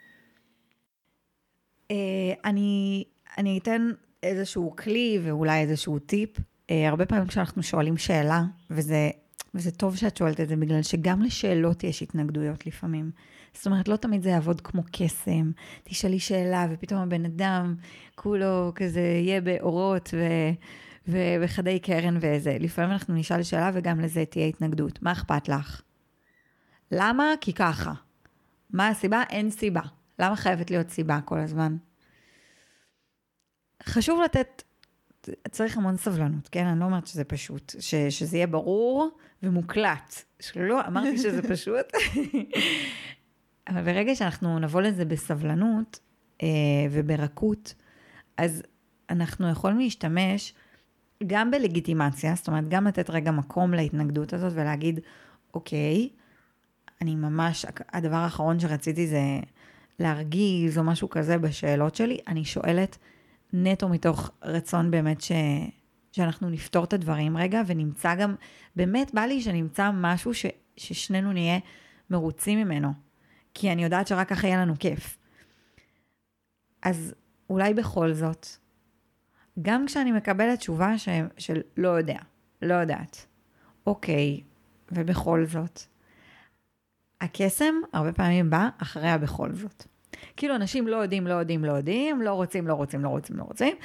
אה, 1.90 1.96
אני, 2.44 3.04
אני 3.38 3.58
אתן 3.58 3.90
איזשהו 4.22 4.76
כלי 4.76 5.18
ואולי 5.22 5.60
איזשהו 5.60 5.98
טיפ. 5.98 6.30
אה, 6.70 6.88
הרבה 6.88 7.06
פעמים 7.06 7.26
כשאנחנו 7.26 7.62
שואלים 7.62 7.96
שאלה, 7.96 8.42
וזה 8.70 9.10
וזה 9.54 9.70
טוב 9.70 9.96
שאת 9.96 10.16
שואלת 10.16 10.40
את 10.40 10.48
זה, 10.48 10.56
בגלל 10.56 10.82
שגם 10.82 11.22
לשאלות 11.22 11.84
יש 11.84 12.02
התנגדויות 12.02 12.66
לפעמים. 12.66 13.10
זאת 13.54 13.66
אומרת, 13.66 13.88
לא 13.88 13.96
תמיד 13.96 14.22
זה 14.22 14.28
יעבוד 14.30 14.60
כמו 14.60 14.82
קסם. 14.92 15.50
תשאלי 15.84 16.18
שאלה, 16.18 16.66
ופתאום 16.70 17.00
הבן 17.00 17.24
אדם 17.24 17.74
כולו 18.14 18.72
כזה 18.74 19.00
יהיה 19.00 19.40
באורות 19.40 20.14
ו... 20.14 20.18
ובחדי 21.08 21.78
קרן 21.78 22.16
וזה. 22.20 22.56
לפעמים 22.60 22.90
אנחנו 22.90 23.14
נשאל 23.14 23.42
שאלה 23.42 23.70
וגם 23.74 24.00
לזה 24.00 24.24
תהיה 24.24 24.46
התנגדות. 24.46 25.02
מה 25.02 25.12
אכפת 25.12 25.48
לך? 25.48 25.82
למה? 26.90 27.24
כי 27.40 27.52
ככה. 27.52 27.92
מה 28.70 28.88
הסיבה? 28.88 29.22
אין 29.30 29.50
סיבה. 29.50 29.80
למה 30.18 30.36
חייבת 30.36 30.70
להיות 30.70 30.88
סיבה 30.90 31.20
כל 31.24 31.38
הזמן? 31.38 31.76
חשוב 33.82 34.20
לתת 34.24 34.62
צריך 35.50 35.76
המון 35.76 35.96
סבלנות, 35.96 36.48
כן? 36.48 36.66
אני 36.66 36.80
לא 36.80 36.84
אומרת 36.84 37.06
שזה 37.06 37.24
פשוט, 37.24 37.74
ש, 37.80 37.94
שזה 37.94 38.36
יהיה 38.36 38.46
ברור 38.46 39.10
ומוקלט. 39.42 40.14
שלא 40.40 40.86
אמרתי 40.86 41.18
שזה 41.18 41.42
פשוט. 41.54 41.86
אבל 43.68 43.82
ברגע 43.82 44.14
שאנחנו 44.14 44.58
נבוא 44.58 44.80
לזה 44.80 45.04
בסבלנות 45.04 45.98
אה, 46.42 46.48
וברכות, 46.90 47.74
אז 48.36 48.62
אנחנו 49.10 49.50
יכולים 49.50 49.78
להשתמש 49.78 50.54
גם 51.26 51.50
בלגיטימציה, 51.50 52.34
זאת 52.34 52.48
אומרת, 52.48 52.68
גם 52.68 52.86
לתת 52.86 53.10
רגע 53.10 53.30
מקום 53.30 53.74
להתנגדות 53.74 54.32
הזאת 54.32 54.52
ולהגיד, 54.54 55.00
אוקיי, 55.54 56.08
אני 57.02 57.14
ממש, 57.14 57.66
הדבר 57.92 58.16
האחרון 58.16 58.60
שרציתי 58.60 59.06
זה 59.06 59.22
להרגיז 59.98 60.78
או 60.78 60.84
משהו 60.84 61.10
כזה 61.10 61.38
בשאלות 61.38 61.94
שלי, 61.94 62.18
אני 62.28 62.44
שואלת, 62.44 62.98
נטו 63.56 63.88
מתוך 63.88 64.30
רצון 64.42 64.90
באמת 64.90 65.20
ש... 65.20 65.32
שאנחנו 66.12 66.50
נפתור 66.50 66.84
את 66.84 66.92
הדברים 66.92 67.36
רגע, 67.36 67.62
ונמצא 67.66 68.14
גם, 68.14 68.34
באמת 68.76 69.14
בא 69.14 69.20
לי 69.20 69.40
שנמצא 69.40 69.90
משהו 69.94 70.34
ש... 70.34 70.46
ששנינו 70.76 71.32
נהיה 71.32 71.58
מרוצים 72.10 72.58
ממנו, 72.58 72.92
כי 73.54 73.72
אני 73.72 73.84
יודעת 73.84 74.06
שרק 74.06 74.28
ככה 74.28 74.46
יהיה 74.46 74.60
לנו 74.60 74.74
כיף. 74.78 75.18
אז 76.82 77.14
אולי 77.50 77.74
בכל 77.74 78.12
זאת, 78.12 78.46
גם 79.62 79.86
כשאני 79.86 80.12
מקבלת 80.12 80.58
תשובה 80.58 80.98
ש... 80.98 81.08
של 81.38 81.60
לא 81.76 81.88
יודע, 81.88 82.18
לא 82.62 82.74
יודעת, 82.74 83.26
אוקיי, 83.86 84.40
ובכל 84.92 85.46
זאת, 85.46 85.80
הקסם 87.20 87.74
הרבה 87.92 88.12
פעמים 88.12 88.50
בא 88.50 88.68
אחרי 88.78 89.08
הבכל 89.08 89.52
זאת. 89.52 89.84
כאילו 90.36 90.56
אנשים 90.56 90.88
לא 90.88 90.96
יודעים, 90.96 91.26
לא 91.26 91.34
יודעים, 91.34 91.64
לא 91.64 91.72
יודעים, 91.72 92.22
לא 92.22 92.32
רוצים, 92.34 92.66
לא 92.66 92.74
רוצים, 92.74 93.04
לא 93.04 93.08
רוצים, 93.08 93.36
לא 93.36 93.42
רוצים, 93.42 93.76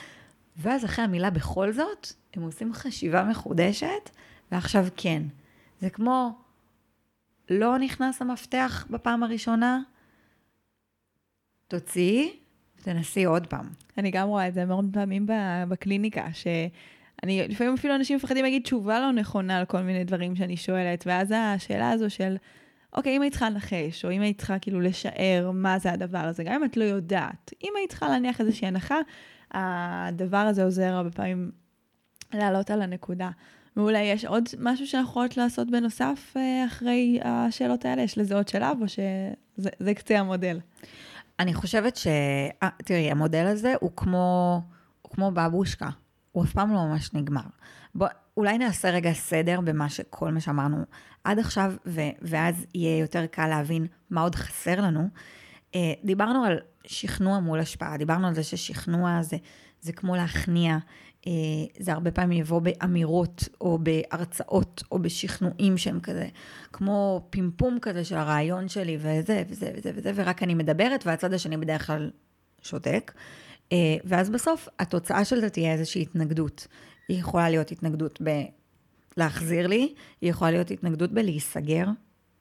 ואז 0.57 0.85
אחרי 0.85 1.05
המילה 1.05 1.29
בכל 1.29 1.71
זאת, 1.71 2.07
הם 2.33 2.41
עושים 2.41 2.73
חשיבה 2.73 3.23
מחודשת, 3.23 4.09
ועכשיו 4.51 4.85
כן. 4.97 5.23
זה 5.81 5.89
כמו, 5.89 6.37
לא 7.49 7.77
נכנס 7.77 8.21
המפתח 8.21 8.87
בפעם 8.89 9.23
הראשונה, 9.23 9.81
תוציאי, 11.67 12.33
ותנסי 12.81 13.23
עוד 13.23 13.47
פעם. 13.47 13.69
אני 13.97 14.11
גם 14.11 14.27
רואה 14.27 14.47
את 14.47 14.53
זה 14.53 14.61
המון 14.61 14.89
פעמים 14.93 15.25
בקליניקה, 15.69 16.27
שאני, 16.33 17.47
לפעמים 17.47 17.73
אפילו 17.73 17.95
אנשים 17.95 18.17
מפחדים 18.17 18.43
להגיד 18.43 18.63
תשובה 18.63 18.99
לא 18.99 19.11
נכונה 19.11 19.57
על 19.57 19.65
כל 19.65 19.81
מיני 19.81 20.03
דברים 20.03 20.35
שאני 20.35 20.57
שואלת, 20.57 21.03
ואז 21.07 21.33
השאלה 21.35 21.91
הזו 21.91 22.09
של... 22.09 22.35
אוקיי, 22.93 23.17
אם 23.17 23.21
היית 23.21 23.33
צריכה 23.33 23.49
לנחש, 23.49 24.05
או 24.05 24.11
אם 24.11 24.21
היית 24.21 24.37
צריכה 24.37 24.59
כאילו 24.59 24.79
לשער 24.79 25.51
מה 25.53 25.79
זה 25.79 25.91
הדבר 25.91 26.17
הזה, 26.17 26.43
גם 26.43 26.53
אם 26.53 26.65
את 26.65 26.77
לא 26.77 26.83
יודעת, 26.83 27.51
אם 27.63 27.73
היית 27.77 27.89
צריכה 27.89 28.09
להניח 28.09 28.41
איזושהי 28.41 28.67
הנחה, 28.67 28.97
הדבר 29.51 30.37
הזה 30.37 30.63
עוזר 30.63 30.93
הרבה 30.93 31.11
פעמים 31.11 31.51
לעלות 32.33 32.71
על 32.71 32.81
הנקודה. 32.81 33.29
ואולי 33.77 34.01
יש 34.03 34.25
עוד 34.25 34.43
משהו 34.59 34.87
שאנחנו 34.87 35.09
יכולות 35.11 35.37
לעשות 35.37 35.71
בנוסף 35.71 36.33
אה, 36.37 36.65
אחרי 36.65 37.19
השאלות 37.23 37.85
האלה? 37.85 38.01
יש 38.01 38.17
לזה 38.17 38.35
עוד 38.35 38.47
שלב, 38.47 38.77
או 38.81 38.85
שזה 38.87 39.93
קצה 39.93 40.19
המודל? 40.19 40.59
אני 41.39 41.53
חושבת 41.53 41.95
ש... 41.95 42.07
아, 42.07 42.09
אה, 42.63 42.69
תראי, 42.85 43.11
המודל 43.11 43.45
הזה 43.45 43.73
הוא 43.79 43.91
כמו, 43.95 44.61
הוא 45.01 45.11
כמו 45.11 45.31
בבושקה. 45.31 45.89
הוא 46.31 46.43
אף 46.43 46.53
פעם 46.53 46.73
לא 46.73 46.79
ממש 46.85 47.13
נגמר. 47.13 47.41
בוא, 47.95 48.07
אולי 48.39 48.57
נעשה 48.57 48.89
רגע 48.89 49.13
סדר 49.13 49.61
במה 49.61 49.89
שכל 49.89 50.31
מה 50.31 50.39
שאמרנו 50.39 50.77
עד 51.23 51.39
עכשיו, 51.39 51.73
ו, 51.85 52.01
ואז 52.21 52.65
יהיה 52.73 52.97
יותר 52.99 53.25
קל 53.25 53.47
להבין 53.47 53.87
מה 54.09 54.21
עוד 54.21 54.35
חסר 54.35 54.81
לנו. 54.81 55.07
אה, 55.75 55.93
דיברנו 56.03 56.43
על 56.43 56.59
שכנוע 56.85 57.39
מול 57.39 57.59
השפעה, 57.59 57.97
דיברנו 57.97 58.27
על 58.27 58.33
זה 58.33 58.43
ששכנוע 58.43 59.21
זה, 59.21 59.37
זה 59.81 59.93
כמו 59.93 60.15
להכניע, 60.15 60.77
אה, 61.27 61.31
זה 61.79 61.93
הרבה 61.93 62.11
פעמים 62.11 62.39
יבוא 62.39 62.59
באמירות 62.59 63.43
או 63.61 63.79
בהרצאות 63.79 64.83
או 64.91 64.99
בשכנועים 64.99 65.77
שהם 65.77 65.99
כזה, 65.99 66.27
כמו 66.73 67.27
פימפום 67.29 67.77
כזה 67.81 68.03
של 68.03 68.15
הרעיון 68.15 68.67
שלי 68.67 68.97
וזה 68.99 69.43
וזה 69.49 69.71
וזה 69.75 69.91
וזה, 69.95 70.11
ורק 70.15 70.43
אני 70.43 70.55
מדברת 70.55 71.05
והצד 71.05 71.33
השני 71.33 71.57
בדרך 71.57 71.87
כלל 71.87 72.11
שותק. 72.61 73.11
אה, 73.71 73.77
ואז 74.03 74.29
בסוף 74.29 74.67
התוצאה 74.79 75.25
של 75.25 75.39
זה 75.39 75.49
תהיה 75.49 75.73
איזושהי 75.73 76.01
התנגדות. 76.01 76.67
היא 77.09 77.19
יכולה 77.19 77.49
להיות 77.49 77.71
התנגדות 77.71 78.19
בלהחזיר 79.17 79.67
לי, 79.67 79.93
היא 80.21 80.29
יכולה 80.29 80.51
להיות 80.51 80.71
התנגדות 80.71 81.11
בלהיסגר, 81.11 81.85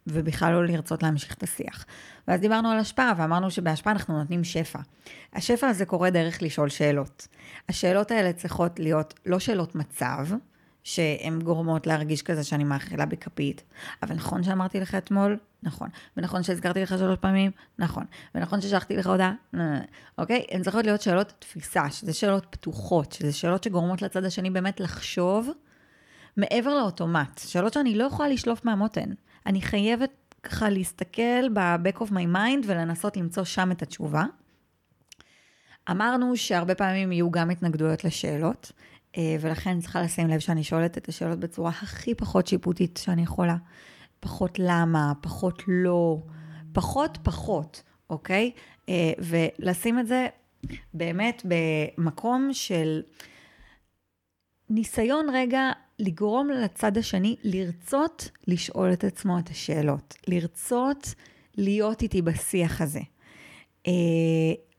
ובכלל 0.07 0.53
לא 0.53 0.65
לרצות 0.67 1.03
להמשיך 1.03 1.35
את 1.35 1.43
השיח. 1.43 1.85
ואז 2.29 2.41
דיברנו 2.41 2.71
על 2.71 2.79
השפעה, 2.79 3.13
ואמרנו 3.17 3.51
שבהשפעה 3.51 3.93
אנחנו 3.93 4.19
נותנים 4.19 4.45
שפע. 4.45 4.79
השפע 5.33 5.67
הזה 5.67 5.87
קורה 5.87 6.11
דרך 6.11 6.43
לשאול 6.43 6.69
שאלות. 6.69 7.29
השאלות 7.69 8.11
האלה 8.11 8.33
צריכות 8.33 8.79
להיות 8.79 9.15
לא 9.27 9.39
שאלות 9.39 9.75
מצב, 9.75 10.27
שהן 10.85 11.43
גורמות 11.43 11.87
להרגיש 11.87 12.23
כזה 12.23 12.45
שאני 12.45 12.65
מאכילה 12.65 13.07
בכפית. 13.07 13.63
אבל 14.03 14.15
נכון 14.15 14.43
שאמרתי 14.43 14.81
לך 14.81 14.95
אתמול? 14.95 15.39
נכון. 15.63 15.89
ונכון 16.17 16.43
שהזכרתי 16.43 16.83
לך 16.83 16.89
שלוש 16.99 17.19
פעמים? 17.21 17.51
נכון. 17.79 18.05
ונכון 18.35 18.61
ששלחתי 18.61 18.97
לך 18.97 19.07
הודעה? 19.07 19.33
אוקיי? 20.19 20.47
הן 20.51 20.63
צריכות 20.63 20.85
להיות 20.85 21.01
שאלות 21.01 21.33
תפיסה, 21.39 21.91
שזה 21.91 22.13
שאלות 22.13 22.47
פתוחות, 22.51 23.13
שזה 23.13 23.33
שאלות 23.33 23.65
שגורמות 23.65 24.03
לצד 24.03 24.25
השני 24.25 24.51
באמת 24.51 24.81
לחשוב 24.81 25.51
מעבר 26.37 26.75
לאוטומט. 26.75 27.39
שאלות 27.39 27.73
שאני 27.73 27.95
לא 27.95 28.05
יכולה 28.05 28.29
לשלוף 28.29 28.65
מהמותן. 28.65 29.11
אני 29.47 29.63
חייבת 29.63 30.11
ככה 30.43 30.71
להסתכל 30.71 31.49
ב-back 31.53 31.99
of 31.99 32.11
my 32.11 32.35
mind 32.35 32.65
ולנסות 32.67 33.17
למצוא 33.17 33.45
שם 33.45 33.73
את 33.73 33.83
התשובה. 33.83 34.25
אמרנו 35.91 36.37
שהרבה 36.37 36.75
פעמים 36.75 37.13
יהיו 37.13 37.31
גם 37.31 37.51
התנגדויות 37.51 38.05
לשאלות, 38.05 38.73
אה, 39.17 39.37
ולכן 39.41 39.81
צריכה 39.81 40.03
לשים 40.03 40.29
לב 40.29 40.39
שאני 40.39 40.65
שואלת 40.65 40.99
את 40.99 41.09
השאלות 41.09 41.39
בצורה 41.39 41.71
הכי 41.71 42.15
פחות 42.15 42.47
שיפוטית 42.47 43.01
שאני 43.03 43.23
יכולה. 43.23 43.57
פחות 44.21 44.59
למה, 44.59 45.13
פחות 45.21 45.63
לא, 45.67 46.19
פחות 46.73 47.19
פחות, 47.23 47.83
אוקיי? 48.11 48.51
אה, 48.89 49.13
ולשים 49.19 49.99
את 49.99 50.07
זה 50.07 50.27
באמת 50.95 51.43
במקום 51.45 52.49
של 52.53 53.03
ניסיון 54.71 55.27
רגע 55.33 55.71
לגרום 55.99 56.51
לצד 56.51 56.99
השני 56.99 57.37
לרצות 57.45 58.31
לשאול 58.47 58.93
את 58.93 59.05
עצמו 59.05 59.39
את 59.39 59.49
השאלות, 59.49 60.15
לרצות 60.29 61.15
להיות 61.57 62.03
איתי 62.03 62.23
בשיח 62.23 62.81
הזה. 62.81 63.01
אה, 63.87 63.93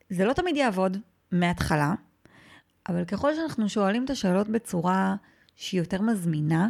זה 0.09 0.25
לא 0.25 0.33
תמיד 0.33 0.55
יעבוד 0.55 0.97
מההתחלה, 1.31 1.93
אבל 2.89 3.05
ככל 3.05 3.35
שאנחנו 3.35 3.69
שואלים 3.69 4.05
את 4.05 4.09
השאלות 4.09 4.49
בצורה 4.49 5.15
שהיא 5.55 5.81
יותר 5.81 6.01
מזמינה, 6.01 6.69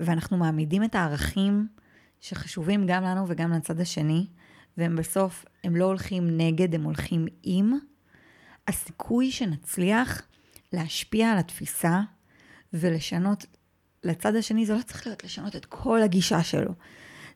ואנחנו 0.00 0.36
מעמידים 0.36 0.84
את 0.84 0.94
הערכים 0.94 1.66
שחשובים 2.20 2.86
גם 2.86 3.04
לנו 3.04 3.24
וגם 3.28 3.52
לצד 3.52 3.80
השני, 3.80 4.26
והם 4.76 4.96
בסוף, 4.96 5.44
הם 5.64 5.76
לא 5.76 5.84
הולכים 5.84 6.36
נגד, 6.36 6.74
הם 6.74 6.82
הולכים 6.82 7.26
עם, 7.42 7.72
הסיכוי 8.68 9.30
שנצליח 9.30 10.22
להשפיע 10.72 11.30
על 11.32 11.38
התפיסה 11.38 12.00
ולשנות 12.72 13.46
לצד 14.04 14.36
השני, 14.36 14.66
זה 14.66 14.74
לא 14.74 14.82
צריך 14.82 15.06
להיות 15.06 15.24
לשנות 15.24 15.56
את 15.56 15.64
כל 15.64 16.02
הגישה 16.02 16.42
שלו. 16.42 16.72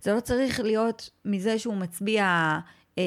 זה 0.03 0.13
לא 0.13 0.21
צריך 0.21 0.61
להיות 0.61 1.11
מזה 1.25 1.59
שהוא 1.59 1.77
מצביע 1.77 2.25
אה, 2.99 3.03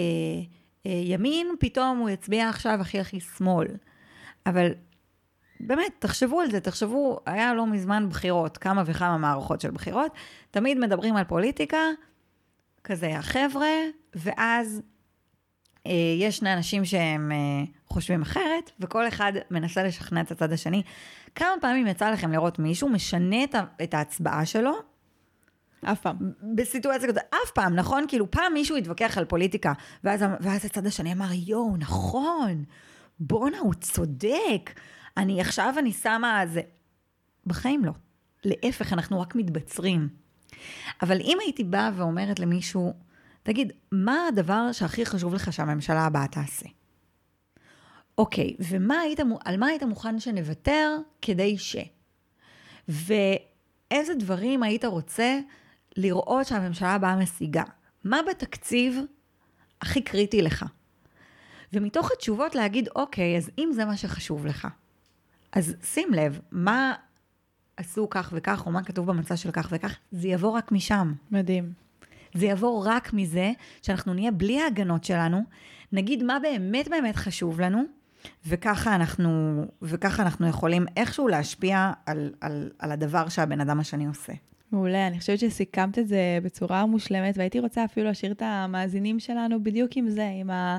אה, 0.85 1.01
ימין, 1.05 1.47
פתאום 1.59 1.97
הוא 1.97 2.09
יצביע 2.09 2.49
עכשיו 2.49 2.81
הכי 2.81 2.99
הכי 2.99 3.19
שמאל. 3.19 3.67
אבל 4.45 4.71
באמת, 5.59 5.91
תחשבו 5.99 6.41
על 6.41 6.51
זה, 6.51 6.59
תחשבו, 6.59 7.19
היה 7.25 7.53
לא 7.53 7.67
מזמן 7.67 8.09
בחירות, 8.09 8.57
כמה 8.57 8.83
וכמה 8.85 9.17
מערכות 9.17 9.61
של 9.61 9.71
בחירות, 9.71 10.11
תמיד 10.51 10.77
מדברים 10.79 11.15
על 11.15 11.23
פוליטיקה, 11.23 11.77
כזה 12.83 13.17
החבר'ה, 13.17 13.67
ואז 14.15 14.81
אה, 15.87 15.91
יש 16.19 16.37
שני 16.37 16.53
אנשים 16.53 16.85
שהם 16.85 17.31
אה, 17.31 17.63
חושבים 17.85 18.21
אחרת, 18.21 18.71
וכל 18.79 19.07
אחד 19.07 19.33
מנסה 19.51 19.83
לשכנע 19.83 20.21
את 20.21 20.31
הצד 20.31 20.51
השני. 20.51 20.83
כמה 21.35 21.51
פעמים 21.61 21.87
יצא 21.87 22.11
לכם 22.11 22.31
לראות 22.31 22.59
מישהו 22.59 22.89
משנה 22.89 23.43
את, 23.43 23.55
את 23.83 23.93
ההצבעה 23.93 24.45
שלו? 24.45 24.71
אף 25.85 26.01
פעם. 26.01 26.15
בסיטואציה 26.55 27.09
כזאת, 27.09 27.23
אף 27.29 27.51
פעם, 27.53 27.75
נכון? 27.75 28.05
כאילו, 28.07 28.31
פעם 28.31 28.53
מישהו 28.53 28.77
התווכח 28.77 29.17
על 29.17 29.25
פוליטיקה, 29.25 29.73
ואז, 30.03 30.23
ואז 30.39 30.65
הצד 30.65 30.85
השני 30.85 31.13
אמר, 31.13 31.27
יואו, 31.31 31.77
נכון, 31.77 32.63
בואנה, 33.19 33.59
הוא 33.59 33.73
צודק. 33.73 34.79
אני 35.17 35.41
עכשיו, 35.41 35.75
אני 35.77 35.91
שמה 35.91 36.41
זה... 36.47 36.61
בחיים 37.45 37.85
לא. 37.85 37.91
להפך, 38.43 38.93
אנחנו 38.93 39.21
רק 39.21 39.35
מתבצרים. 39.35 40.09
אבל 41.01 41.21
אם 41.21 41.37
הייתי 41.41 41.63
באה 41.63 41.91
ואומרת 41.95 42.39
למישהו, 42.39 42.93
תגיד, 43.43 43.73
מה 43.91 44.27
הדבר 44.27 44.71
שהכי 44.71 45.05
חשוב 45.05 45.33
לך 45.33 45.53
שהממשלה 45.53 46.05
הבאה 46.05 46.27
תעשה? 46.27 46.65
אוקיי, 48.17 48.55
ומה 48.59 48.99
היית, 48.99 49.19
על 49.45 49.57
מה 49.57 49.67
היית 49.67 49.83
מוכן 49.83 50.19
שנוותר 50.19 50.97
כדי 51.21 51.57
ש? 51.57 51.75
ואיזה 52.87 54.15
דברים 54.19 54.63
היית 54.63 54.85
רוצה 54.85 55.39
לראות 55.97 56.47
שהממשלה 56.47 56.93
הבאה 56.93 57.15
משיגה? 57.15 57.63
מה 58.03 58.19
בתקציב 58.29 58.99
הכי 59.81 60.01
קריטי 60.01 60.41
לך? 60.41 60.65
ומתוך 61.73 62.11
התשובות 62.11 62.55
להגיד, 62.55 62.89
אוקיי, 62.95 63.37
אז 63.37 63.51
אם 63.57 63.69
זה 63.73 63.85
מה 63.85 63.97
שחשוב 63.97 64.45
לך, 64.45 64.67
אז 65.55 65.75
שים 65.83 66.13
לב, 66.13 66.39
מה 66.51 66.93
עשו 67.77 68.07
כך 68.09 68.33
וכך, 68.33 68.65
או 68.65 68.71
מה 68.71 68.83
כתוב 68.83 69.07
במצע 69.07 69.37
של 69.37 69.51
כך 69.51 69.69
וכך, 69.71 69.97
זה 70.11 70.27
יבוא 70.27 70.51
רק 70.51 70.71
משם. 70.71 71.13
מדהים. 71.31 71.73
זה 72.33 72.45
יבוא 72.45 72.83
רק 72.85 73.13
מזה 73.13 73.51
שאנחנו 73.81 74.13
נהיה 74.13 74.31
בלי 74.31 74.61
ההגנות 74.61 75.03
שלנו, 75.03 75.43
נגיד 75.91 76.23
מה 76.23 76.37
באמת 76.39 76.87
באמת 76.87 77.15
חשוב 77.15 77.61
לנו, 77.61 77.83
וככה 78.47 78.95
אנחנו, 78.95 79.61
וככה 79.81 80.23
אנחנו 80.23 80.47
יכולים 80.47 80.85
איכשהו 80.97 81.27
להשפיע 81.27 81.91
על, 82.05 82.33
על, 82.41 82.71
על 82.79 82.91
הדבר 82.91 83.29
שהבן 83.29 83.61
אדם 83.61 83.79
השני 83.79 84.05
עושה. 84.05 84.33
מעולה, 84.71 85.07
אני 85.07 85.19
חושבת 85.19 85.39
שסיכמת 85.39 85.99
את 85.99 86.07
זה 86.07 86.39
בצורה 86.43 86.85
מושלמת, 86.85 87.37
והייתי 87.37 87.59
רוצה 87.59 87.85
אפילו 87.85 88.05
להשאיר 88.05 88.31
את 88.31 88.41
המאזינים 88.45 89.19
שלנו 89.19 89.63
בדיוק 89.63 89.91
עם 89.95 90.09
זה, 90.09 90.29
עם 90.41 90.49
ה... 90.49 90.77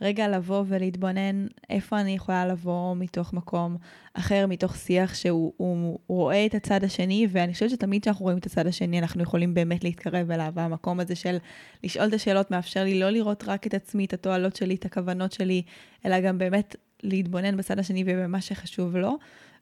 רגע 0.00 0.28
לבוא 0.28 0.64
ולהתבונן 0.68 1.46
איפה 1.70 2.00
אני 2.00 2.10
יכולה 2.10 2.46
לבוא 2.46 2.96
מתוך 2.96 3.32
מקום 3.32 3.76
אחר, 4.14 4.46
מתוך 4.48 4.76
שיח 4.76 5.14
שהוא 5.14 5.52
הוא, 5.56 5.98
הוא 6.06 6.18
רואה 6.18 6.46
את 6.46 6.54
הצד 6.54 6.84
השני, 6.84 7.26
ואני 7.30 7.52
חושבת 7.52 7.70
שתמיד 7.70 8.02
כשאנחנו 8.02 8.24
רואים 8.24 8.38
את 8.38 8.46
הצד 8.46 8.66
השני, 8.66 8.98
אנחנו 8.98 9.22
יכולים 9.22 9.54
באמת 9.54 9.84
להתקרב 9.84 10.30
אליו, 10.30 10.52
והמקום 10.54 11.00
הזה 11.00 11.14
של 11.14 11.36
לשאול 11.84 12.08
את 12.08 12.12
השאלות 12.12 12.50
מאפשר 12.50 12.84
לי 12.84 13.00
לא 13.00 13.10
לראות 13.10 13.44
רק 13.46 13.66
את 13.66 13.74
עצמי, 13.74 14.04
את 14.04 14.12
התועלות 14.12 14.56
שלי, 14.56 14.74
את 14.74 14.84
הכוונות 14.84 15.32
שלי, 15.32 15.62
אלא 16.06 16.20
גם 16.20 16.38
באמת 16.38 16.76
להתבונן 17.02 17.56
בצד 17.56 17.78
השני 17.78 18.04
ובמה 18.06 18.40
שחשוב 18.40 18.96
לו. 18.96 19.18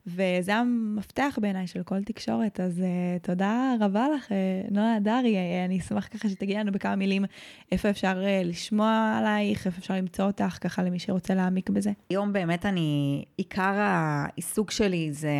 וזה 0.07 0.55
המפתח 0.55 1.39
בעיניי 1.41 1.67
של 1.67 1.83
כל 1.83 2.03
תקשורת, 2.03 2.59
אז 2.59 2.79
uh, 2.79 3.25
תודה 3.25 3.73
רבה 3.79 4.07
לך, 4.15 4.27
uh, 4.27 4.33
נועה 4.71 4.99
דרי, 4.99 5.35
uh, 5.35 5.65
אני 5.65 5.79
אשמח 5.79 6.07
ככה 6.07 6.29
שתגידי 6.29 6.59
לנו 6.59 6.71
בכמה 6.71 6.95
מילים 6.95 7.25
איפה 7.71 7.89
אפשר 7.89 8.21
uh, 8.23 8.47
לשמוע 8.47 9.17
עלייך, 9.19 9.67
איפה 9.67 9.77
אפשר 9.79 9.93
למצוא 9.93 10.25
אותך, 10.25 10.57
ככה 10.61 10.83
למי 10.83 10.99
שרוצה 10.99 11.33
להעמיק 11.35 11.69
בזה. 11.69 11.91
היום 12.09 12.33
באמת 12.33 12.65
אני, 12.65 13.23
עיקר 13.37 13.73
העיסוק 13.75 14.71
שלי 14.71 15.13
זה, 15.13 15.33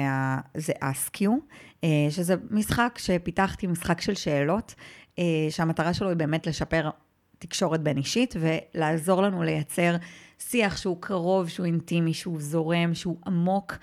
זה 0.57 0.73
אסקיו, 0.79 1.31
uh, 1.31 1.85
שזה 2.09 2.35
משחק 2.51 2.99
שפיתחתי, 3.01 3.67
משחק 3.67 4.01
של 4.01 4.15
שאלות, 4.15 4.75
uh, 5.15 5.19
שהמטרה 5.49 5.93
שלו 5.93 6.09
היא 6.09 6.17
באמת 6.17 6.47
לשפר 6.47 6.89
תקשורת 7.39 7.81
בין 7.81 7.97
אישית 7.97 8.35
ולעזור 8.39 9.21
לנו 9.21 9.43
לייצר 9.43 9.95
שיח 10.39 10.77
שהוא 10.77 10.97
קרוב, 10.99 11.49
שהוא 11.49 11.65
אינטימי, 11.65 12.13
שהוא 12.13 12.41
זורם, 12.41 12.93
שהוא 12.93 13.17
עמוק, 13.27 13.77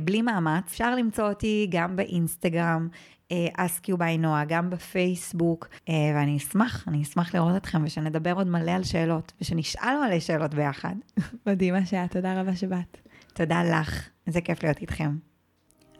בלי 0.00 0.22
מאמץ. 0.22 0.64
אפשר 0.66 0.94
למצוא 0.94 1.28
אותי 1.28 1.66
גם 1.70 1.96
באינסטגרם, 1.96 2.88
אסקיו 3.56 3.98
ביי 3.98 4.18
נועה, 4.18 4.44
גם 4.44 4.70
בפייסבוק, 4.70 5.68
אה, 5.88 5.94
ואני 6.14 6.36
אשמח, 6.36 6.84
אני 6.88 7.02
אשמח 7.02 7.34
לראות 7.34 7.56
אתכם 7.56 7.84
ושנדבר 7.84 8.32
עוד 8.32 8.46
מלא 8.46 8.70
על 8.70 8.82
שאלות, 8.82 9.32
ושנשאל 9.40 9.94
מלא 10.06 10.20
שאלות 10.20 10.54
ביחד. 10.54 10.94
מדהימה 11.46 11.86
שאת, 11.86 12.12
תודה 12.12 12.40
רבה 12.40 12.56
שבאת. 12.56 12.98
תודה 13.34 13.62
לך, 13.64 14.08
איזה 14.26 14.40
כיף 14.40 14.62
להיות 14.62 14.80
איתכם. 14.80 15.31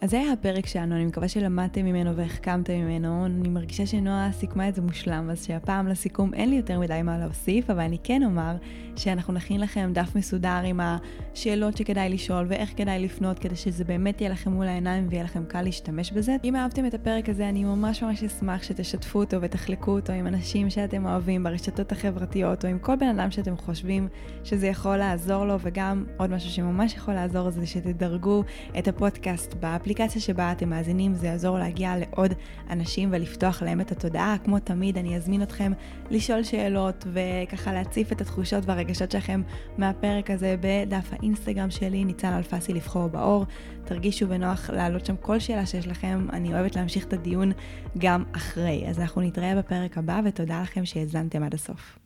אז 0.02 0.10
זה 0.10 0.20
היה 0.20 0.32
הפרק 0.32 0.66
שלנו, 0.66 0.94
אני 0.94 1.04
מקווה 1.04 1.28
שלמדתם 1.28 1.84
ממנו 1.84 2.16
והחכמתם 2.16 2.72
ממנו. 2.72 3.26
אני 3.26 3.48
מרגישה 3.48 3.86
שנועה 3.86 4.32
סיכמה 4.32 4.68
את 4.68 4.74
זה 4.74 4.82
מושלם, 4.82 5.30
אז 5.30 5.44
שהפעם 5.44 5.88
לסיכום 5.88 6.34
אין 6.34 6.50
לי 6.50 6.56
יותר 6.56 6.78
מדי 6.78 7.00
מה 7.04 7.18
להוסיף, 7.18 7.70
אבל 7.70 7.80
אני 7.80 7.98
כן 8.04 8.22
אומר 8.24 8.56
שאנחנו 8.96 9.32
נכין 9.32 9.60
לכם 9.60 9.90
דף 9.94 10.16
מסודר 10.16 10.60
עם 10.64 10.80
השאלות 10.82 11.76
שכדאי 11.76 12.08
לשאול 12.08 12.46
ואיך 12.48 12.72
כדאי 12.76 13.04
לפנות, 13.04 13.38
כדי 13.38 13.56
שזה 13.56 13.84
באמת 13.84 14.20
יהיה 14.20 14.30
לכם 14.30 14.52
מול 14.52 14.66
העיניים 14.66 15.06
ויהיה 15.10 15.24
לכם 15.24 15.44
קל 15.44 15.62
להשתמש 15.62 16.12
בזה. 16.12 16.36
אם 16.44 16.56
אהבתם 16.56 16.86
את 16.86 16.94
הפרק 16.94 17.28
הזה, 17.28 17.48
אני 17.48 17.64
ממש 17.64 18.02
ממש 18.02 18.22
אשמח 18.22 18.62
שתשתפו 18.62 19.18
אותו 19.18 19.36
ותחלקו 19.42 19.90
אותו 19.90 20.12
עם 20.12 20.26
אנשים 20.26 20.70
שאתם 20.70 21.06
אוהבים 21.06 21.44
ברשתות 21.44 21.92
החברתיות, 21.92 22.64
או 22.64 22.70
עם 22.70 22.78
כל 22.78 22.96
בן 22.96 23.18
אדם 23.18 23.30
שאתם 23.30 23.56
חושבים 23.56 24.08
שזה 24.44 24.66
יכול 24.66 24.96
לעזור 24.96 25.44
לו, 25.44 25.56
וגם 25.60 26.04
עוד 26.16 26.30
משהו 26.30 26.50
שממש 26.50 26.94
יכול 26.94 27.14
לעזור 27.14 27.50
זה 27.50 27.66
שתדרגו 27.66 28.44
את 28.78 28.88
הפודקאסט 28.88 29.54
באפליקציה 29.92 30.22
שבה 30.22 30.52
אתם 30.52 30.70
מאזינים, 30.70 31.14
זה 31.14 31.26
יעזור 31.26 31.58
להגיע 31.58 31.94
לעוד 31.96 32.32
אנשים 32.70 33.08
ולפתוח 33.12 33.62
להם 33.62 33.80
את 33.80 33.92
התודעה. 33.92 34.36
כמו 34.44 34.58
תמיד, 34.58 34.98
אני 34.98 35.16
אזמין 35.16 35.42
אתכם 35.42 35.72
לשאול 36.10 36.42
שאלות 36.42 37.06
וככה 37.12 37.72
להציף 37.72 38.12
את 38.12 38.20
התחושות 38.20 38.64
והרגשות 38.66 39.10
שלכם 39.10 39.42
מהפרק 39.78 40.30
הזה 40.30 40.56
בדף 40.60 41.12
האינסטגרם 41.12 41.70
שלי, 41.70 42.04
ניצן 42.04 42.32
אלפסי 42.32 42.72
לבחור 42.72 43.06
באור. 43.06 43.46
תרגישו 43.84 44.28
בנוח 44.28 44.70
להעלות 44.70 45.06
שם 45.06 45.16
כל 45.16 45.38
שאלה 45.38 45.66
שיש 45.66 45.86
לכם, 45.86 46.26
אני 46.32 46.54
אוהבת 46.54 46.76
להמשיך 46.76 47.04
את 47.04 47.12
הדיון 47.12 47.52
גם 47.98 48.24
אחרי. 48.32 48.84
אז 48.88 49.00
אנחנו 49.00 49.20
נתראה 49.20 49.54
בפרק 49.56 49.98
הבא, 49.98 50.20
ותודה 50.24 50.62
לכם 50.62 50.84
שהאזנתם 50.84 51.42
עד 51.42 51.54
הסוף. 51.54 51.98